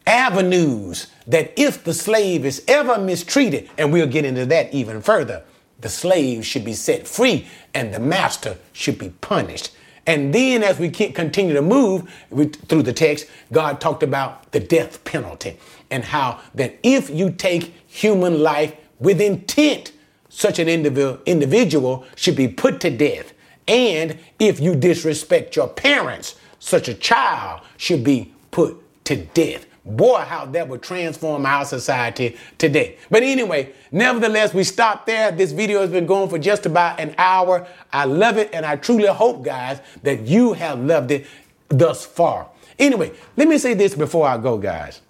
avenues 0.06 1.08
that 1.26 1.52
if 1.56 1.82
the 1.82 1.92
slave 1.92 2.44
is 2.44 2.62
ever 2.68 2.98
mistreated, 2.98 3.68
and 3.76 3.92
we'll 3.92 4.06
get 4.06 4.24
into 4.24 4.46
that 4.46 4.72
even 4.72 5.02
further, 5.02 5.42
the 5.80 5.88
slave 5.88 6.46
should 6.46 6.64
be 6.64 6.74
set 6.74 7.08
free 7.08 7.48
and 7.74 7.92
the 7.92 7.98
master 7.98 8.58
should 8.72 8.96
be 8.96 9.08
punished. 9.20 9.72
And 10.06 10.34
then, 10.34 10.62
as 10.62 10.78
we 10.78 10.90
continue 10.90 11.54
to 11.54 11.62
move 11.62 12.12
through 12.30 12.82
the 12.82 12.92
text, 12.92 13.26
God 13.52 13.80
talked 13.80 14.02
about 14.02 14.50
the 14.50 14.60
death 14.60 15.04
penalty 15.04 15.58
and 15.90 16.04
how 16.04 16.40
that 16.54 16.78
if 16.82 17.08
you 17.08 17.30
take 17.30 17.74
human 17.86 18.42
life 18.42 18.74
with 18.98 19.20
intent, 19.20 19.92
such 20.28 20.58
an 20.58 20.68
individual 20.68 22.04
should 22.16 22.36
be 22.36 22.48
put 22.48 22.80
to 22.80 22.90
death. 22.90 23.32
And 23.68 24.18
if 24.40 24.58
you 24.58 24.74
disrespect 24.74 25.54
your 25.54 25.68
parents, 25.68 26.34
such 26.58 26.88
a 26.88 26.94
child 26.94 27.60
should 27.76 28.02
be 28.02 28.32
put 28.50 29.04
to 29.04 29.16
death. 29.16 29.66
Boy, 29.84 30.20
how 30.20 30.46
that 30.46 30.68
would 30.68 30.82
transform 30.82 31.44
our 31.44 31.64
society 31.64 32.36
today. 32.56 32.98
But 33.10 33.24
anyway, 33.24 33.72
nevertheless, 33.90 34.54
we 34.54 34.62
stop 34.62 35.06
there. 35.06 35.32
This 35.32 35.50
video 35.50 35.80
has 35.80 35.90
been 35.90 36.06
going 36.06 36.28
for 36.28 36.38
just 36.38 36.66
about 36.66 37.00
an 37.00 37.14
hour. 37.18 37.66
I 37.92 38.04
love 38.04 38.38
it, 38.38 38.50
and 38.52 38.64
I 38.64 38.76
truly 38.76 39.06
hope, 39.06 39.42
guys, 39.42 39.80
that 40.04 40.20
you 40.20 40.52
have 40.52 40.78
loved 40.78 41.10
it 41.10 41.26
thus 41.68 42.06
far. 42.06 42.48
Anyway, 42.78 43.12
let 43.36 43.48
me 43.48 43.58
say 43.58 43.74
this 43.74 43.94
before 43.94 44.26
I 44.26 44.38
go, 44.38 44.56
guys. 44.56 45.00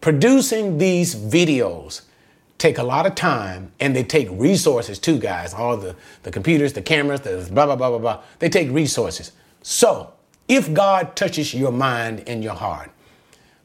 Producing 0.00 0.78
these 0.78 1.14
videos 1.14 2.02
take 2.60 2.78
a 2.78 2.82
lot 2.82 3.06
of 3.06 3.14
time 3.14 3.72
and 3.80 3.96
they 3.96 4.04
take 4.04 4.28
resources 4.32 4.98
too, 4.98 5.18
guys. 5.18 5.52
All 5.52 5.76
the, 5.76 5.96
the 6.22 6.30
computers, 6.30 6.72
the 6.74 6.82
cameras, 6.82 7.22
the 7.22 7.48
blah, 7.52 7.66
blah, 7.66 7.76
blah, 7.76 7.88
blah, 7.90 7.98
blah. 7.98 8.22
They 8.38 8.48
take 8.48 8.70
resources. 8.70 9.32
So, 9.62 10.12
if 10.46 10.72
God 10.72 11.16
touches 11.16 11.54
your 11.54 11.72
mind 11.72 12.24
and 12.26 12.44
your 12.44 12.54
heart, 12.54 12.90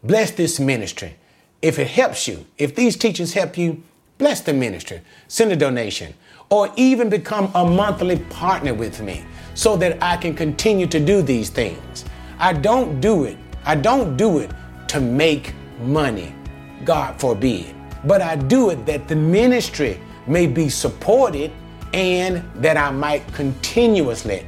bless 0.06 0.32
this 0.32 0.60
ministry. 0.60 1.16
If 1.62 1.80
it 1.80 1.88
helps 1.88 2.28
you, 2.28 2.45
if 2.58 2.76
these 2.76 2.95
teachings 2.95 3.34
help 3.34 3.58
you, 3.58 3.82
bless 4.18 4.41
the 4.41 4.53
ministry. 4.53 5.01
Send 5.28 5.51
a 5.51 5.56
donation 5.56 6.14
or 6.49 6.72
even 6.76 7.10
become 7.10 7.51
a 7.56 7.66
monthly 7.66 8.20
partner 8.30 8.74
with 8.74 9.01
me 9.01 9.26
so 9.56 9.76
that 9.78 10.01
I 10.03 10.18
can 10.18 10.36
continue 10.36 10.86
to 10.88 10.99
do 10.99 11.22
these 11.22 11.49
things. 11.49 12.06
I 12.38 12.53
don't 12.53 12.99
do 13.01 13.24
it. 13.24 13.38
I 13.66 13.76
don't 13.76 14.16
do 14.16 14.39
it 14.39 14.51
to 14.89 14.99
make 14.99 15.53
money. 15.80 16.36
God 16.84 17.20
forbid. 17.20 17.74
But 18.03 18.22
I 18.22 18.36
do 18.36 18.70
it 18.70 18.86
that 18.86 19.08
the 19.08 19.16
ministry 19.16 19.99
may 20.28 20.45
be 20.45 20.70
supported 20.70 21.51
and 21.93 22.43
that 22.62 22.78
I 22.78 22.91
might 22.91 23.26
continuously 23.34 24.45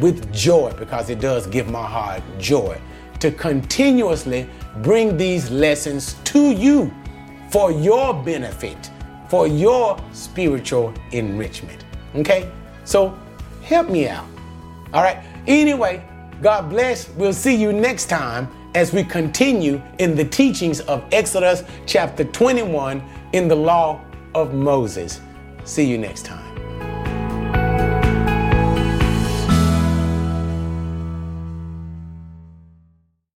with 0.00 0.32
joy 0.32 0.72
because 0.78 1.10
it 1.10 1.20
does 1.20 1.46
give 1.46 1.68
my 1.68 1.84
heart 1.84 2.22
joy 2.38 2.80
to 3.24 3.30
continuously 3.30 4.46
bring 4.82 5.16
these 5.16 5.50
lessons 5.50 6.16
to 6.24 6.50
you 6.50 6.92
for 7.48 7.72
your 7.72 8.12
benefit, 8.12 8.90
for 9.30 9.46
your 9.46 9.98
spiritual 10.12 10.92
enrichment. 11.12 11.86
Okay? 12.16 12.52
So 12.84 13.18
help 13.62 13.88
me 13.88 14.08
out. 14.10 14.26
All 14.92 15.02
right? 15.02 15.24
Anyway, 15.46 16.06
God 16.42 16.68
bless. 16.68 17.08
We'll 17.16 17.32
see 17.32 17.54
you 17.54 17.72
next 17.72 18.10
time 18.10 18.46
as 18.74 18.92
we 18.92 19.02
continue 19.02 19.80
in 19.98 20.14
the 20.14 20.24
teachings 20.26 20.80
of 20.80 21.02
Exodus 21.10 21.64
chapter 21.86 22.24
21 22.24 23.02
in 23.32 23.48
the 23.48 23.56
law 23.56 24.04
of 24.34 24.52
Moses. 24.52 25.22
See 25.64 25.86
you 25.86 25.96
next 25.96 26.26
time. 26.26 26.43